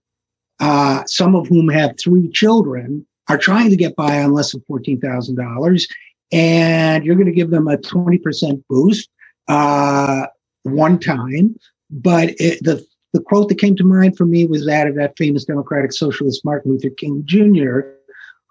uh, 0.59 1.03
some 1.05 1.35
of 1.35 1.47
whom 1.47 1.69
have 1.69 1.95
three 1.99 2.29
children, 2.29 3.05
are 3.27 3.37
trying 3.37 3.69
to 3.69 3.75
get 3.75 3.95
by 3.95 4.21
on 4.21 4.33
less 4.33 4.51
than 4.51 4.61
$14,000. 4.61 5.87
And 6.31 7.05
you're 7.05 7.15
going 7.15 7.27
to 7.27 7.31
give 7.31 7.51
them 7.51 7.67
a 7.67 7.77
20% 7.77 8.63
boost 8.69 9.09
uh, 9.47 10.25
one 10.63 10.99
time. 10.99 11.55
But 11.89 12.29
it, 12.39 12.63
the 12.63 12.85
the 13.13 13.21
quote 13.21 13.49
that 13.49 13.57
came 13.57 13.75
to 13.75 13.83
mind 13.83 14.17
for 14.17 14.25
me 14.25 14.45
was 14.45 14.65
that 14.65 14.87
of 14.87 14.95
that 14.95 15.17
famous 15.17 15.45
Democratic 15.45 15.91
socialist 15.91 16.45
Martin 16.45 16.71
Luther 16.71 16.91
King 16.91 17.23
Jr., 17.25 17.79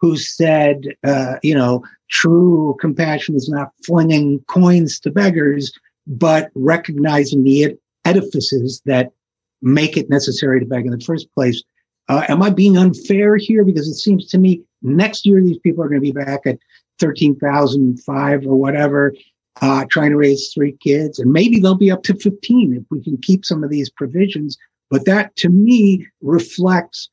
who 0.01 0.17
said, 0.17 0.89
uh, 1.05 1.37
you 1.43 1.55
know, 1.55 1.83
true 2.11 2.77
compassion 2.81 3.35
is 3.35 3.49
not 3.49 3.71
flinging 3.85 4.41
coins 4.49 4.99
to 5.01 5.11
beggars, 5.11 5.73
but 6.07 6.51
recognizing 6.55 7.45
the 7.45 7.77
edifices 8.05 8.81
that 8.85 9.13
make 9.61 9.97
it 9.97 10.09
necessary 10.09 10.61
to 10.61 10.67
beg 10.67 10.87
in 10.87 10.93
the 10.93 11.05
first 11.05 11.33
place. 11.35 11.63
Uh, 12.09 12.25
am 12.29 12.43
I 12.43 12.51
being 12.51 12.79
unfair 12.79 13.37
here? 13.37 13.65
Because 13.65 13.89
it 13.89 13.95
seems 13.95 14.27
to 14.29 14.39
me 14.39 14.63
next 14.83 15.27
year 15.27 15.43
these 15.43 15.59
people 15.59 15.85
are 15.85 15.89
going 15.89 16.01
to 16.01 16.13
be 16.13 16.13
back 16.13 16.41
at 16.47 16.59
13,005 16.99 18.47
or 18.47 18.55
whatever 18.55 19.13
uh, 19.61 19.85
trying 19.91 20.11
to 20.11 20.17
raise 20.17 20.53
three 20.53 20.73
kids, 20.73 21.19
and 21.19 21.33
maybe 21.33 21.59
they'll 21.59 21.75
be 21.75 21.91
up 21.91 22.03
to 22.05 22.15
15 22.15 22.77
if 22.77 22.85
we 22.91 23.03
can 23.03 23.17
keep 23.19 23.45
some 23.45 23.65
of 23.65 23.71
these 23.71 23.91
provisions. 23.91 24.57
But 24.91 25.05
that 25.07 25.35
to 25.37 25.49
me 25.49 26.07
reflects 26.23 27.11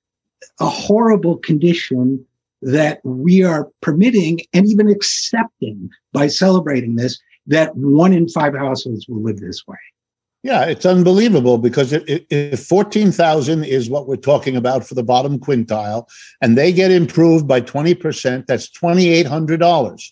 a 0.60 0.70
horrible 0.70 1.38
condition 1.38 2.26
that 2.62 3.00
we 3.04 3.43
are 3.43 3.70
permitting 3.82 4.39
and 4.54 4.68
even 4.68 4.89
accepting 4.89 5.89
by 6.14 6.28
celebrating 6.28 6.96
this 6.96 7.20
that 7.48 7.76
one 7.76 8.14
in 8.14 8.28
five 8.28 8.56
households 8.56 9.08
will 9.08 9.22
live 9.22 9.39
this 9.39 9.68
way. 9.68 9.78
Yeah, 10.46 10.66
it's 10.66 10.86
unbelievable 10.86 11.58
because 11.58 11.91
if 11.91 12.60
14,000 12.68 13.64
is 13.64 13.89
what 13.89 14.08
we're 14.08 14.16
talking 14.16 14.56
about 14.56 14.86
for 14.86 14.93
the 14.93 15.02
bottom 15.02 15.39
quintile 15.39 16.08
and 16.39 16.56
they 16.56 16.72
get 16.72 16.91
improved 16.91 17.48
by 17.48 17.62
20%, 17.62 18.46
that's 18.46 18.70
$2,800. 18.70 20.12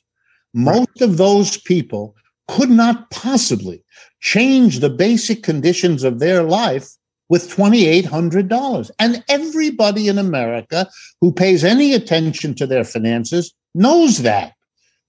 Most 0.56 1.02
of 1.02 1.18
those 1.18 1.58
people 1.58 2.16
could 2.48 2.72
not 2.72 3.12
possibly 3.12 3.84
change 4.22 4.80
the 4.80 4.90
basic 4.90 5.44
conditions 5.44 6.04
of 6.04 6.18
their 6.18 6.42
life 6.42 6.90
with 7.30 7.56
$2,800. 7.56 8.90
And 8.98 9.24
everybody 9.30 10.08
in 10.08 10.18
America 10.18 10.90
who 11.22 11.32
pays 11.32 11.64
any 11.64 11.94
attention 11.94 12.56
to 12.56 12.66
their 12.66 12.84
finances 12.84 13.54
knows 13.76 14.24
that. 14.24 14.54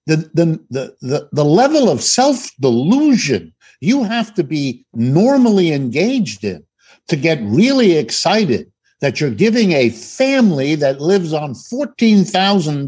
The, 0.06 0.16
the, 0.34 0.62
the, 0.68 0.96
the, 1.00 1.28
the 1.32 1.46
level 1.46 1.88
of 1.88 2.02
self 2.02 2.50
delusion 2.60 3.53
you 3.84 4.04
have 4.04 4.34
to 4.34 4.44
be 4.44 4.84
normally 4.94 5.72
engaged 5.72 6.44
in 6.44 6.64
to 7.08 7.16
get 7.16 7.38
really 7.42 7.92
excited 7.92 8.70
that 9.04 9.20
you're 9.20 9.28
giving 9.28 9.72
a 9.72 9.90
family 9.90 10.74
that 10.76 10.98
lives 10.98 11.34
on 11.34 11.52
$14,000, 11.52 12.86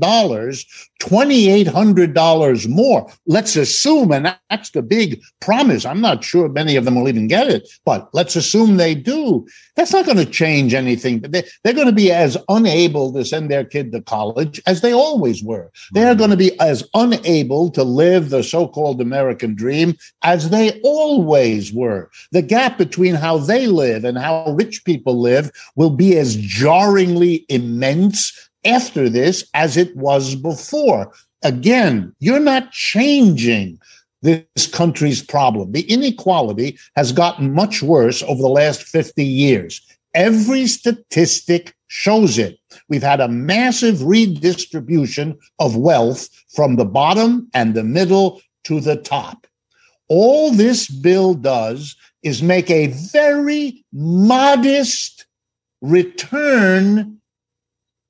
$2,800 0.98 2.68
more. 2.68 3.12
Let's 3.26 3.54
assume, 3.54 4.12
and 4.12 4.34
that's 4.48 4.70
the 4.70 4.80
big 4.80 5.20
promise. 5.40 5.84
I'm 5.84 6.00
not 6.00 6.24
sure 6.24 6.48
many 6.48 6.76
of 6.76 6.86
them 6.86 6.94
will 6.94 7.08
even 7.08 7.28
get 7.28 7.48
it, 7.48 7.68
but 7.84 8.08
let's 8.14 8.34
assume 8.34 8.78
they 8.78 8.94
do. 8.94 9.46
That's 9.74 9.92
not 9.92 10.06
going 10.06 10.16
to 10.16 10.24
change 10.24 10.72
anything. 10.72 11.20
They, 11.20 11.42
they're 11.62 11.74
going 11.74 11.86
to 11.86 11.92
be 11.92 12.10
as 12.10 12.38
unable 12.48 13.12
to 13.12 13.22
send 13.22 13.50
their 13.50 13.64
kid 13.64 13.92
to 13.92 14.00
college 14.00 14.58
as 14.66 14.80
they 14.80 14.94
always 14.94 15.44
were. 15.44 15.70
They 15.92 16.02
are 16.02 16.12
mm-hmm. 16.12 16.18
going 16.18 16.30
to 16.30 16.36
be 16.38 16.58
as 16.60 16.82
unable 16.94 17.70
to 17.72 17.84
live 17.84 18.30
the 18.30 18.42
so 18.42 18.66
called 18.66 19.02
American 19.02 19.54
dream 19.54 19.98
as 20.22 20.48
they 20.48 20.80
always 20.80 21.74
were. 21.74 22.10
The 22.32 22.40
gap 22.40 22.78
between 22.78 23.16
how 23.16 23.36
they 23.36 23.66
live 23.66 24.06
and 24.06 24.16
how 24.16 24.50
rich 24.52 24.82
people 24.86 25.20
live 25.20 25.50
will 25.76 25.90
be 25.90 26.05
as 26.14 26.36
jarringly 26.36 27.46
immense 27.48 28.32
after 28.64 29.09
this 29.09 29.48
as 29.54 29.76
it 29.76 29.96
was 29.96 30.34
before. 30.34 31.12
Again, 31.42 32.14
you're 32.18 32.40
not 32.40 32.72
changing 32.72 33.78
this 34.22 34.66
country's 34.72 35.22
problem. 35.22 35.72
The 35.72 35.90
inequality 35.90 36.78
has 36.96 37.12
gotten 37.12 37.54
much 37.54 37.82
worse 37.82 38.22
over 38.24 38.42
the 38.42 38.48
last 38.48 38.82
50 38.82 39.24
years. 39.24 39.80
Every 40.14 40.66
statistic 40.66 41.74
shows 41.88 42.38
it. 42.38 42.59
We've 42.88 43.02
had 43.02 43.20
a 43.20 43.28
massive 43.28 44.02
redistribution 44.02 45.38
of 45.59 45.76
wealth 45.76 46.28
from 46.54 46.76
the 46.76 46.84
bottom 46.84 47.48
and 47.54 47.74
the 47.74 47.84
middle 47.84 48.40
to 48.64 48.80
the 48.80 48.96
top. 48.96 49.46
All 50.09 50.50
this 50.50 50.88
bill 50.88 51.34
does 51.34 51.96
is 52.22 52.42
make 52.42 52.70
a 52.70 52.88
very 53.12 53.84
modest 53.92 55.26
return 55.91 57.20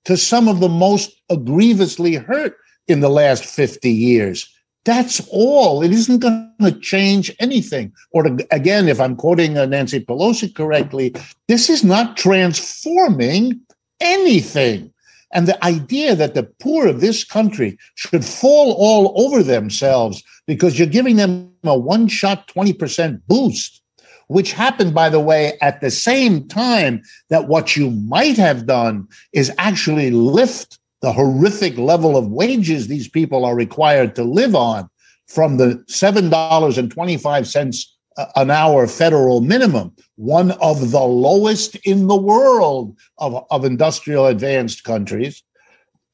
to 0.04 0.16
some 0.16 0.48
of 0.48 0.60
the 0.60 0.68
most 0.68 1.20
grievously 1.44 2.14
hurt 2.14 2.56
in 2.88 3.00
the 3.00 3.08
last 3.08 3.44
50 3.44 3.90
years. 3.90 4.48
That's 4.84 5.20
all. 5.32 5.82
It 5.82 5.90
isn't 5.90 6.20
going 6.20 6.52
to 6.60 6.78
change 6.78 7.34
anything. 7.40 7.92
Or 8.12 8.22
to, 8.22 8.46
again, 8.52 8.88
if 8.88 9.00
I'm 9.00 9.16
quoting 9.16 9.58
uh, 9.58 9.66
Nancy 9.66 9.98
Pelosi 9.98 10.54
correctly, 10.54 11.14
this 11.48 11.68
is 11.68 11.82
not 11.82 12.16
transforming 12.16 13.60
anything. 14.00 14.92
And 15.32 15.48
the 15.48 15.62
idea 15.64 16.14
that 16.14 16.34
the 16.34 16.44
poor 16.44 16.86
of 16.86 17.00
this 17.00 17.24
country 17.24 17.76
should 17.96 18.24
fall 18.24 18.72
all 18.78 19.12
over 19.20 19.42
themselves 19.42 20.22
because 20.46 20.78
you're 20.78 20.86
giving 20.86 21.16
them 21.16 21.52
a 21.64 21.76
one 21.76 22.06
shot 22.06 22.46
20% 22.46 23.22
boost, 23.26 23.82
which 24.28 24.52
happened, 24.52 24.94
by 24.94 25.08
the 25.08 25.20
way, 25.20 25.56
at 25.60 25.80
the 25.80 25.90
same 25.90 26.46
time 26.48 27.02
that 27.30 27.48
what 27.48 27.76
you 27.76 27.90
might 27.90 28.36
have 28.36 28.66
done 28.66 29.06
is 29.32 29.52
actually 29.58 30.10
lift 30.10 30.78
the 31.02 31.12
horrific 31.12 31.76
level 31.78 32.16
of 32.16 32.28
wages 32.28 32.88
these 32.88 33.08
people 33.08 33.44
are 33.44 33.54
required 33.54 34.14
to 34.16 34.24
live 34.24 34.54
on 34.54 34.88
from 35.28 35.56
the 35.56 35.84
$7.25 35.88 37.86
uh, 38.16 38.26
an 38.36 38.50
hour 38.50 38.86
federal 38.86 39.40
minimum, 39.42 39.94
one 40.16 40.52
of 40.52 40.90
the 40.90 41.02
lowest 41.02 41.76
in 41.76 42.06
the 42.06 42.16
world 42.16 42.96
of, 43.18 43.44
of 43.50 43.64
industrial 43.64 44.26
advanced 44.26 44.84
countries, 44.84 45.42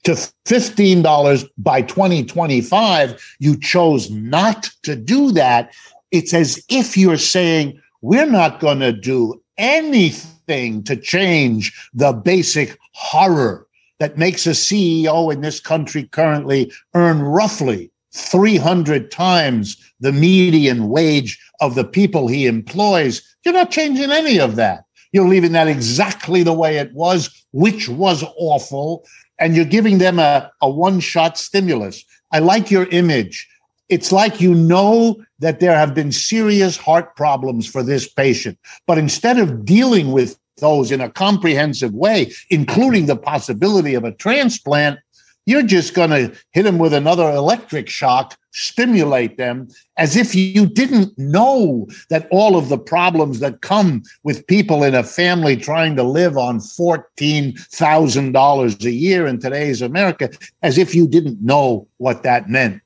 to 0.04 0.12
$15 0.46 1.48
by 1.58 1.82
2025. 1.82 3.36
You 3.38 3.56
chose 3.56 4.10
not 4.10 4.68
to 4.82 4.96
do 4.96 5.30
that. 5.32 5.72
It's 6.10 6.34
as 6.34 6.62
if 6.68 6.96
you're 6.96 7.18
saying, 7.18 7.80
we're 8.02 8.26
not 8.26 8.60
going 8.60 8.80
to 8.80 8.92
do 8.92 9.40
anything 9.56 10.82
to 10.82 10.96
change 10.96 11.90
the 11.94 12.12
basic 12.12 12.76
horror 12.92 13.66
that 14.00 14.18
makes 14.18 14.46
a 14.46 14.50
CEO 14.50 15.32
in 15.32 15.40
this 15.40 15.60
country 15.60 16.04
currently 16.04 16.72
earn 16.94 17.22
roughly 17.22 17.90
300 18.12 19.10
times 19.10 19.76
the 20.00 20.12
median 20.12 20.88
wage 20.88 21.38
of 21.60 21.76
the 21.76 21.84
people 21.84 22.26
he 22.26 22.46
employs. 22.46 23.22
You're 23.44 23.54
not 23.54 23.70
changing 23.70 24.10
any 24.10 24.38
of 24.38 24.56
that. 24.56 24.84
You're 25.12 25.28
leaving 25.28 25.52
that 25.52 25.68
exactly 25.68 26.42
the 26.42 26.52
way 26.52 26.78
it 26.78 26.92
was, 26.92 27.30
which 27.52 27.88
was 27.88 28.24
awful. 28.36 29.04
And 29.38 29.54
you're 29.54 29.64
giving 29.64 29.98
them 29.98 30.18
a, 30.18 30.50
a 30.60 30.68
one 30.68 31.00
shot 31.00 31.38
stimulus. 31.38 32.04
I 32.32 32.40
like 32.40 32.70
your 32.70 32.86
image. 32.86 33.48
It's 33.92 34.10
like 34.10 34.40
you 34.40 34.54
know 34.54 35.22
that 35.40 35.60
there 35.60 35.76
have 35.76 35.94
been 35.94 36.12
serious 36.12 36.78
heart 36.78 37.14
problems 37.14 37.66
for 37.66 37.82
this 37.82 38.08
patient. 38.08 38.58
But 38.86 38.96
instead 38.96 39.38
of 39.38 39.66
dealing 39.66 40.12
with 40.12 40.38
those 40.56 40.90
in 40.90 41.02
a 41.02 41.10
comprehensive 41.10 41.92
way, 41.92 42.32
including 42.48 43.04
the 43.04 43.16
possibility 43.16 43.92
of 43.92 44.04
a 44.04 44.12
transplant, 44.12 44.98
you're 45.44 45.62
just 45.62 45.92
going 45.92 46.08
to 46.08 46.34
hit 46.52 46.62
them 46.62 46.78
with 46.78 46.94
another 46.94 47.30
electric 47.32 47.86
shock, 47.86 48.38
stimulate 48.52 49.36
them, 49.36 49.68
as 49.98 50.16
if 50.16 50.34
you 50.34 50.64
didn't 50.64 51.12
know 51.18 51.86
that 52.08 52.28
all 52.30 52.56
of 52.56 52.70
the 52.70 52.78
problems 52.78 53.40
that 53.40 53.60
come 53.60 54.04
with 54.22 54.46
people 54.46 54.84
in 54.84 54.94
a 54.94 55.04
family 55.04 55.54
trying 55.54 55.96
to 55.96 56.02
live 56.02 56.38
on 56.38 56.60
$14,000 56.60 58.84
a 58.84 58.90
year 58.90 59.26
in 59.26 59.38
today's 59.38 59.82
America, 59.82 60.30
as 60.62 60.78
if 60.78 60.94
you 60.94 61.06
didn't 61.06 61.42
know 61.42 61.86
what 61.98 62.22
that 62.22 62.48
meant. 62.48 62.80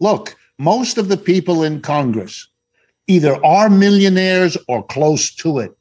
Look, 0.00 0.36
most 0.60 0.98
of 0.98 1.08
the 1.08 1.16
people 1.16 1.62
in 1.62 1.80
Congress 1.80 2.46
either 3.06 3.42
are 3.42 3.70
millionaires 3.70 4.58
or 4.68 4.84
close 4.84 5.34
to 5.36 5.58
it. 5.58 5.74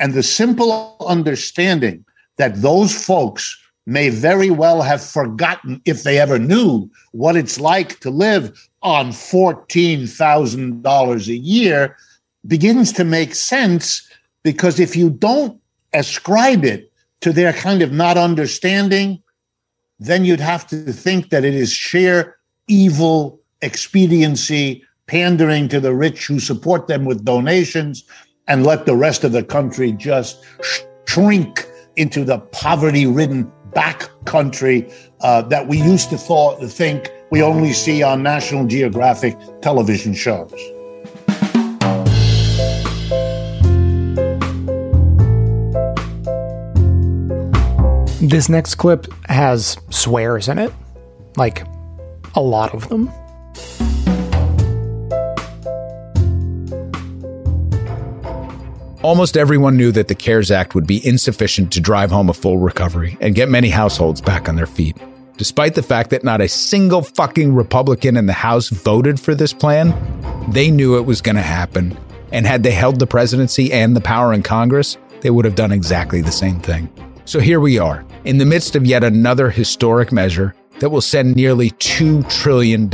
And 0.00 0.14
the 0.14 0.24
simple 0.24 0.96
understanding 1.06 2.04
that 2.36 2.60
those 2.60 2.92
folks 2.92 3.56
may 3.86 4.10
very 4.10 4.50
well 4.50 4.82
have 4.82 5.00
forgotten, 5.00 5.80
if 5.84 6.02
they 6.02 6.18
ever 6.18 6.40
knew, 6.40 6.90
what 7.12 7.36
it's 7.36 7.60
like 7.60 8.00
to 8.00 8.10
live 8.10 8.68
on 8.82 9.10
$14,000 9.10 11.28
a 11.28 11.36
year 11.36 11.96
begins 12.48 12.90
to 12.94 13.04
make 13.04 13.32
sense. 13.32 14.10
Because 14.42 14.80
if 14.80 14.96
you 14.96 15.08
don't 15.08 15.60
ascribe 15.92 16.64
it 16.64 16.90
to 17.20 17.32
their 17.32 17.52
kind 17.52 17.80
of 17.80 17.92
not 17.92 18.16
understanding, 18.16 19.22
then 20.00 20.24
you'd 20.24 20.40
have 20.40 20.66
to 20.66 20.92
think 20.92 21.30
that 21.30 21.44
it 21.44 21.54
is 21.54 21.72
sheer 21.72 22.38
evil 22.66 23.40
expediency, 23.66 24.82
pandering 25.06 25.68
to 25.68 25.80
the 25.80 25.92
rich 25.92 26.26
who 26.26 26.38
support 26.38 26.86
them 26.86 27.04
with 27.04 27.24
donations, 27.24 28.04
and 28.48 28.64
let 28.64 28.86
the 28.86 28.96
rest 28.96 29.24
of 29.24 29.32
the 29.32 29.42
country 29.42 29.92
just 29.92 30.44
shrink 31.06 31.66
into 31.96 32.24
the 32.24 32.38
poverty 32.38 33.06
ridden 33.06 33.50
back 33.74 34.08
country 34.24 34.90
uh, 35.20 35.42
that 35.42 35.66
we 35.66 35.82
used 35.82 36.08
to 36.10 36.16
thought, 36.16 36.62
think 36.70 37.10
we 37.30 37.42
only 37.42 37.72
see 37.72 38.02
on 38.02 38.22
National 38.22 38.66
Geographic 38.66 39.36
television 39.60 40.14
shows. 40.14 40.54
This 48.20 48.48
next 48.48 48.76
clip 48.76 49.06
has 49.28 49.76
swears 49.90 50.48
in 50.48 50.58
it, 50.58 50.72
like 51.36 51.64
a 52.34 52.40
lot 52.40 52.74
of 52.74 52.88
them. 52.88 53.10
Almost 59.02 59.36
everyone 59.36 59.76
knew 59.76 59.92
that 59.92 60.08
the 60.08 60.16
CARES 60.16 60.50
Act 60.50 60.74
would 60.74 60.86
be 60.86 61.06
insufficient 61.06 61.72
to 61.72 61.80
drive 61.80 62.10
home 62.10 62.28
a 62.28 62.34
full 62.34 62.58
recovery 62.58 63.16
and 63.20 63.36
get 63.36 63.48
many 63.48 63.68
households 63.68 64.20
back 64.20 64.48
on 64.48 64.56
their 64.56 64.66
feet. 64.66 64.96
Despite 65.36 65.76
the 65.76 65.82
fact 65.82 66.10
that 66.10 66.24
not 66.24 66.40
a 66.40 66.48
single 66.48 67.02
fucking 67.02 67.54
Republican 67.54 68.16
in 68.16 68.26
the 68.26 68.32
House 68.32 68.68
voted 68.68 69.20
for 69.20 69.34
this 69.34 69.52
plan, 69.52 69.94
they 70.50 70.72
knew 70.72 70.96
it 70.96 71.06
was 71.06 71.20
going 71.20 71.36
to 71.36 71.42
happen. 71.42 71.96
And 72.32 72.46
had 72.46 72.64
they 72.64 72.72
held 72.72 72.98
the 72.98 73.06
presidency 73.06 73.72
and 73.72 73.94
the 73.94 74.00
power 74.00 74.32
in 74.32 74.42
Congress, 74.42 74.98
they 75.20 75.30
would 75.30 75.44
have 75.44 75.54
done 75.54 75.70
exactly 75.70 76.20
the 76.20 76.32
same 76.32 76.58
thing. 76.58 76.90
So 77.26 77.38
here 77.38 77.60
we 77.60 77.78
are, 77.78 78.04
in 78.24 78.38
the 78.38 78.46
midst 78.46 78.74
of 78.74 78.86
yet 78.86 79.04
another 79.04 79.50
historic 79.50 80.10
measure 80.10 80.54
that 80.80 80.90
will 80.90 81.00
send 81.00 81.36
nearly 81.36 81.70
$2 81.72 82.28
trillion 82.30 82.90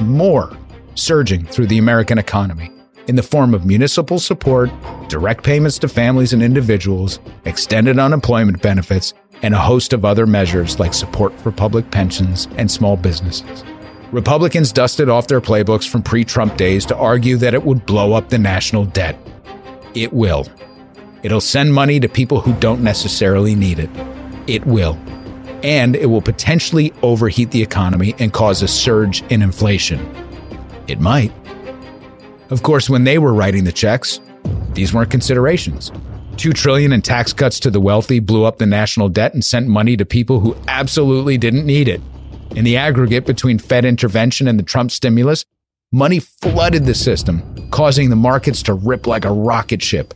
more 0.00 0.56
surging 0.94 1.44
through 1.46 1.66
the 1.66 1.78
American 1.78 2.18
economy 2.18 2.70
in 3.06 3.16
the 3.16 3.22
form 3.22 3.54
of 3.54 3.64
municipal 3.64 4.18
support, 4.18 4.70
direct 5.08 5.44
payments 5.44 5.78
to 5.78 5.88
families 5.88 6.32
and 6.32 6.42
individuals, 6.42 7.20
extended 7.44 7.98
unemployment 7.98 8.60
benefits, 8.62 9.14
and 9.42 9.54
a 9.54 9.58
host 9.58 9.92
of 9.92 10.04
other 10.04 10.26
measures 10.26 10.78
like 10.78 10.94
support 10.94 11.38
for 11.40 11.52
public 11.52 11.90
pensions 11.90 12.48
and 12.56 12.70
small 12.70 12.96
businesses. 12.96 13.64
Republicans 14.12 14.72
dusted 14.72 15.08
off 15.08 15.26
their 15.26 15.40
playbooks 15.40 15.88
from 15.88 16.02
pre 16.02 16.24
Trump 16.24 16.56
days 16.56 16.86
to 16.86 16.96
argue 16.96 17.36
that 17.36 17.54
it 17.54 17.64
would 17.64 17.84
blow 17.86 18.12
up 18.12 18.28
the 18.28 18.38
national 18.38 18.86
debt. 18.86 19.18
It 19.94 20.12
will. 20.12 20.46
It'll 21.22 21.40
send 21.40 21.74
money 21.74 22.00
to 22.00 22.08
people 22.08 22.40
who 22.40 22.52
don't 22.54 22.82
necessarily 22.82 23.54
need 23.54 23.78
it. 23.78 23.90
It 24.46 24.64
will. 24.66 24.98
And 25.62 25.96
it 25.96 26.06
will 26.06 26.22
potentially 26.22 26.92
overheat 27.02 27.50
the 27.50 27.62
economy 27.62 28.14
and 28.18 28.32
cause 28.32 28.62
a 28.62 28.68
surge 28.68 29.22
in 29.30 29.42
inflation. 29.42 30.00
It 30.86 31.00
might. 31.00 31.32
Of 32.50 32.62
course, 32.62 32.88
when 32.88 33.04
they 33.04 33.18
were 33.18 33.34
writing 33.34 33.64
the 33.64 33.72
checks, 33.72 34.20
these 34.72 34.94
weren't 34.94 35.10
considerations. 35.10 35.90
2 36.36 36.52
trillion 36.52 36.92
in 36.92 37.02
tax 37.02 37.32
cuts 37.32 37.58
to 37.60 37.70
the 37.70 37.80
wealthy 37.80 38.20
blew 38.20 38.44
up 38.44 38.58
the 38.58 38.66
national 38.66 39.08
debt 39.08 39.34
and 39.34 39.44
sent 39.44 39.66
money 39.66 39.96
to 39.96 40.04
people 40.04 40.40
who 40.40 40.56
absolutely 40.68 41.38
didn't 41.38 41.66
need 41.66 41.88
it. 41.88 42.00
In 42.54 42.64
the 42.64 42.76
aggregate 42.76 43.26
between 43.26 43.58
Fed 43.58 43.84
intervention 43.84 44.46
and 44.46 44.58
the 44.58 44.62
Trump 44.62 44.90
stimulus, 44.90 45.44
money 45.92 46.20
flooded 46.20 46.84
the 46.84 46.94
system, 46.94 47.70
causing 47.70 48.10
the 48.10 48.16
markets 48.16 48.62
to 48.64 48.74
rip 48.74 49.06
like 49.06 49.24
a 49.24 49.32
rocket 49.32 49.82
ship 49.82 50.14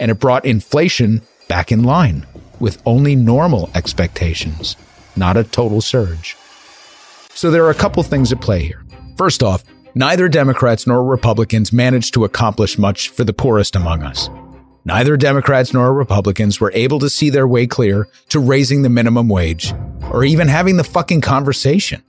and 0.00 0.10
it 0.10 0.18
brought 0.18 0.44
inflation 0.44 1.22
back 1.46 1.70
in 1.70 1.84
line 1.84 2.26
with 2.60 2.80
only 2.86 3.16
normal 3.16 3.70
expectations, 3.74 4.76
not 5.16 5.36
a 5.36 5.44
total 5.44 5.80
surge. 5.80 6.36
So 7.34 7.50
there 7.50 7.64
are 7.64 7.70
a 7.70 7.74
couple 7.74 8.02
things 8.02 8.32
at 8.32 8.40
play 8.40 8.62
here. 8.62 8.84
First 9.16 9.42
off, 9.42 9.64
neither 9.94 10.28
Democrats 10.28 10.86
nor 10.86 11.02
Republicans 11.02 11.72
managed 11.72 12.14
to 12.14 12.24
accomplish 12.24 12.78
much 12.78 13.08
for 13.08 13.24
the 13.24 13.32
poorest 13.32 13.74
among 13.74 14.02
us. 14.02 14.28
Neither 14.84 15.16
Democrats 15.16 15.74
nor 15.74 15.92
Republicans 15.92 16.60
were 16.60 16.72
able 16.74 16.98
to 17.00 17.10
see 17.10 17.30
their 17.30 17.46
way 17.46 17.66
clear 17.66 18.08
to 18.30 18.40
raising 18.40 18.82
the 18.82 18.88
minimum 18.88 19.28
wage 19.28 19.74
or 20.10 20.24
even 20.24 20.48
having 20.48 20.76
the 20.76 20.84
fucking 20.84 21.20
conversation. 21.20 22.02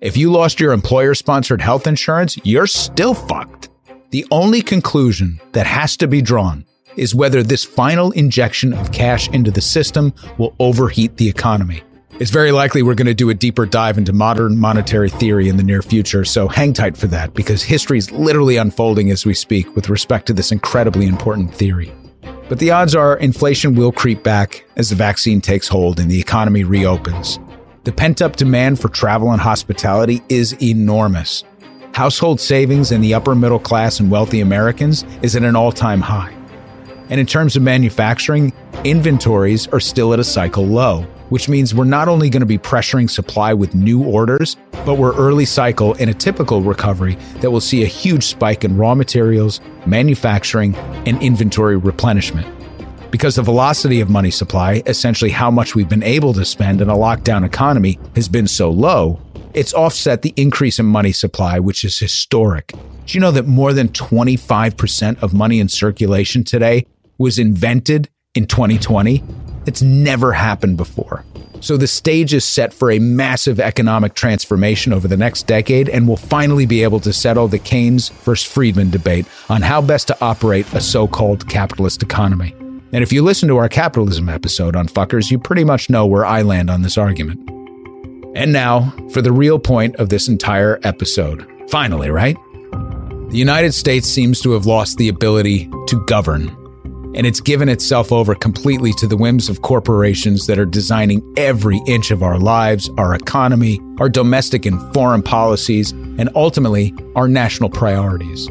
If 0.00 0.16
you 0.16 0.32
lost 0.32 0.60
your 0.60 0.72
employer 0.72 1.14
sponsored 1.14 1.60
health 1.60 1.86
insurance, 1.86 2.38
you're 2.44 2.66
still 2.66 3.12
fucked. 3.12 3.68
The 4.10 4.26
only 4.30 4.62
conclusion 4.62 5.40
that 5.52 5.66
has 5.66 5.96
to 5.98 6.08
be 6.08 6.22
drawn 6.22 6.64
is 6.96 7.14
whether 7.14 7.42
this 7.42 7.64
final 7.64 8.10
injection 8.12 8.72
of 8.72 8.92
cash 8.92 9.28
into 9.30 9.50
the 9.50 9.60
system 9.60 10.12
will 10.38 10.54
overheat 10.58 11.16
the 11.16 11.28
economy. 11.28 11.82
It's 12.20 12.30
very 12.30 12.52
likely 12.52 12.82
we're 12.82 12.94
going 12.94 13.06
to 13.06 13.14
do 13.14 13.30
a 13.30 13.34
deeper 13.34 13.64
dive 13.64 13.96
into 13.96 14.12
modern 14.12 14.58
monetary 14.58 15.08
theory 15.08 15.48
in 15.48 15.56
the 15.56 15.62
near 15.62 15.80
future, 15.80 16.24
so 16.24 16.48
hang 16.48 16.74
tight 16.74 16.96
for 16.96 17.06
that 17.06 17.32
because 17.32 17.62
history 17.62 17.96
is 17.96 18.12
literally 18.12 18.58
unfolding 18.58 19.10
as 19.10 19.24
we 19.24 19.32
speak 19.32 19.74
with 19.74 19.88
respect 19.88 20.26
to 20.26 20.34
this 20.34 20.52
incredibly 20.52 21.06
important 21.06 21.54
theory. 21.54 21.90
But 22.50 22.58
the 22.58 22.72
odds 22.72 22.94
are 22.94 23.16
inflation 23.16 23.74
will 23.74 23.92
creep 23.92 24.22
back 24.22 24.66
as 24.76 24.90
the 24.90 24.96
vaccine 24.96 25.40
takes 25.40 25.68
hold 25.68 25.98
and 25.98 26.10
the 26.10 26.20
economy 26.20 26.64
reopens. 26.64 27.38
The 27.84 27.92
pent 27.92 28.20
up 28.20 28.36
demand 28.36 28.80
for 28.80 28.88
travel 28.88 29.32
and 29.32 29.40
hospitality 29.40 30.20
is 30.28 30.60
enormous. 30.60 31.44
Household 31.94 32.40
savings 32.40 32.92
in 32.92 33.00
the 33.00 33.14
upper 33.14 33.34
middle 33.34 33.58
class 33.58 33.98
and 33.98 34.10
wealthy 34.10 34.40
Americans 34.40 35.04
is 35.22 35.36
at 35.36 35.42
an 35.42 35.56
all 35.56 35.72
time 35.72 36.02
high. 36.02 36.34
And 37.10 37.18
in 37.18 37.26
terms 37.26 37.56
of 37.56 37.62
manufacturing, 37.62 38.52
inventories 38.84 39.66
are 39.68 39.80
still 39.80 40.14
at 40.14 40.20
a 40.20 40.24
cycle 40.24 40.64
low, 40.64 41.02
which 41.28 41.48
means 41.48 41.74
we're 41.74 41.84
not 41.84 42.06
only 42.06 42.30
going 42.30 42.40
to 42.40 42.46
be 42.46 42.56
pressuring 42.56 43.10
supply 43.10 43.52
with 43.52 43.74
new 43.74 44.04
orders, 44.04 44.56
but 44.86 44.94
we're 44.94 45.16
early 45.16 45.44
cycle 45.44 45.94
in 45.94 46.08
a 46.08 46.14
typical 46.14 46.62
recovery 46.62 47.16
that 47.40 47.50
will 47.50 47.60
see 47.60 47.82
a 47.82 47.86
huge 47.86 48.24
spike 48.24 48.62
in 48.62 48.76
raw 48.76 48.94
materials, 48.94 49.60
manufacturing, 49.86 50.76
and 51.04 51.20
inventory 51.20 51.76
replenishment. 51.76 52.46
Because 53.10 53.34
the 53.34 53.42
velocity 53.42 54.00
of 54.00 54.08
money 54.08 54.30
supply, 54.30 54.84
essentially 54.86 55.32
how 55.32 55.50
much 55.50 55.74
we've 55.74 55.88
been 55.88 56.04
able 56.04 56.32
to 56.34 56.44
spend 56.44 56.80
in 56.80 56.88
a 56.88 56.94
lockdown 56.94 57.44
economy, 57.44 57.98
has 58.14 58.28
been 58.28 58.46
so 58.46 58.70
low, 58.70 59.20
it's 59.52 59.74
offset 59.74 60.22
the 60.22 60.32
increase 60.36 60.78
in 60.78 60.86
money 60.86 61.10
supply, 61.10 61.58
which 61.58 61.84
is 61.84 61.98
historic. 61.98 62.68
Do 62.68 63.18
you 63.18 63.18
know 63.18 63.32
that 63.32 63.48
more 63.48 63.72
than 63.72 63.88
25% 63.88 65.20
of 65.20 65.34
money 65.34 65.58
in 65.58 65.68
circulation 65.68 66.44
today 66.44 66.86
was 67.20 67.38
invented 67.38 68.08
in 68.34 68.46
2020. 68.46 69.22
It's 69.66 69.82
never 69.82 70.32
happened 70.32 70.78
before. 70.78 71.22
So 71.60 71.76
the 71.76 71.86
stage 71.86 72.32
is 72.32 72.46
set 72.46 72.72
for 72.72 72.90
a 72.90 72.98
massive 72.98 73.60
economic 73.60 74.14
transformation 74.14 74.94
over 74.94 75.06
the 75.06 75.18
next 75.18 75.46
decade, 75.46 75.90
and 75.90 76.08
we'll 76.08 76.16
finally 76.16 76.64
be 76.64 76.82
able 76.82 76.98
to 77.00 77.12
settle 77.12 77.46
the 77.46 77.58
Keynes 77.58 78.08
versus 78.08 78.50
Friedman 78.50 78.88
debate 78.88 79.26
on 79.50 79.60
how 79.60 79.82
best 79.82 80.08
to 80.08 80.16
operate 80.22 80.72
a 80.72 80.80
so 80.80 81.06
called 81.06 81.46
capitalist 81.46 82.02
economy. 82.02 82.54
And 82.92 83.02
if 83.02 83.12
you 83.12 83.22
listen 83.22 83.50
to 83.50 83.58
our 83.58 83.68
capitalism 83.68 84.30
episode 84.30 84.74
on 84.74 84.88
fuckers, 84.88 85.30
you 85.30 85.38
pretty 85.38 85.62
much 85.62 85.90
know 85.90 86.06
where 86.06 86.24
I 86.24 86.40
land 86.40 86.70
on 86.70 86.80
this 86.80 86.96
argument. 86.96 87.38
And 88.34 88.50
now 88.50 88.94
for 89.12 89.20
the 89.20 89.32
real 89.32 89.58
point 89.58 89.96
of 89.96 90.08
this 90.08 90.26
entire 90.26 90.80
episode. 90.84 91.46
Finally, 91.68 92.10
right? 92.10 92.38
The 92.72 93.38
United 93.38 93.74
States 93.74 94.08
seems 94.08 94.40
to 94.40 94.52
have 94.52 94.64
lost 94.64 94.96
the 94.96 95.08
ability 95.08 95.70
to 95.88 96.02
govern 96.06 96.56
and 97.14 97.26
it's 97.26 97.40
given 97.40 97.68
itself 97.68 98.12
over 98.12 98.34
completely 98.34 98.92
to 98.94 99.06
the 99.06 99.16
whims 99.16 99.48
of 99.48 99.62
corporations 99.62 100.46
that 100.46 100.58
are 100.58 100.66
designing 100.66 101.22
every 101.36 101.80
inch 101.86 102.10
of 102.10 102.22
our 102.22 102.38
lives, 102.38 102.88
our 102.98 103.14
economy, 103.14 103.80
our 103.98 104.08
domestic 104.08 104.66
and 104.66 104.80
foreign 104.94 105.22
policies, 105.22 105.90
and 105.90 106.30
ultimately 106.34 106.94
our 107.16 107.28
national 107.28 107.70
priorities. 107.70 108.48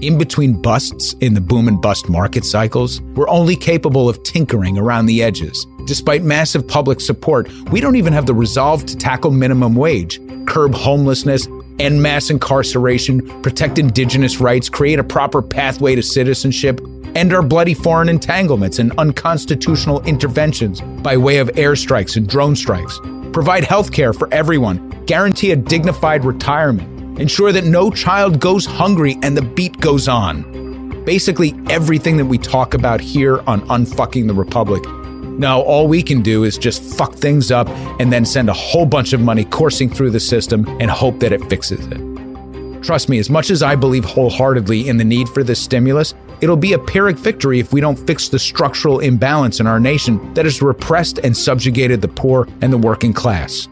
In 0.00 0.18
between 0.18 0.60
busts 0.60 1.14
in 1.20 1.34
the 1.34 1.40
boom 1.40 1.66
and 1.66 1.80
bust 1.80 2.08
market 2.08 2.44
cycles, 2.44 3.00
we're 3.14 3.28
only 3.28 3.56
capable 3.56 4.08
of 4.08 4.22
tinkering 4.22 4.76
around 4.76 5.06
the 5.06 5.22
edges. 5.22 5.66
Despite 5.86 6.22
massive 6.22 6.66
public 6.66 7.00
support, 7.00 7.50
we 7.70 7.80
don't 7.80 7.96
even 7.96 8.12
have 8.12 8.26
the 8.26 8.34
resolve 8.34 8.84
to 8.86 8.96
tackle 8.96 9.30
minimum 9.30 9.74
wage, 9.74 10.20
curb 10.46 10.74
homelessness, 10.74 11.46
end 11.78 12.02
mass 12.02 12.30
incarceration, 12.30 13.42
protect 13.42 13.78
indigenous 13.78 14.40
rights, 14.40 14.68
create 14.68 14.98
a 14.98 15.04
proper 15.04 15.40
pathway 15.42 15.94
to 15.94 16.02
citizenship, 16.02 16.80
end 17.16 17.32
our 17.32 17.42
bloody 17.42 17.74
foreign 17.74 18.08
entanglements 18.08 18.78
and 18.78 18.92
unconstitutional 18.98 20.02
interventions 20.02 20.80
by 20.80 21.16
way 21.16 21.38
of 21.38 21.48
airstrikes 21.48 22.16
and 22.16 22.28
drone 22.28 22.56
strikes, 22.56 22.98
provide 23.32 23.64
health 23.64 23.92
care 23.92 24.12
for 24.12 24.32
everyone, 24.32 24.88
guarantee 25.06 25.52
a 25.52 25.56
dignified 25.56 26.24
retirement, 26.24 27.18
ensure 27.20 27.52
that 27.52 27.64
no 27.64 27.90
child 27.90 28.40
goes 28.40 28.66
hungry 28.66 29.18
and 29.22 29.36
the 29.36 29.42
beat 29.42 29.78
goes 29.80 30.08
on. 30.08 31.04
Basically, 31.04 31.54
everything 31.68 32.16
that 32.16 32.24
we 32.24 32.38
talk 32.38 32.74
about 32.74 33.00
here 33.00 33.40
on 33.46 33.60
Unfucking 33.68 34.26
the 34.26 34.34
Republic. 34.34 34.84
Now, 35.38 35.60
all 35.60 35.88
we 35.88 36.02
can 36.02 36.22
do 36.22 36.44
is 36.44 36.56
just 36.56 36.82
fuck 36.96 37.14
things 37.14 37.50
up 37.50 37.68
and 38.00 38.12
then 38.12 38.24
send 38.24 38.48
a 38.48 38.54
whole 38.54 38.86
bunch 38.86 39.12
of 39.12 39.20
money 39.20 39.44
coursing 39.44 39.90
through 39.90 40.10
the 40.10 40.20
system 40.20 40.64
and 40.80 40.90
hope 40.90 41.18
that 41.20 41.32
it 41.32 41.42
fixes 41.50 41.86
it. 41.86 42.00
Trust 42.82 43.08
me, 43.08 43.18
as 43.18 43.30
much 43.30 43.50
as 43.50 43.62
I 43.62 43.76
believe 43.76 44.04
wholeheartedly 44.04 44.88
in 44.88 44.96
the 44.96 45.04
need 45.04 45.28
for 45.28 45.42
this 45.42 45.58
stimulus, 45.58 46.14
It'll 46.44 46.58
be 46.58 46.74
a 46.74 46.78
Pyrrhic 46.78 47.16
victory 47.16 47.58
if 47.58 47.72
we 47.72 47.80
don't 47.80 47.96
fix 47.96 48.28
the 48.28 48.38
structural 48.38 49.00
imbalance 49.00 49.60
in 49.60 49.66
our 49.66 49.80
nation 49.80 50.34
that 50.34 50.44
has 50.44 50.60
repressed 50.60 51.16
and 51.20 51.34
subjugated 51.34 52.02
the 52.02 52.08
poor 52.08 52.46
and 52.60 52.70
the 52.70 52.76
working 52.76 53.14
class. 53.14 53.66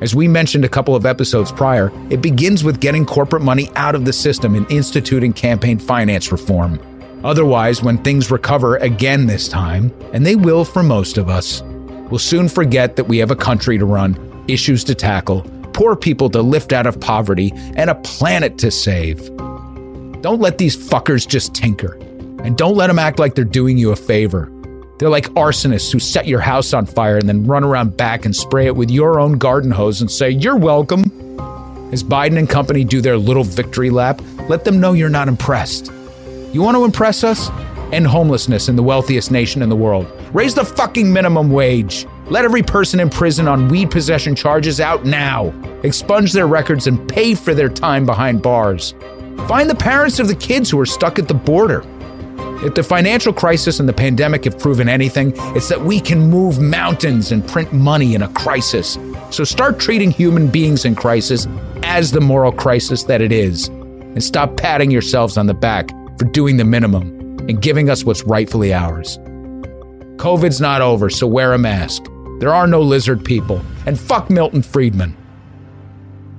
As 0.00 0.14
we 0.14 0.26
mentioned 0.26 0.64
a 0.64 0.68
couple 0.70 0.96
of 0.96 1.04
episodes 1.04 1.52
prior, 1.52 1.92
it 2.08 2.22
begins 2.22 2.64
with 2.64 2.80
getting 2.80 3.04
corporate 3.04 3.42
money 3.42 3.68
out 3.76 3.94
of 3.94 4.06
the 4.06 4.14
system 4.14 4.54
and 4.54 4.70
instituting 4.72 5.34
campaign 5.34 5.78
finance 5.78 6.32
reform. 6.32 6.80
Otherwise, 7.22 7.82
when 7.82 7.98
things 7.98 8.30
recover 8.30 8.76
again 8.76 9.26
this 9.26 9.46
time, 9.46 9.92
and 10.14 10.24
they 10.24 10.36
will 10.36 10.64
for 10.64 10.82
most 10.82 11.18
of 11.18 11.28
us, 11.28 11.60
we'll 12.08 12.18
soon 12.18 12.48
forget 12.48 12.96
that 12.96 13.08
we 13.08 13.18
have 13.18 13.30
a 13.30 13.36
country 13.36 13.76
to 13.76 13.84
run, 13.84 14.16
issues 14.48 14.84
to 14.84 14.94
tackle, 14.94 15.42
poor 15.74 15.94
people 15.94 16.30
to 16.30 16.40
lift 16.40 16.72
out 16.72 16.86
of 16.86 16.98
poverty, 16.98 17.52
and 17.76 17.90
a 17.90 17.94
planet 17.96 18.56
to 18.56 18.70
save. 18.70 19.30
Don't 20.26 20.40
let 20.40 20.58
these 20.58 20.76
fuckers 20.76 21.24
just 21.24 21.54
tinker. 21.54 21.94
And 22.42 22.58
don't 22.58 22.74
let 22.74 22.88
them 22.88 22.98
act 22.98 23.20
like 23.20 23.36
they're 23.36 23.44
doing 23.44 23.78
you 23.78 23.92
a 23.92 23.94
favor. 23.94 24.50
They're 24.98 25.08
like 25.08 25.28
arsonists 25.34 25.92
who 25.92 26.00
set 26.00 26.26
your 26.26 26.40
house 26.40 26.74
on 26.74 26.84
fire 26.84 27.16
and 27.16 27.28
then 27.28 27.46
run 27.46 27.62
around 27.62 27.96
back 27.96 28.24
and 28.24 28.34
spray 28.34 28.66
it 28.66 28.74
with 28.74 28.90
your 28.90 29.20
own 29.20 29.38
garden 29.38 29.70
hose 29.70 30.00
and 30.00 30.10
say, 30.10 30.30
You're 30.30 30.56
welcome. 30.56 31.04
As 31.92 32.02
Biden 32.02 32.40
and 32.40 32.50
company 32.50 32.82
do 32.82 33.00
their 33.00 33.16
little 33.16 33.44
victory 33.44 33.88
lap, 33.88 34.20
let 34.48 34.64
them 34.64 34.80
know 34.80 34.94
you're 34.94 35.08
not 35.08 35.28
impressed. 35.28 35.92
You 36.52 36.60
want 36.60 36.76
to 36.76 36.84
impress 36.84 37.22
us? 37.22 37.48
End 37.92 38.08
homelessness 38.08 38.68
in 38.68 38.74
the 38.74 38.82
wealthiest 38.82 39.30
nation 39.30 39.62
in 39.62 39.68
the 39.68 39.76
world. 39.76 40.10
Raise 40.34 40.56
the 40.56 40.64
fucking 40.64 41.12
minimum 41.12 41.52
wage. 41.52 42.04
Let 42.30 42.44
every 42.44 42.64
person 42.64 42.98
in 42.98 43.10
prison 43.10 43.46
on 43.46 43.68
weed 43.68 43.92
possession 43.92 44.34
charges 44.34 44.80
out 44.80 45.04
now. 45.04 45.54
Expunge 45.84 46.32
their 46.32 46.48
records 46.48 46.88
and 46.88 47.08
pay 47.08 47.36
for 47.36 47.54
their 47.54 47.68
time 47.68 48.04
behind 48.04 48.42
bars. 48.42 48.92
Find 49.48 49.70
the 49.70 49.76
parents 49.76 50.18
of 50.18 50.26
the 50.26 50.34
kids 50.34 50.70
who 50.70 50.80
are 50.80 50.86
stuck 50.86 51.20
at 51.20 51.28
the 51.28 51.34
border. 51.34 51.84
If 52.64 52.74
the 52.74 52.82
financial 52.82 53.32
crisis 53.32 53.78
and 53.78 53.88
the 53.88 53.92
pandemic 53.92 54.44
have 54.44 54.58
proven 54.58 54.88
anything, 54.88 55.34
it's 55.54 55.68
that 55.68 55.82
we 55.82 56.00
can 56.00 56.18
move 56.18 56.58
mountains 56.58 57.30
and 57.30 57.46
print 57.46 57.72
money 57.72 58.16
in 58.16 58.22
a 58.22 58.28
crisis. 58.30 58.98
So 59.30 59.44
start 59.44 59.78
treating 59.78 60.10
human 60.10 60.48
beings 60.48 60.84
in 60.84 60.96
crisis 60.96 61.46
as 61.84 62.10
the 62.10 62.20
moral 62.20 62.50
crisis 62.50 63.04
that 63.04 63.20
it 63.20 63.30
is. 63.30 63.68
And 63.68 64.24
stop 64.24 64.56
patting 64.56 64.90
yourselves 64.90 65.36
on 65.36 65.46
the 65.46 65.54
back 65.54 65.90
for 66.18 66.24
doing 66.24 66.56
the 66.56 66.64
minimum 66.64 67.38
and 67.48 67.62
giving 67.62 67.88
us 67.88 68.02
what's 68.02 68.24
rightfully 68.24 68.74
ours. 68.74 69.16
COVID's 70.16 70.60
not 70.60 70.80
over, 70.80 71.08
so 71.08 71.28
wear 71.28 71.52
a 71.52 71.58
mask. 71.58 72.02
There 72.40 72.52
are 72.52 72.66
no 72.66 72.80
lizard 72.80 73.24
people. 73.24 73.62
And 73.86 74.00
fuck 74.00 74.28
Milton 74.28 74.62
Friedman. 74.62 75.16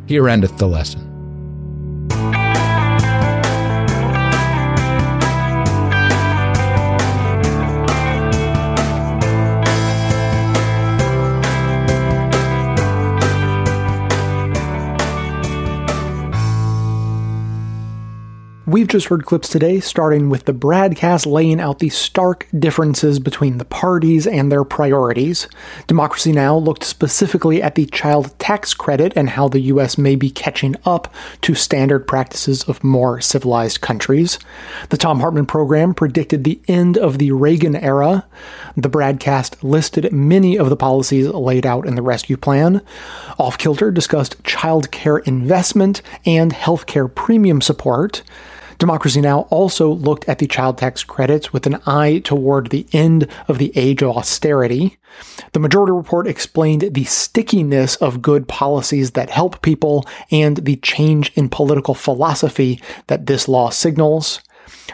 Here 0.08 0.28
endeth 0.28 0.58
the 0.58 0.68
lesson. 0.68 1.07
We've 18.70 18.90
just 18.90 19.08
heard 19.08 19.26
clips 19.26 19.48
today, 19.48 19.80
starting 19.80 20.30
with 20.30 20.44
the 20.44 20.54
Bradcast 20.54 21.26
laying 21.26 21.62
out 21.62 21.80
the 21.80 21.88
stark 21.88 22.50
differences 22.60 23.18
between 23.18 23.60
the 23.60 23.64
parties 23.64 24.28
and 24.28 24.52
their 24.52 24.66
priorities. 24.66 25.48
Democracy 25.88 26.34
Now! 26.34 26.58
looked 26.58 26.84
specifically 26.84 27.64
at 27.64 27.76
the 27.76 27.86
child 27.86 28.38
tax 28.40 28.74
credit 28.74 29.14
and 29.16 29.30
how 29.30 29.48
the 29.48 29.62
U.S. 29.62 29.98
may 29.98 30.18
be 30.18 30.30
catching 30.30 30.76
up 30.84 31.14
to 31.44 31.56
standard 31.56 32.08
practices 32.10 32.64
of 32.66 32.84
more 32.84 33.22
civilized 33.22 33.80
countries. 33.80 34.38
The 34.90 34.98
Thom 34.98 35.22
Hartmann 35.22 35.46
program 35.46 35.94
predicted 35.94 36.44
the 36.44 36.60
end 36.68 36.98
of 36.98 37.20
the 37.20 37.32
Reagan 37.32 37.78
era. 37.78 38.26
The 38.76 38.90
Bradcast 38.90 39.64
listed 39.64 40.12
many 40.12 40.60
of 40.60 40.70
the 40.70 40.76
policies 40.76 41.30
laid 41.30 41.66
out 41.66 41.88
in 41.88 41.96
the 41.96 42.02
rescue 42.02 42.36
plan. 42.36 42.82
Off 43.40 43.58
Kilter 43.58 43.92
discussed 43.92 44.44
child 44.44 44.92
care 44.92 45.20
investment 45.20 46.02
and 46.26 46.52
healthcare 46.52 47.10
premium 47.16 47.62
support. 47.62 48.24
Democracy 48.78 49.22
Now! 49.22 49.42
also 49.50 49.92
looked 49.92 50.30
at 50.30 50.38
the 50.38 50.46
child 50.46 50.78
tax 50.78 51.04
credits 51.04 51.52
with 51.52 51.66
an 51.66 51.80
eye 51.88 52.20
toward 52.24 52.70
the 52.70 52.86
end 52.94 53.28
of 53.48 53.58
the 53.58 53.72
age 53.76 54.04
of 54.04 54.16
austerity. 54.16 54.98
The 55.54 55.60
majority 55.60 55.94
report 55.94 56.28
explained 56.28 56.90
the 56.92 57.04
stickiness 57.06 57.96
of 57.96 58.22
good 58.22 58.48
policies 58.48 59.12
that 59.12 59.32
help 59.32 59.64
people 59.64 60.06
and 60.30 60.58
the 60.58 60.76
change 60.76 61.32
in 61.34 61.50
political 61.50 61.96
philosophy 61.96 62.80
that 63.08 63.26
this 63.26 63.48
law 63.48 63.72
signals. 63.72 64.42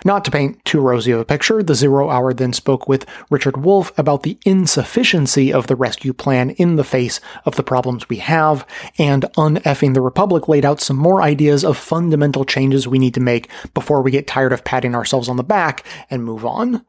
Not 0.06 0.26
to 0.26 0.32
paint 0.32 0.64
too 0.66 0.80
rosy 0.80 1.12
of 1.12 1.20
a 1.20 1.26
picture, 1.26 1.64
the 1.64 1.76
Zero 1.76 2.10
Hour 2.10 2.34
then 2.34 2.54
spoke 2.54 2.88
with 2.88 3.06
Richard 3.30 3.58
Wolff 3.58 3.92
about 3.98 4.24
the 4.24 4.38
insufficiency 4.46 5.54
of 5.54 5.68
the 5.68 5.76
rescue 5.76 6.14
plan 6.14 6.52
in 6.52 6.76
the 6.76 6.84
face 6.84 7.20
of 7.46 7.56
the 7.56 7.64
problems 7.64 8.10
we 8.10 8.18
have, 8.18 8.66
and 8.98 9.24
Uneffing 9.38 9.94
the 9.94 10.02
Republic 10.02 10.48
laid 10.48 10.66
out 10.66 10.82
some 10.82 10.98
more 10.98 11.22
ideas 11.22 11.64
of 11.64 11.78
fundamental 11.78 12.46
changes 12.46 12.88
we 12.88 13.00
need 13.00 13.14
to 13.14 13.20
make 13.20 13.50
before 13.74 14.02
we 14.02 14.12
get 14.12 14.28
tired 14.28 14.54
of 14.54 14.64
patting 14.64 14.96
ourselves 14.96 15.30
on 15.30 15.38
the 15.38 15.44
back 15.44 15.86
and 16.10 16.24
move 16.24 16.46
on. 16.46 16.86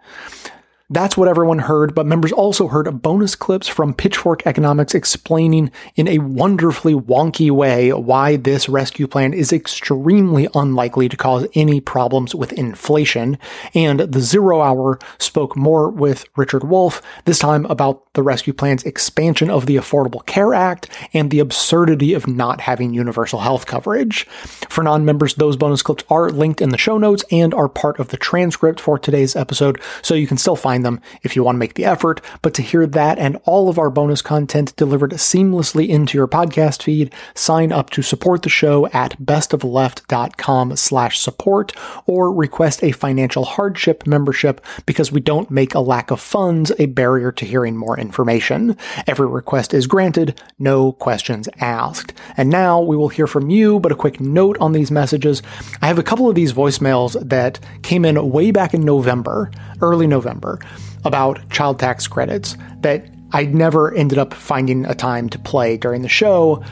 That's 0.90 1.16
what 1.16 1.28
everyone 1.28 1.60
heard, 1.60 1.94
but 1.94 2.04
members 2.04 2.30
also 2.30 2.68
heard 2.68 3.00
bonus 3.00 3.34
clips 3.34 3.66
from 3.66 3.94
Pitchfork 3.94 4.46
Economics 4.46 4.94
explaining 4.94 5.70
in 5.96 6.06
a 6.06 6.18
wonderfully 6.18 6.92
wonky 6.92 7.50
way 7.50 7.90
why 7.94 8.36
this 8.36 8.68
rescue 8.68 9.06
plan 9.06 9.32
is 9.32 9.50
extremely 9.50 10.46
unlikely 10.54 11.08
to 11.08 11.16
cause 11.16 11.46
any 11.54 11.80
problems 11.80 12.34
with 12.34 12.52
inflation. 12.52 13.38
And 13.72 14.00
the 14.00 14.20
Zero 14.20 14.60
Hour 14.60 14.98
spoke 15.16 15.56
more 15.56 15.88
with 15.88 16.26
Richard 16.36 16.64
Wolff, 16.64 17.00
this 17.24 17.38
time 17.38 17.64
about 17.64 18.12
the 18.12 18.22
rescue 18.22 18.52
plan's 18.52 18.84
expansion 18.84 19.48
of 19.48 19.64
the 19.64 19.76
Affordable 19.76 20.24
Care 20.26 20.52
Act 20.52 20.90
and 21.14 21.30
the 21.30 21.40
absurdity 21.40 22.12
of 22.12 22.26
not 22.26 22.60
having 22.60 22.92
universal 22.92 23.40
health 23.40 23.64
coverage. 23.64 24.26
For 24.68 24.84
non 24.84 25.06
members, 25.06 25.34
those 25.36 25.56
bonus 25.56 25.80
clips 25.80 26.04
are 26.10 26.28
linked 26.28 26.60
in 26.60 26.68
the 26.68 26.78
show 26.78 26.98
notes 26.98 27.24
and 27.30 27.54
are 27.54 27.70
part 27.70 27.98
of 27.98 28.08
the 28.08 28.18
transcript 28.18 28.80
for 28.80 28.98
today's 28.98 29.34
episode, 29.34 29.80
so 30.02 30.12
you 30.12 30.26
can 30.26 30.36
still 30.36 30.56
find 30.56 30.73
them 30.82 31.00
if 31.22 31.36
you 31.36 31.44
want 31.44 31.56
to 31.56 31.60
make 31.60 31.74
the 31.74 31.84
effort. 31.84 32.20
But 32.42 32.54
to 32.54 32.62
hear 32.62 32.86
that 32.86 33.18
and 33.18 33.40
all 33.44 33.68
of 33.68 33.78
our 33.78 33.90
bonus 33.90 34.22
content 34.22 34.74
delivered 34.76 35.12
seamlessly 35.12 35.88
into 35.88 36.18
your 36.18 36.28
podcast 36.28 36.82
feed, 36.82 37.12
sign 37.34 37.72
up 37.72 37.90
to 37.90 38.02
support 38.02 38.42
the 38.42 38.48
show 38.48 38.86
at 38.88 39.18
bestofleft.com 39.22 40.76
slash 40.76 41.18
support 41.18 41.72
or 42.06 42.32
request 42.32 42.82
a 42.82 42.92
financial 42.92 43.44
hardship 43.44 44.06
membership 44.06 44.64
because 44.86 45.12
we 45.12 45.20
don't 45.20 45.50
make 45.50 45.74
a 45.74 45.80
lack 45.80 46.10
of 46.10 46.20
funds 46.20 46.72
a 46.78 46.86
barrier 46.86 47.32
to 47.32 47.44
hearing 47.44 47.76
more 47.76 47.98
information. 47.98 48.76
Every 49.06 49.26
request 49.26 49.74
is 49.74 49.86
granted, 49.86 50.40
no 50.58 50.92
questions 50.92 51.48
asked. 51.60 52.12
And 52.36 52.50
now 52.50 52.80
we 52.80 52.96
will 52.96 53.08
hear 53.08 53.26
from 53.26 53.50
you, 53.50 53.80
but 53.80 53.92
a 53.92 53.96
quick 53.96 54.20
note 54.20 54.56
on 54.60 54.72
these 54.72 54.90
messages. 54.90 55.42
I 55.82 55.86
have 55.86 55.98
a 55.98 56.02
couple 56.02 56.28
of 56.28 56.34
these 56.34 56.52
voicemails 56.52 57.16
that 57.28 57.58
came 57.82 58.04
in 58.04 58.30
way 58.30 58.50
back 58.50 58.74
in 58.74 58.82
November, 58.82 59.50
early 59.80 60.06
November, 60.06 60.58
about 61.04 61.48
child 61.50 61.78
tax 61.78 62.06
credits 62.06 62.56
that 62.80 63.06
I 63.32 63.46
never 63.46 63.92
ended 63.94 64.18
up 64.18 64.32
finding 64.32 64.84
a 64.86 64.94
time 64.94 65.28
to 65.30 65.38
play 65.38 65.76
during 65.76 66.02
the 66.02 66.08
show, 66.08 66.62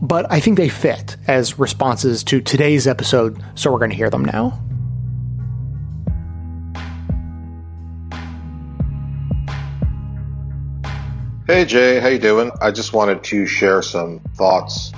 but 0.00 0.30
I 0.30 0.40
think 0.40 0.58
they 0.58 0.68
fit 0.68 1.16
as 1.26 1.58
responses 1.58 2.22
to 2.24 2.40
today's 2.40 2.86
episode, 2.86 3.42
so 3.54 3.72
we're 3.72 3.78
going 3.78 3.90
to 3.90 3.96
hear 3.96 4.10
them 4.10 4.24
now. 4.24 4.60
Hey 11.46 11.66
Jay, 11.66 12.00
how 12.00 12.08
you 12.08 12.18
doing? 12.18 12.50
I 12.62 12.70
just 12.70 12.94
wanted 12.94 13.22
to 13.24 13.44
share 13.44 13.82
some 13.82 14.20
thoughts 14.34 14.92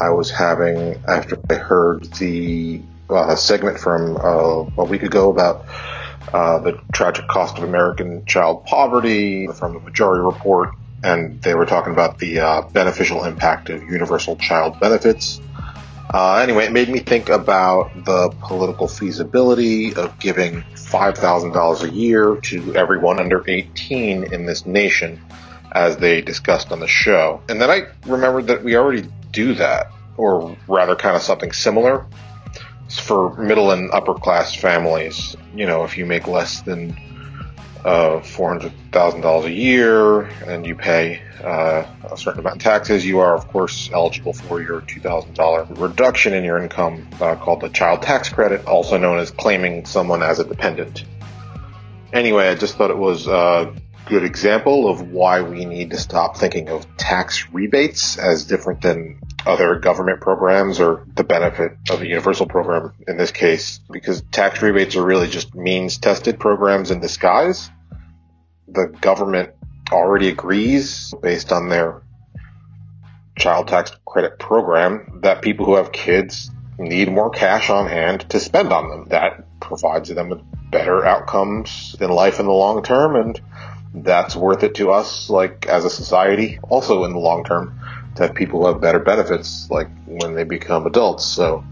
I 0.00 0.10
was 0.10 0.30
having 0.30 0.94
after 1.08 1.36
I 1.50 1.54
heard 1.54 2.04
the 2.14 2.80
uh, 3.10 3.34
segment 3.34 3.78
from 3.78 4.16
uh, 4.16 4.82
a 4.82 4.84
week 4.84 5.02
ago 5.02 5.30
about 5.30 5.66
uh, 6.32 6.58
the 6.60 6.80
tragic 6.92 7.26
cost 7.26 7.58
of 7.58 7.64
American 7.64 8.24
child 8.24 8.64
poverty 8.64 9.46
from 9.48 9.74
the 9.74 9.80
Majority 9.80 10.22
Report, 10.24 10.70
and 11.02 11.40
they 11.42 11.54
were 11.54 11.66
talking 11.66 11.92
about 11.92 12.18
the 12.18 12.40
uh, 12.40 12.62
beneficial 12.62 13.24
impact 13.24 13.70
of 13.70 13.82
universal 13.82 14.36
child 14.36 14.78
benefits. 14.80 15.40
Uh, 16.12 16.36
anyway, 16.36 16.66
it 16.66 16.72
made 16.72 16.88
me 16.88 16.98
think 16.98 17.28
about 17.28 18.04
the 18.04 18.30
political 18.40 18.88
feasibility 18.88 19.94
of 19.94 20.18
giving 20.18 20.62
$5,000 20.74 21.82
a 21.82 21.90
year 21.90 22.36
to 22.36 22.74
everyone 22.74 23.20
under 23.20 23.44
18 23.48 24.32
in 24.32 24.44
this 24.44 24.66
nation 24.66 25.20
as 25.72 25.96
they 25.98 26.20
discussed 26.20 26.72
on 26.72 26.80
the 26.80 26.88
show. 26.88 27.40
And 27.48 27.60
then 27.60 27.70
I 27.70 27.86
remembered 28.06 28.48
that 28.48 28.64
we 28.64 28.76
already 28.76 29.08
do 29.30 29.54
that, 29.54 29.92
or 30.16 30.56
rather, 30.66 30.96
kind 30.96 31.14
of 31.14 31.22
something 31.22 31.52
similar 31.52 32.06
for 32.98 33.36
middle 33.36 33.70
and 33.70 33.90
upper 33.92 34.14
class 34.14 34.54
families. 34.54 35.36
You 35.54 35.66
know, 35.66 35.84
if 35.84 35.96
you 35.98 36.06
make 36.06 36.26
less 36.26 36.62
than 36.62 36.96
of 37.84 38.24
$400,000 38.24 39.44
a 39.44 39.52
year 39.52 40.22
and 40.46 40.66
you 40.66 40.74
pay 40.74 41.22
uh, 41.42 41.86
a 42.10 42.16
certain 42.16 42.40
amount 42.40 42.56
in 42.56 42.60
taxes, 42.60 43.06
you 43.06 43.20
are, 43.20 43.34
of 43.34 43.48
course, 43.48 43.90
eligible 43.92 44.34
for 44.34 44.60
your 44.60 44.82
$2,000 44.82 45.80
reduction 45.80 46.34
in 46.34 46.44
your 46.44 46.58
income 46.58 47.08
uh, 47.20 47.36
called 47.36 47.62
the 47.62 47.70
child 47.70 48.02
tax 48.02 48.28
credit, 48.28 48.66
also 48.66 48.98
known 48.98 49.18
as 49.18 49.30
claiming 49.30 49.86
someone 49.86 50.22
as 50.22 50.38
a 50.38 50.44
dependent. 50.44 51.04
Anyway, 52.12 52.48
I 52.48 52.54
just 52.54 52.76
thought 52.76 52.90
it 52.90 52.98
was 52.98 53.26
a 53.26 53.74
good 54.10 54.24
example 54.24 54.88
of 54.88 55.12
why 55.12 55.40
we 55.40 55.64
need 55.64 55.90
to 55.90 55.96
stop 55.96 56.36
thinking 56.36 56.68
of 56.68 56.84
tax 56.96 57.48
rebates 57.52 58.18
as 58.18 58.44
different 58.44 58.82
than 58.82 59.20
other 59.46 59.76
government 59.76 60.20
programs 60.20 60.80
or 60.80 61.06
the 61.14 61.22
benefit 61.22 61.72
of 61.90 62.02
a 62.02 62.06
universal 62.06 62.46
program 62.46 62.92
in 63.06 63.16
this 63.16 63.30
case, 63.30 63.78
because 63.88 64.20
tax 64.32 64.60
rebates 64.62 64.96
are 64.96 65.04
really 65.04 65.28
just 65.28 65.54
means 65.54 65.98
tested 65.98 66.40
programs 66.40 66.90
in 66.90 66.98
disguise. 66.98 67.70
The 68.66 68.88
government 69.00 69.50
already 69.92 70.28
agrees 70.28 71.14
based 71.22 71.52
on 71.52 71.68
their 71.68 72.02
child 73.38 73.68
tax 73.68 73.92
credit 74.04 74.40
program 74.40 75.20
that 75.22 75.40
people 75.40 75.66
who 75.66 75.76
have 75.76 75.92
kids 75.92 76.50
need 76.78 77.08
more 77.12 77.30
cash 77.30 77.70
on 77.70 77.86
hand 77.86 78.28
to 78.30 78.40
spend 78.40 78.72
on 78.72 78.90
them. 78.90 79.06
That 79.10 79.60
provides 79.60 80.08
them 80.08 80.30
with 80.30 80.40
better 80.72 81.06
outcomes 81.06 81.94
in 82.00 82.10
life 82.10 82.40
in 82.40 82.46
the 82.46 82.52
long 82.52 82.82
term 82.82 83.14
and 83.14 83.40
that's 83.92 84.36
worth 84.36 84.62
it 84.62 84.76
to 84.76 84.90
us 84.90 85.28
like 85.28 85.66
as 85.66 85.84
a 85.84 85.90
society 85.90 86.58
also 86.62 87.04
in 87.04 87.12
the 87.12 87.18
long 87.18 87.42
term 87.44 87.78
to 88.14 88.22
have 88.22 88.34
people 88.34 88.66
have 88.66 88.80
better 88.80 88.98
benefits 88.98 89.68
like 89.70 89.88
when 90.06 90.34
they 90.34 90.44
become 90.44 90.86
adults. 90.86 91.24
So 91.24 91.64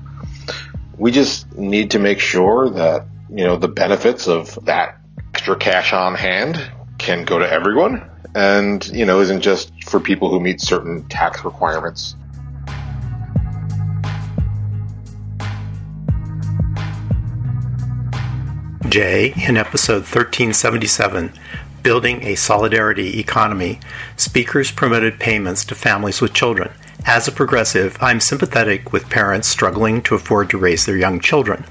we 0.96 1.10
just 1.10 1.52
need 1.56 1.92
to 1.92 1.98
make 1.98 2.20
sure 2.20 2.70
that, 2.70 3.06
you 3.30 3.44
know, 3.44 3.56
the 3.56 3.68
benefits 3.68 4.26
of 4.26 4.58
that 4.64 4.98
extra 5.28 5.56
cash 5.56 5.92
on 5.92 6.14
hand 6.14 6.60
can 6.98 7.24
go 7.24 7.38
to 7.38 7.50
everyone 7.50 8.10
and, 8.34 8.86
you 8.88 9.04
know, 9.04 9.20
isn't 9.20 9.40
just 9.40 9.72
for 9.84 10.00
people 10.00 10.30
who 10.30 10.40
meet 10.40 10.60
certain 10.60 11.04
tax 11.08 11.44
requirements. 11.44 12.14
Jay, 18.88 19.34
in 19.46 19.58
episode 19.58 20.02
1377, 20.02 21.32
Building 21.88 22.22
a 22.22 22.34
Solidarity 22.34 23.18
Economy, 23.18 23.80
speakers 24.18 24.70
promoted 24.70 25.18
payments 25.18 25.64
to 25.64 25.74
families 25.74 26.20
with 26.20 26.34
children. 26.34 26.70
As 27.06 27.26
a 27.26 27.32
progressive, 27.32 27.96
I'm 27.98 28.20
sympathetic 28.20 28.92
with 28.92 29.08
parents 29.08 29.48
struggling 29.48 30.02
to 30.02 30.14
afford 30.14 30.50
to 30.50 30.58
raise 30.58 30.84
their 30.84 30.98
young 30.98 31.18
children, 31.18 31.64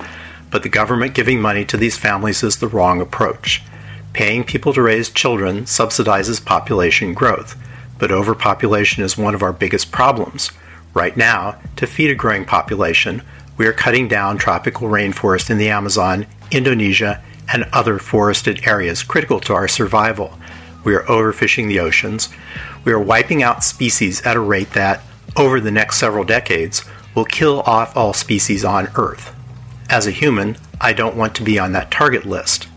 but 0.50 0.64
the 0.64 0.70
government 0.70 1.14
giving 1.14 1.40
money 1.40 1.64
to 1.66 1.78
these 1.78 2.00
families 2.00 2.42
is 2.42 2.58
the 2.58 2.68
wrong 2.68 3.00
approach. 3.00 3.62
Paying 4.14 4.44
people 4.44 4.74
to 4.74 4.82
raise 4.82 5.12
children 5.12 5.66
subsidizes 5.66 6.44
population 6.44 7.14
growth, 7.14 7.56
but 8.00 8.12
overpopulation 8.12 9.04
is 9.04 9.20
one 9.20 9.36
of 9.36 9.44
our 9.44 9.54
biggest 9.54 9.92
problems. 9.92 10.50
Right 10.96 11.16
now, 11.16 11.60
to 11.76 11.86
feed 11.86 12.10
a 12.10 12.16
growing 12.16 12.44
population, 12.44 13.22
we 13.56 13.68
are 13.68 13.72
cutting 13.72 14.08
down 14.08 14.40
tropical 14.40 14.88
rainforest 14.88 15.52
in 15.52 15.60
the 15.60 15.70
Amazon, 15.70 16.26
Indonesia, 16.50 17.22
and 17.52 17.66
other 17.74 18.00
forested 18.00 18.68
areas 18.68 19.04
critical 19.04 19.40
to 19.42 19.54
our 19.54 19.68
survival. 19.68 20.38
We 20.84 20.96
are 20.96 21.04
overfishing 21.04 21.68
the 21.68 21.80
oceans. 21.80 22.30
We 22.86 22.92
are 22.94 23.00
wiping 23.00 23.44
out 23.44 23.64
species 23.64 24.26
at 24.26 24.36
a 24.36 24.40
rate 24.40 24.72
that, 24.72 25.02
over 25.36 25.60
the 25.60 25.72
next 25.72 25.98
several 25.98 26.24
decades, 26.24 26.84
will 27.16 27.26
kill 27.26 27.62
off 27.62 27.98
all 27.98 28.14
species 28.14 28.64
on 28.64 28.90
Earth. 28.96 29.36
As 29.90 30.08
a 30.08 30.12
human, 30.12 30.58
I 30.80 30.94
don't 30.94 31.16
want 31.16 31.36
to 31.36 31.44
be 31.44 31.58
on 31.58 31.72
that 31.72 31.92
target 31.92 32.26
list. 32.26 32.68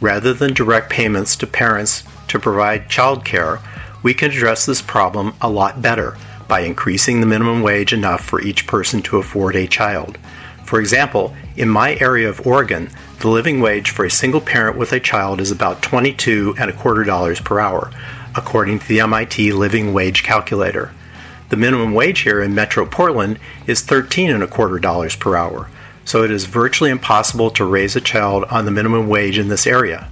Rather 0.00 0.34
than 0.34 0.52
direct 0.52 0.90
payments 0.90 1.36
to 1.36 1.46
parents 1.46 2.04
to 2.28 2.38
provide 2.38 2.90
child 2.90 3.24
care, 3.24 3.60
we 4.02 4.14
can 4.14 4.30
address 4.30 4.66
this 4.66 4.82
problem 4.82 5.34
a 5.40 5.48
lot 5.48 5.80
better 5.80 6.16
by 6.48 6.60
increasing 6.60 7.20
the 7.20 7.26
minimum 7.26 7.62
wage 7.62 7.92
enough 7.92 8.24
for 8.24 8.42
each 8.42 8.66
person 8.66 9.00
to 9.02 9.16
afford 9.16 9.56
a 9.56 9.66
child. 9.66 10.18
For 10.64 10.80
example, 10.80 11.34
in 11.56 11.68
my 11.68 11.96
area 11.96 12.28
of 12.28 12.46
Oregon, 12.46 12.90
the 13.22 13.28
living 13.28 13.60
wage 13.60 13.90
for 13.90 14.04
a 14.04 14.10
single 14.10 14.40
parent 14.40 14.76
with 14.76 14.92
a 14.92 14.98
child 14.98 15.40
is 15.40 15.52
about 15.52 15.80
22 15.80 16.56
and 16.58 16.68
a 16.68 16.72
quarter 16.72 17.04
dollars 17.04 17.40
per 17.40 17.60
hour, 17.60 17.88
according 18.34 18.80
to 18.80 18.88
the 18.88 18.98
MIT 18.98 19.52
Living 19.52 19.92
Wage 19.92 20.24
Calculator. 20.24 20.92
The 21.48 21.56
minimum 21.56 21.94
wage 21.94 22.22
here 22.22 22.42
in 22.42 22.52
Metro 22.52 22.84
Portland 22.84 23.38
is 23.64 23.80
13 23.80 24.28
and 24.28 24.42
a 24.42 24.48
quarter 24.48 24.80
dollars 24.80 25.14
per 25.14 25.36
hour, 25.36 25.70
so 26.04 26.24
it 26.24 26.32
is 26.32 26.46
virtually 26.46 26.90
impossible 26.90 27.52
to 27.52 27.64
raise 27.64 27.94
a 27.94 28.00
child 28.00 28.42
on 28.50 28.64
the 28.64 28.72
minimum 28.72 29.06
wage 29.06 29.38
in 29.38 29.46
this 29.46 29.68
area. 29.68 30.08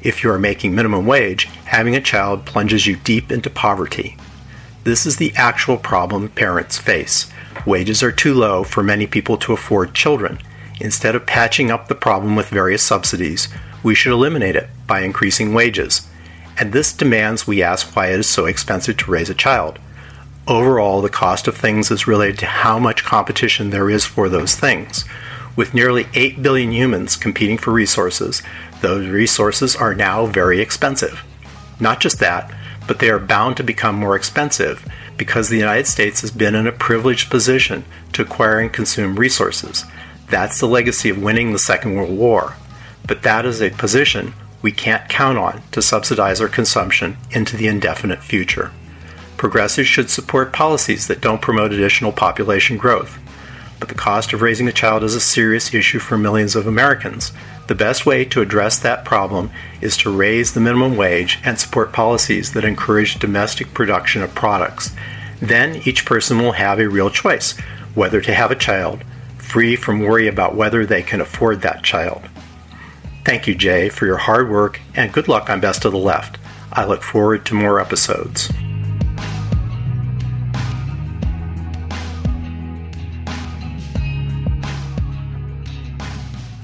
If 0.00 0.22
you 0.22 0.30
are 0.30 0.38
making 0.38 0.72
minimum 0.72 1.04
wage, 1.04 1.46
having 1.64 1.96
a 1.96 2.00
child 2.00 2.46
plunges 2.46 2.86
you 2.86 2.94
deep 2.94 3.32
into 3.32 3.50
poverty. 3.50 4.16
This 4.84 5.04
is 5.04 5.16
the 5.16 5.32
actual 5.34 5.78
problem 5.78 6.28
parents 6.28 6.78
face. 6.78 7.28
Wages 7.66 8.04
are 8.04 8.12
too 8.12 8.34
low 8.34 8.62
for 8.62 8.84
many 8.84 9.08
people 9.08 9.36
to 9.38 9.52
afford 9.52 9.94
children. 9.94 10.38
Instead 10.82 11.14
of 11.14 11.24
patching 11.24 11.70
up 11.70 11.86
the 11.86 11.94
problem 11.94 12.34
with 12.34 12.48
various 12.48 12.82
subsidies, 12.82 13.46
we 13.84 13.94
should 13.94 14.12
eliminate 14.12 14.56
it 14.56 14.68
by 14.88 15.02
increasing 15.02 15.54
wages. 15.54 16.08
And 16.58 16.72
this 16.72 16.92
demands 16.92 17.46
we 17.46 17.62
ask 17.62 17.94
why 17.94 18.08
it 18.08 18.18
is 18.18 18.28
so 18.28 18.46
expensive 18.46 18.96
to 18.96 19.10
raise 19.12 19.30
a 19.30 19.34
child. 19.34 19.78
Overall, 20.48 21.00
the 21.00 21.08
cost 21.08 21.46
of 21.46 21.56
things 21.56 21.92
is 21.92 22.08
related 22.08 22.36
to 22.40 22.46
how 22.46 22.80
much 22.80 23.04
competition 23.04 23.70
there 23.70 23.88
is 23.88 24.04
for 24.04 24.28
those 24.28 24.56
things. 24.56 25.04
With 25.54 25.72
nearly 25.72 26.08
8 26.14 26.42
billion 26.42 26.72
humans 26.72 27.14
competing 27.14 27.58
for 27.58 27.70
resources, 27.70 28.42
those 28.80 29.06
resources 29.06 29.76
are 29.76 29.94
now 29.94 30.26
very 30.26 30.60
expensive. 30.60 31.22
Not 31.78 32.00
just 32.00 32.18
that, 32.18 32.52
but 32.88 32.98
they 32.98 33.08
are 33.08 33.20
bound 33.20 33.56
to 33.58 33.62
become 33.62 33.94
more 33.94 34.16
expensive 34.16 34.84
because 35.16 35.48
the 35.48 35.58
United 35.58 35.86
States 35.86 36.22
has 36.22 36.32
been 36.32 36.56
in 36.56 36.66
a 36.66 36.72
privileged 36.72 37.30
position 37.30 37.84
to 38.14 38.22
acquire 38.22 38.58
and 38.58 38.72
consume 38.72 39.14
resources. 39.14 39.84
That's 40.32 40.60
the 40.60 40.66
legacy 40.66 41.10
of 41.10 41.22
winning 41.22 41.52
the 41.52 41.58
Second 41.58 41.94
World 41.94 42.16
War. 42.16 42.56
But 43.06 43.22
that 43.22 43.44
is 43.44 43.60
a 43.60 43.68
position 43.68 44.32
we 44.62 44.72
can't 44.72 45.06
count 45.10 45.36
on 45.36 45.60
to 45.72 45.82
subsidize 45.82 46.40
our 46.40 46.48
consumption 46.48 47.18
into 47.32 47.54
the 47.54 47.66
indefinite 47.66 48.22
future. 48.22 48.72
Progressives 49.36 49.88
should 49.88 50.08
support 50.08 50.54
policies 50.54 51.06
that 51.06 51.20
don't 51.20 51.42
promote 51.42 51.74
additional 51.74 52.12
population 52.12 52.78
growth. 52.78 53.18
But 53.78 53.90
the 53.90 53.94
cost 53.94 54.32
of 54.32 54.40
raising 54.40 54.66
a 54.66 54.72
child 54.72 55.04
is 55.04 55.14
a 55.14 55.20
serious 55.20 55.74
issue 55.74 55.98
for 55.98 56.16
millions 56.16 56.56
of 56.56 56.66
Americans. 56.66 57.32
The 57.66 57.74
best 57.74 58.06
way 58.06 58.24
to 58.24 58.40
address 58.40 58.78
that 58.78 59.04
problem 59.04 59.50
is 59.82 59.98
to 59.98 60.16
raise 60.16 60.54
the 60.54 60.60
minimum 60.60 60.96
wage 60.96 61.40
and 61.44 61.58
support 61.58 61.92
policies 61.92 62.54
that 62.54 62.64
encourage 62.64 63.18
domestic 63.18 63.74
production 63.74 64.22
of 64.22 64.34
products. 64.34 64.92
Then 65.42 65.82
each 65.84 66.06
person 66.06 66.38
will 66.38 66.52
have 66.52 66.78
a 66.78 66.88
real 66.88 67.10
choice 67.10 67.52
whether 67.94 68.22
to 68.22 68.32
have 68.32 68.50
a 68.50 68.56
child, 68.56 69.04
free 69.52 69.76
from 69.76 70.00
worry 70.00 70.28
about 70.28 70.54
whether 70.54 70.86
they 70.86 71.02
can 71.02 71.20
afford 71.20 71.60
that 71.60 71.84
child. 71.84 72.22
Thank 73.22 73.46
you, 73.46 73.54
Jay, 73.54 73.90
for 73.90 74.06
your 74.06 74.16
hard 74.16 74.50
work 74.50 74.80
and 74.94 75.12
good 75.12 75.28
luck 75.28 75.50
on 75.50 75.60
Best 75.60 75.84
of 75.84 75.92
the 75.92 75.98
Left. 75.98 76.38
I 76.72 76.86
look 76.86 77.02
forward 77.02 77.44
to 77.46 77.54
more 77.54 77.78
episodes. 77.78 78.50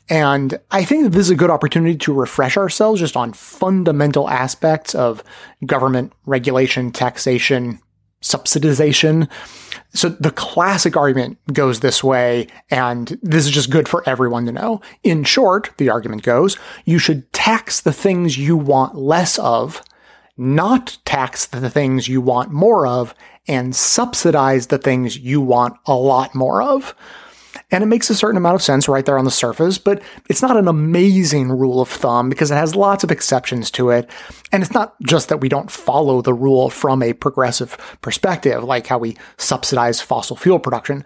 And 0.10 0.60
I 0.72 0.86
think 0.86 1.04
that 1.04 1.10
this 1.10 1.28
is 1.28 1.32
a 1.32 1.36
good 1.36 1.50
opportunity 1.50 1.98
to 1.98 2.14
refresh 2.14 2.58
ourselves 2.58 3.02
just 3.02 3.18
on 3.18 3.34
fundamental 3.34 4.30
aspects 4.30 4.96
of 4.96 5.24
government 5.66 6.14
regulation, 6.26 6.92
taxation, 6.92 7.80
subsidization. 8.28 9.30
So 9.93 10.09
the 10.09 10.32
classic 10.32 10.97
argument 10.97 11.38
goes 11.53 11.80
this 11.80 12.03
way, 12.03 12.47
and 12.69 13.17
this 13.21 13.45
is 13.45 13.51
just 13.51 13.69
good 13.69 13.88
for 13.88 14.07
everyone 14.07 14.45
to 14.45 14.51
know. 14.51 14.82
In 15.03 15.23
short, 15.23 15.71
the 15.78 15.89
argument 15.89 16.23
goes, 16.23 16.57
you 16.86 16.99
should 16.99 17.32
tax 17.34 17.82
the 17.82 17.93
things 17.93 18.38
you 18.38 18.57
want 18.57 18.95
less 18.95 19.39
of, 19.39 19.82
not 20.36 20.97
tax 21.05 21.45
the 21.45 21.69
things 21.69 22.07
you 22.07 22.21
want 22.21 22.51
more 22.51 22.86
of, 22.86 23.15
and 23.47 23.75
subsidize 23.75 24.67
the 24.67 24.78
things 24.78 25.17
you 25.17 25.39
want 25.39 25.78
a 25.86 25.95
lot 25.95 26.36
more 26.36 26.61
of. 26.61 26.93
And 27.70 27.84
it 27.84 27.88
makes 27.88 28.09
a 28.09 28.15
certain 28.15 28.38
amount 28.38 28.55
of 28.55 28.61
sense 28.61 28.88
right 28.88 29.05
there 29.05 29.18
on 29.18 29.26
the 29.26 29.32
surface, 29.32 29.78
but 29.78 30.01
it's 30.30 30.41
not 30.41 30.55
an 30.55 30.70
amazing 30.70 31.49
rule 31.49 31.82
of 31.82 31.89
thumb 31.89 32.30
because 32.30 32.49
it 32.49 32.55
has 32.55 32.76
lots 32.76 33.03
of 33.03 33.11
exceptions 33.11 33.70
to 33.72 33.89
it. 33.89 34.09
And 34.53 34.63
it's 34.63 34.74
not 34.74 34.95
just 35.01 35.28
that 35.28 35.41
we 35.41 35.49
don't 35.49 35.70
follow 35.70 36.22
the 36.22 36.34
rule 36.34 36.70
from 36.70 37.03
a 37.03 37.11
progressive 37.11 37.78
perspective, 38.01 38.63
like 38.63 38.88
how 38.88 38.97
we 38.97 39.18
subsidize 39.36 39.99
fossil 39.99 40.38
fuel 40.38 40.59
production, 40.59 41.03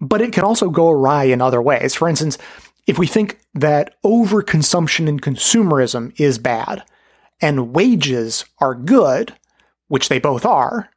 but 0.00 0.20
it 0.20 0.32
can 0.32 0.44
also 0.44 0.70
go 0.70 0.88
awry 0.88 1.24
in 1.24 1.40
other 1.40 1.60
ways. 1.60 1.94
For 1.94 2.08
instance, 2.08 2.38
if 2.86 2.96
we 2.96 3.08
think 3.08 3.40
that 3.54 4.00
overconsumption 4.04 5.08
and 5.08 5.20
consumerism 5.20 6.18
is 6.20 6.38
bad 6.38 6.84
and 7.40 7.74
wages 7.74 8.44
are 8.58 8.74
good, 8.74 9.34
which 9.88 10.08
they 10.08 10.20
both 10.20 10.46
are, 10.46 10.90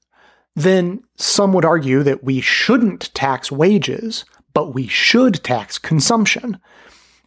then 0.56 1.04
some 1.16 1.54
would 1.54 1.66
argue 1.66 2.04
that 2.04 2.24
we 2.24 2.42
shouldn't 2.42 3.14
tax 3.14 3.52
wages 3.52 4.26
but 4.58 4.74
we 4.74 4.88
should 4.88 5.44
tax 5.44 5.78
consumption. 5.78 6.58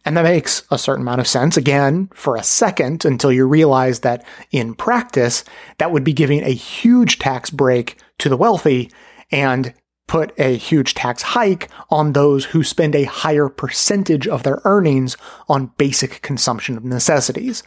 And 0.03 0.17
that 0.17 0.23
makes 0.23 0.63
a 0.69 0.77
certain 0.77 1.03
amount 1.03 1.21
of 1.21 1.27
sense, 1.29 1.55
again, 1.55 2.09
for 2.13 2.35
a 2.35 2.43
second, 2.43 3.05
until 3.05 3.31
you 3.31 3.47
realize 3.47 4.01
that 4.01 4.25
in 4.51 4.75
practice, 4.75 5.45
that 5.77 5.93
would 5.93 6.03
be 6.03 6.11
giving 6.11 6.43
a 6.43 6.49
huge 6.49 7.19
tax 7.19 7.49
break 7.49 7.97
to 8.17 8.27
the 8.27 8.35
wealthy 8.35 8.91
and 9.31 9.73
put 10.09 10.37
a 10.37 10.57
huge 10.57 10.93
tax 10.93 11.21
hike 11.21 11.69
on 11.89 12.11
those 12.11 12.43
who 12.43 12.65
spend 12.65 12.95
a 12.95 13.05
higher 13.05 13.47
percentage 13.47 14.27
of 14.27 14.43
their 14.43 14.59
earnings 14.65 15.15
on 15.47 15.71
basic 15.77 16.21
consumption 16.21 16.75
of 16.75 16.83
necessities. 16.83 17.63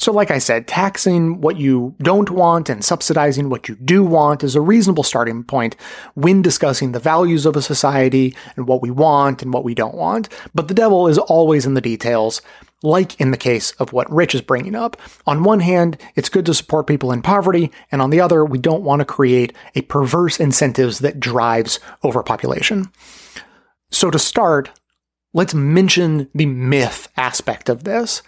So, 0.00 0.12
like 0.12 0.30
I 0.30 0.38
said, 0.38 0.66
taxing 0.66 1.42
what 1.42 1.58
you 1.58 1.94
don't 1.98 2.30
want 2.30 2.70
and 2.70 2.82
subsidizing 2.82 3.50
what 3.50 3.68
you 3.68 3.74
do 3.74 4.02
want 4.02 4.42
is 4.42 4.56
a 4.56 4.60
reasonable 4.62 5.02
starting 5.02 5.44
point 5.44 5.76
when 6.14 6.40
discussing 6.40 6.92
the 6.92 6.98
values 6.98 7.44
of 7.44 7.54
a 7.54 7.60
society 7.60 8.34
and 8.56 8.66
what 8.66 8.80
we 8.80 8.90
want 8.90 9.42
and 9.42 9.52
what 9.52 9.62
we 9.62 9.74
don't 9.74 9.94
want. 9.94 10.30
But 10.54 10.68
the 10.68 10.74
devil 10.74 11.06
is 11.06 11.18
always 11.18 11.66
in 11.66 11.74
the 11.74 11.82
details, 11.82 12.40
like 12.82 13.20
in 13.20 13.30
the 13.30 13.36
case 13.36 13.72
of 13.72 13.92
what 13.92 14.10
Rich 14.10 14.34
is 14.34 14.40
bringing 14.40 14.74
up. 14.74 14.96
On 15.26 15.44
one 15.44 15.60
hand, 15.60 15.98
it's 16.16 16.30
good 16.30 16.46
to 16.46 16.54
support 16.54 16.86
people 16.86 17.12
in 17.12 17.20
poverty, 17.20 17.70
and 17.92 18.00
on 18.00 18.08
the 18.08 18.22
other, 18.22 18.42
we 18.42 18.56
don't 18.56 18.82
want 18.82 19.00
to 19.00 19.04
create 19.04 19.52
a 19.74 19.82
perverse 19.82 20.40
incentives 20.40 21.00
that 21.00 21.20
drives 21.20 21.78
overpopulation. 22.02 22.90
So, 23.90 24.10
to 24.10 24.18
start, 24.18 24.70
let's 25.34 25.52
mention 25.52 26.30
the 26.34 26.46
myth 26.46 27.08
aspect 27.18 27.68
of 27.68 27.84
this. 27.84 28.22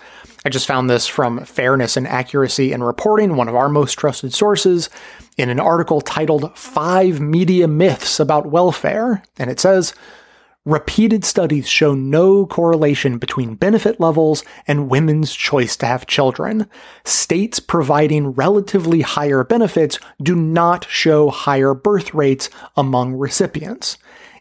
I 0.45 0.49
just 0.49 0.67
found 0.67 0.91
this 0.91 1.07
from 1.07 1.45
Fairness 1.45 1.97
and 1.97 2.07
Accuracy 2.07 2.73
in 2.73 2.83
Reporting, 2.83 3.37
one 3.37 3.49
of 3.49 3.55
our 3.55 3.69
most 3.69 3.95
trusted 3.95 4.35
sources, 4.35 4.91
in 5.37 5.49
an 5.51 5.61
article 5.61 6.01
titled 6.01 6.57
Five 6.59 7.21
Media 7.21 7.69
Myths 7.69 8.19
About 8.19 8.47
Welfare. 8.47 9.23
And 9.39 9.51
it 9.51 9.61
says, 9.61 9.95
Repeated 10.65 11.25
studies 11.25 11.69
show 11.69 11.95
no 11.95 12.47
correlation 12.47 13.19
between 13.19 13.55
benefit 13.55 14.01
levels 14.01 14.45
and 14.67 14.89
women's 14.89 15.33
choice 15.33 15.77
to 15.77 15.87
have 15.87 16.07
children. 16.07 16.69
States 17.05 17.61
providing 17.61 18.33
relatively 18.33 19.01
higher 19.01 19.43
benefits 19.45 19.99
do 20.21 20.37
not 20.37 20.87
show 20.89 21.31
higher 21.31 21.75
birth 21.75 22.15
rates 22.15 22.49
among 22.77 23.15
recipients. 23.15 23.97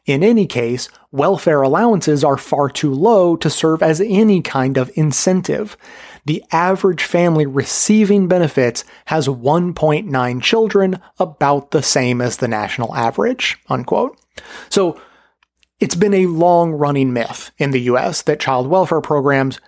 In 0.06 0.24
any 0.24 0.48
case, 0.48 0.90
welfare 1.12 1.62
allowances 1.62 2.24
are 2.24 2.38
far 2.38 2.70
too 2.70 2.92
low 2.92 3.36
to 3.36 3.50
serve 3.50 3.84
as 3.84 4.02
any 4.02 4.42
kind 4.42 4.78
of 4.78 4.90
incentive. 4.96 5.78
The 6.26 6.44
average 6.52 7.04
family 7.04 7.46
receiving 7.46 8.28
benefits 8.28 8.84
has 9.06 9.28
1.9 9.28 10.42
children, 10.42 11.00
about 11.20 11.72
the 11.72 11.84
same 11.84 12.20
as 12.20 12.38
the 12.38 12.48
national 12.48 12.96
average. 12.96 13.60
Unquote. 13.70 14.20
So, 14.70 15.00
it's 15.80 15.96
been 15.96 16.14
a 16.14 16.28
long 16.28 16.72
running 16.72 17.12
myth 17.12 17.52
in 17.58 17.72
the 17.72 17.82
US 17.82 18.22
that 18.24 18.40
child 18.40 18.68
welfare 18.68 19.02
programs 19.02 19.60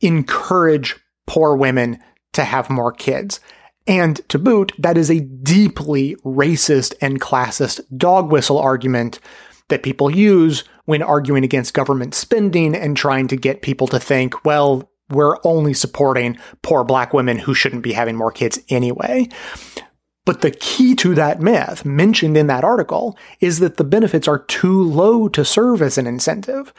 encourage 0.00 0.96
poor 1.26 1.56
women 1.56 1.98
to 2.32 2.44
have 2.44 2.68
more 2.70 2.92
kids. 2.92 3.40
And 3.86 4.26
to 4.28 4.38
boot, 4.38 4.72
that 4.78 4.96
is 4.96 5.10
a 5.10 5.20
deeply 5.20 6.16
racist 6.24 6.94
and 7.00 7.20
classist 7.20 7.80
dog 7.96 8.30
whistle 8.32 8.58
argument 8.58 9.20
that 9.68 9.82
people 9.82 10.10
use 10.10 10.64
when 10.84 11.02
arguing 11.02 11.44
against 11.44 11.74
government 11.74 12.14
spending 12.14 12.74
and 12.74 12.96
trying 12.96 13.28
to 13.28 13.36
get 13.36 13.62
people 13.62 13.86
to 13.88 13.98
think, 13.98 14.44
well, 14.44 14.90
we're 15.10 15.38
only 15.44 15.74
supporting 15.74 16.38
poor 16.62 16.84
black 16.84 17.12
women 17.12 17.38
who 17.38 17.54
shouldn't 17.54 17.82
be 17.82 17.92
having 17.92 18.16
more 18.16 18.32
kids 18.32 18.58
anyway. 18.68 19.28
But 20.24 20.40
the 20.40 20.50
key 20.50 20.94
to 20.96 21.14
that 21.14 21.40
myth 21.40 21.84
mentioned 21.84 22.36
in 22.36 22.46
that 22.46 22.64
article 22.64 23.18
is 23.40 23.58
that 23.58 23.76
the 23.76 23.84
benefits 23.84 24.26
are 24.26 24.38
too 24.38 24.82
low 24.82 25.28
to 25.28 25.44
serve 25.44 25.82
as 25.82 25.98
an 25.98 26.06
incentive. 26.06 26.72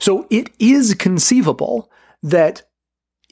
So 0.00 0.26
it 0.30 0.50
is 0.58 0.94
conceivable 0.94 1.90
that 2.22 2.62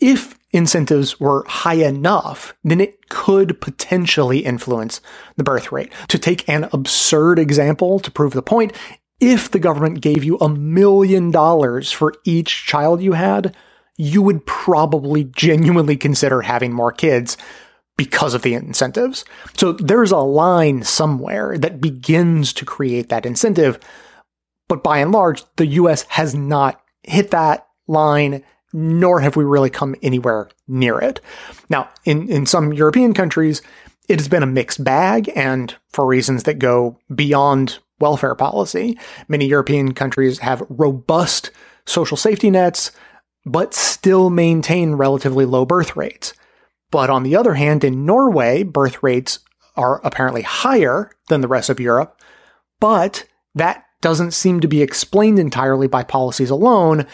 if 0.01 0.38
incentives 0.51 1.21
were 1.21 1.45
high 1.47 1.75
enough, 1.75 2.55
then 2.65 2.81
it 2.81 3.09
could 3.09 3.61
potentially 3.61 4.39
influence 4.39 5.01
the 5.37 5.45
birth 5.45 5.71
rate. 5.73 5.93
To 6.09 6.19
take 6.19 6.49
an 6.49 6.69
absurd 6.73 7.39
example 7.39 8.01
to 8.01 8.11
prove 8.11 8.33
the 8.33 8.43
point, 8.43 8.73
if 9.21 9.51
the 9.51 9.59
government 9.59 10.01
gave 10.01 10.25
you 10.25 10.39
a 10.39 10.49
million 10.49 11.31
dollars 11.31 11.93
for 11.93 12.15
each 12.25 12.65
child 12.65 13.03
you 13.03 13.13
had, 13.13 13.55
you 13.97 14.23
would 14.23 14.47
probably 14.47 15.25
genuinely 15.25 15.97
consider 15.97 16.43
having 16.43 16.73
more 16.73 16.93
kids 16.93 17.37
because 17.97 18.33
of 18.33 18.43
the 18.43 18.55
incentives. 18.55 19.25
So 19.57 19.73
there's 19.73 20.13
a 20.13 20.19
line 20.19 20.85
somewhere 20.85 21.59
that 21.59 21.81
begins 21.81 22.53
to 22.55 22.65
create 22.65 23.09
that 23.09 23.27
incentive. 23.27 23.81
But 24.69 24.85
by 24.85 24.99
and 24.99 25.11
large, 25.11 25.43
the 25.57 25.67
US 25.67 26.03
has 26.03 26.35
not 26.35 26.81
hit 27.03 27.33
that 27.33 27.67
line 27.89 28.45
nor 28.73 29.21
have 29.21 29.37
we 29.37 29.45
really 29.45 29.71
come 29.71 29.95
anywhere 30.03 30.49
near 30.67 30.99
it. 30.99 31.21
Now, 31.69 31.89
in, 32.05 32.29
in 32.29 32.47
some 32.47 32.73
European 32.73 33.15
countries, 33.15 33.63
it 34.09 34.19
has 34.19 34.29
been 34.29 34.43
a 34.43 34.47
mixed 34.47 34.83
bag, 34.83 35.31
and 35.37 35.75
for 35.91 36.07
reasons 36.07 36.45
that 36.45 36.59
go 36.59 36.99
beyond 37.15 37.79
welfare 38.01 38.35
policy, 38.35 38.99
many 39.29 39.47
European 39.47 39.93
countries 39.93 40.39
have 40.39 40.63
robust 40.69 41.51
social 41.85 42.17
safety 42.17 42.51
nets, 42.51 42.93
but 43.45 43.75
still 43.75 44.31
maintain 44.31 44.95
relatively 44.95 45.45
low 45.45 45.65
birth 45.65 45.97
rates. 45.97 46.35
But 46.91 47.11
on 47.11 47.23
the 47.23 47.37
other 47.37 47.55
hand, 47.55 47.85
in 47.85 48.07
Norway, 48.07 48.63
birth 48.63 49.03
rates 49.03 49.41
are 49.77 50.01
apparently 50.05 50.43
higher 50.43 51.11
than 51.29 51.41
the 51.41 51.49
rest 51.49 51.69
of 51.69 51.81
Europe, 51.81 52.21
but 52.81 53.25
that 53.55 53.85
doesn't 54.01 54.33
seem 54.33 54.61
to 54.61 54.69
be 54.69 54.83
explained 54.83 55.39
entirely 55.39 55.89
by 55.89 56.03
policies 56.03 56.51
alone. 56.51 57.07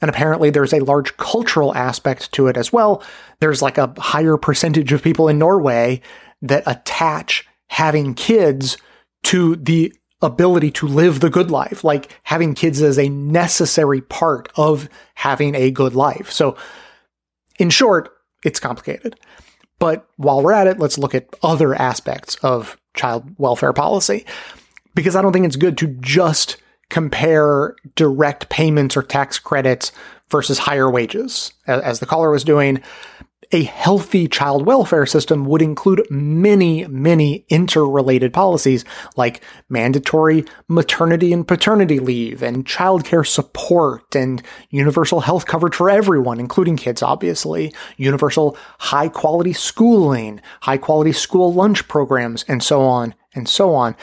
And 0.00 0.08
apparently 0.08 0.50
there's 0.50 0.72
a 0.72 0.80
large 0.80 1.16
cultural 1.16 1.74
aspect 1.74 2.32
to 2.32 2.46
it 2.46 2.56
as 2.56 2.72
well. 2.72 3.02
There's 3.40 3.62
like 3.62 3.78
a 3.78 3.92
higher 3.98 4.36
percentage 4.36 4.92
of 4.92 5.02
people 5.02 5.28
in 5.28 5.38
Norway 5.38 6.00
that 6.42 6.62
attach 6.66 7.46
having 7.68 8.14
kids 8.14 8.76
to 9.24 9.56
the 9.56 9.92
ability 10.22 10.70
to 10.72 10.86
live 10.86 11.20
the 11.20 11.30
good 11.30 11.50
life, 11.50 11.84
like 11.84 12.16
having 12.24 12.54
kids 12.54 12.82
as 12.82 12.98
a 12.98 13.08
necessary 13.08 14.00
part 14.00 14.50
of 14.56 14.88
having 15.14 15.54
a 15.54 15.70
good 15.70 15.94
life. 15.94 16.30
So 16.30 16.56
in 17.58 17.70
short, 17.70 18.10
it's 18.44 18.60
complicated. 18.60 19.18
But 19.78 20.08
while 20.16 20.42
we're 20.42 20.52
at 20.52 20.66
it, 20.66 20.78
let's 20.78 20.98
look 20.98 21.14
at 21.14 21.28
other 21.42 21.74
aspects 21.74 22.36
of 22.36 22.76
child 22.94 23.34
welfare 23.38 23.72
policy 23.72 24.24
because 24.94 25.14
I 25.14 25.22
don't 25.22 25.32
think 25.32 25.46
it's 25.46 25.56
good 25.56 25.78
to 25.78 25.86
just 25.86 26.56
compare 26.90 27.76
direct 27.94 28.48
payments 28.48 28.96
or 28.96 29.02
tax 29.02 29.38
credits 29.38 29.92
versus 30.30 30.58
higher 30.58 30.90
wages, 30.90 31.52
as 31.66 32.00
the 32.00 32.06
caller 32.06 32.30
was 32.30 32.44
doing. 32.44 32.82
A 33.50 33.62
healthy 33.62 34.28
child 34.28 34.66
welfare 34.66 35.06
system 35.06 35.46
would 35.46 35.62
include 35.62 36.06
many, 36.10 36.86
many 36.86 37.46
interrelated 37.48 38.30
policies 38.30 38.84
like 39.16 39.42
mandatory 39.70 40.44
maternity 40.68 41.32
and 41.32 41.48
paternity 41.48 41.98
leave 41.98 42.42
and 42.42 42.66
childcare 42.66 43.26
support 43.26 44.14
and 44.14 44.42
universal 44.68 45.20
health 45.20 45.46
coverage 45.46 45.74
for 45.74 45.88
everyone, 45.88 46.38
including 46.38 46.76
kids, 46.76 47.02
obviously, 47.02 47.72
universal 47.96 48.54
high 48.80 49.08
quality 49.08 49.54
schooling, 49.54 50.42
high 50.60 50.76
quality 50.76 51.12
school 51.12 51.50
lunch 51.54 51.88
programs, 51.88 52.44
and 52.48 52.62
so 52.62 52.82
on 52.82 53.14
and 53.34 53.48
so 53.48 53.74
on. 53.74 53.96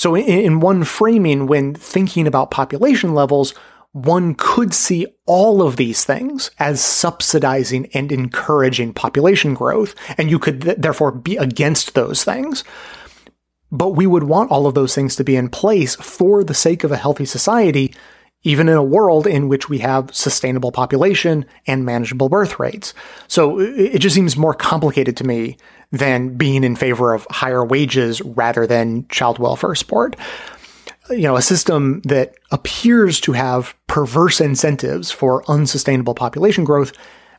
So, 0.00 0.16
in, 0.16 0.60
one 0.60 0.84
framing, 0.84 1.46
when 1.46 1.74
thinking 1.74 2.26
about 2.26 2.50
population 2.50 3.12
levels, 3.12 3.52
one 3.92 4.34
could 4.34 4.72
see 4.72 5.06
all 5.26 5.60
of 5.60 5.76
these 5.76 6.06
things 6.06 6.50
as 6.58 6.82
subsidizing 6.82 7.84
and 7.92 8.10
encouraging 8.10 8.94
population 8.94 9.52
growth, 9.52 9.94
and 10.16 10.30
you 10.30 10.38
could 10.38 10.62
th- 10.62 10.78
therefore 10.78 11.12
be 11.12 11.36
against 11.36 11.92
those 11.92 12.24
things. 12.24 12.64
But 13.70 13.90
we 13.90 14.06
would 14.06 14.22
want 14.22 14.50
all 14.50 14.66
of 14.66 14.72
those 14.72 14.94
things 14.94 15.16
to 15.16 15.24
be 15.24 15.36
in 15.36 15.50
place 15.50 15.96
for 15.96 16.44
the 16.44 16.54
sake 16.54 16.82
of 16.82 16.92
a 16.92 16.96
healthy 16.96 17.26
society, 17.26 17.94
even 18.42 18.70
in 18.70 18.78
a 18.78 18.82
world 18.82 19.26
in 19.26 19.48
which 19.48 19.68
we 19.68 19.80
have 19.80 20.14
sustainable 20.14 20.72
population 20.72 21.44
and 21.66 21.84
manageable 21.84 22.30
birth 22.30 22.58
rates. 22.58 22.94
So 23.28 23.60
it 23.60 23.98
just 23.98 24.14
seems 24.14 24.34
more 24.34 24.54
complicated 24.54 25.18
to 25.18 25.24
me 25.24 25.58
than 25.92 26.36
being 26.36 26.64
in 26.64 26.76
favor 26.76 27.12
of 27.12 27.26
higher 27.30 27.64
wages 27.64 28.20
rather 28.22 28.66
than 28.66 29.06
child 29.08 29.38
welfare 29.38 29.74
support. 29.74 30.16
You 31.10 31.22
know, 31.22 31.36
a 31.36 31.42
system 31.42 32.00
that 32.02 32.34
appears 32.52 33.20
to 33.22 33.32
have 33.32 33.74
perverse 33.88 34.40
incentives 34.40 35.10
for 35.10 35.44
unsustainable 35.50 36.14
population 36.14 36.64
growth 36.64 36.92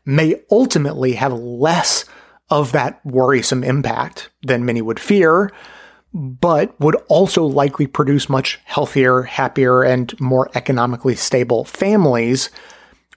may 0.05 0.35
ultimately 0.51 1.13
have 1.13 1.31
less 1.31 2.05
of 2.49 2.73
that 2.73 3.03
worrisome 3.05 3.63
impact 3.63 4.29
than 4.43 4.65
many 4.65 4.81
would 4.81 4.99
fear, 4.99 5.51
but 6.13 6.77
would 6.81 6.95
also 7.07 7.45
likely 7.45 7.87
produce 7.87 8.27
much 8.27 8.59
healthier, 8.65 9.21
happier, 9.21 9.83
and 9.83 10.19
more 10.19 10.51
economically 10.53 11.15
stable 11.15 11.63
families. 11.63 12.49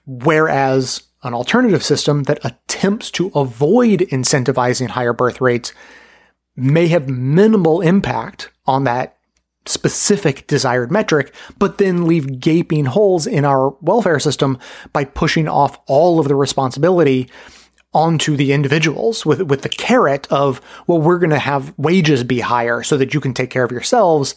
Whereas 0.05 1.03
an 1.25 1.33
alternative 1.33 1.83
system 1.83 2.23
that 2.23 2.39
attempts 2.45 3.09
to 3.11 3.31
avoid 3.35 4.01
incentivizing 4.11 4.89
higher 4.89 5.11
birth 5.11 5.41
rates 5.41 5.73
may 6.55 6.87
have 6.87 7.09
minimal 7.09 7.81
impact 7.81 8.51
on 8.65 8.85
that 8.85 9.17
specific 9.65 10.45
desired 10.47 10.91
metric, 10.91 11.33
but 11.57 11.79
then 11.79 12.05
leave 12.05 12.39
gaping 12.39 12.85
holes 12.85 13.25
in 13.25 13.43
our 13.43 13.71
welfare 13.81 14.19
system 14.19 14.59
by 14.93 15.03
pushing 15.03 15.47
off 15.47 15.79
all 15.87 16.19
of 16.19 16.27
the 16.27 16.35
responsibility 16.35 17.29
onto 17.91 18.35
the 18.35 18.51
individuals 18.51 19.25
with 19.25 19.41
with 19.43 19.61
the 19.61 19.69
carrot 19.69 20.27
of 20.29 20.59
well 20.85 20.99
we're 20.99 21.17
going 21.17 21.29
to 21.29 21.39
have 21.39 21.73
wages 21.77 22.25
be 22.25 22.41
higher 22.41 22.83
so 22.83 22.97
that 22.97 23.13
you 23.13 23.21
can 23.21 23.33
take 23.33 23.49
care 23.49 23.63
of 23.63 23.71
yourselves 23.71 24.35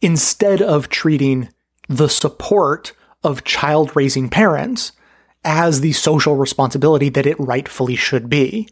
instead 0.00 0.60
of 0.60 0.88
treating 0.88 1.48
the 1.88 2.08
support 2.08 2.92
of 3.22 3.44
child 3.44 3.94
raising 3.94 4.28
parents 4.28 4.90
as 5.44 5.80
the 5.80 5.92
social 5.92 6.36
responsibility 6.36 7.08
that 7.08 7.26
it 7.26 7.38
rightfully 7.38 7.96
should 7.96 8.28
be. 8.28 8.68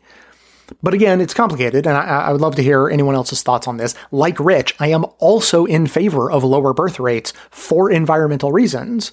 But 0.82 0.94
again, 0.94 1.20
it's 1.20 1.34
complicated, 1.34 1.86
and 1.86 1.96
I, 1.96 2.02
I, 2.02 2.32
would 2.32 2.40
love 2.40 2.54
to 2.56 2.62
hear 2.62 2.88
anyone 2.88 3.16
else's 3.16 3.42
thoughts 3.42 3.66
on 3.66 3.76
this. 3.76 3.94
Like 4.12 4.38
Rich, 4.38 4.76
I 4.78 4.88
am 4.88 5.04
also 5.18 5.64
in 5.64 5.88
favor 5.88 6.30
of 6.30 6.44
lower 6.44 6.72
birth 6.72 7.00
rates 7.00 7.32
for 7.50 7.90
environmental 7.90 8.52
reasons, 8.52 9.10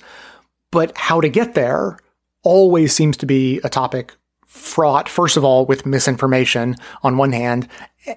but 0.72 0.96
how 0.96 1.20
to 1.20 1.30
get 1.30 1.56
there 1.56 1.98
always 2.44 2.94
seems 2.94 3.18
to 3.18 3.26
be 3.26 3.60
a 3.64 3.70
topic 3.70 4.14
fraught, 4.46 5.10
first 5.10 5.36
of 5.36 5.44
all, 5.44 5.66
with 5.66 5.86
misinformation 5.86 6.76
on 7.04 7.18
one 7.18 7.32
hand, 7.32 7.68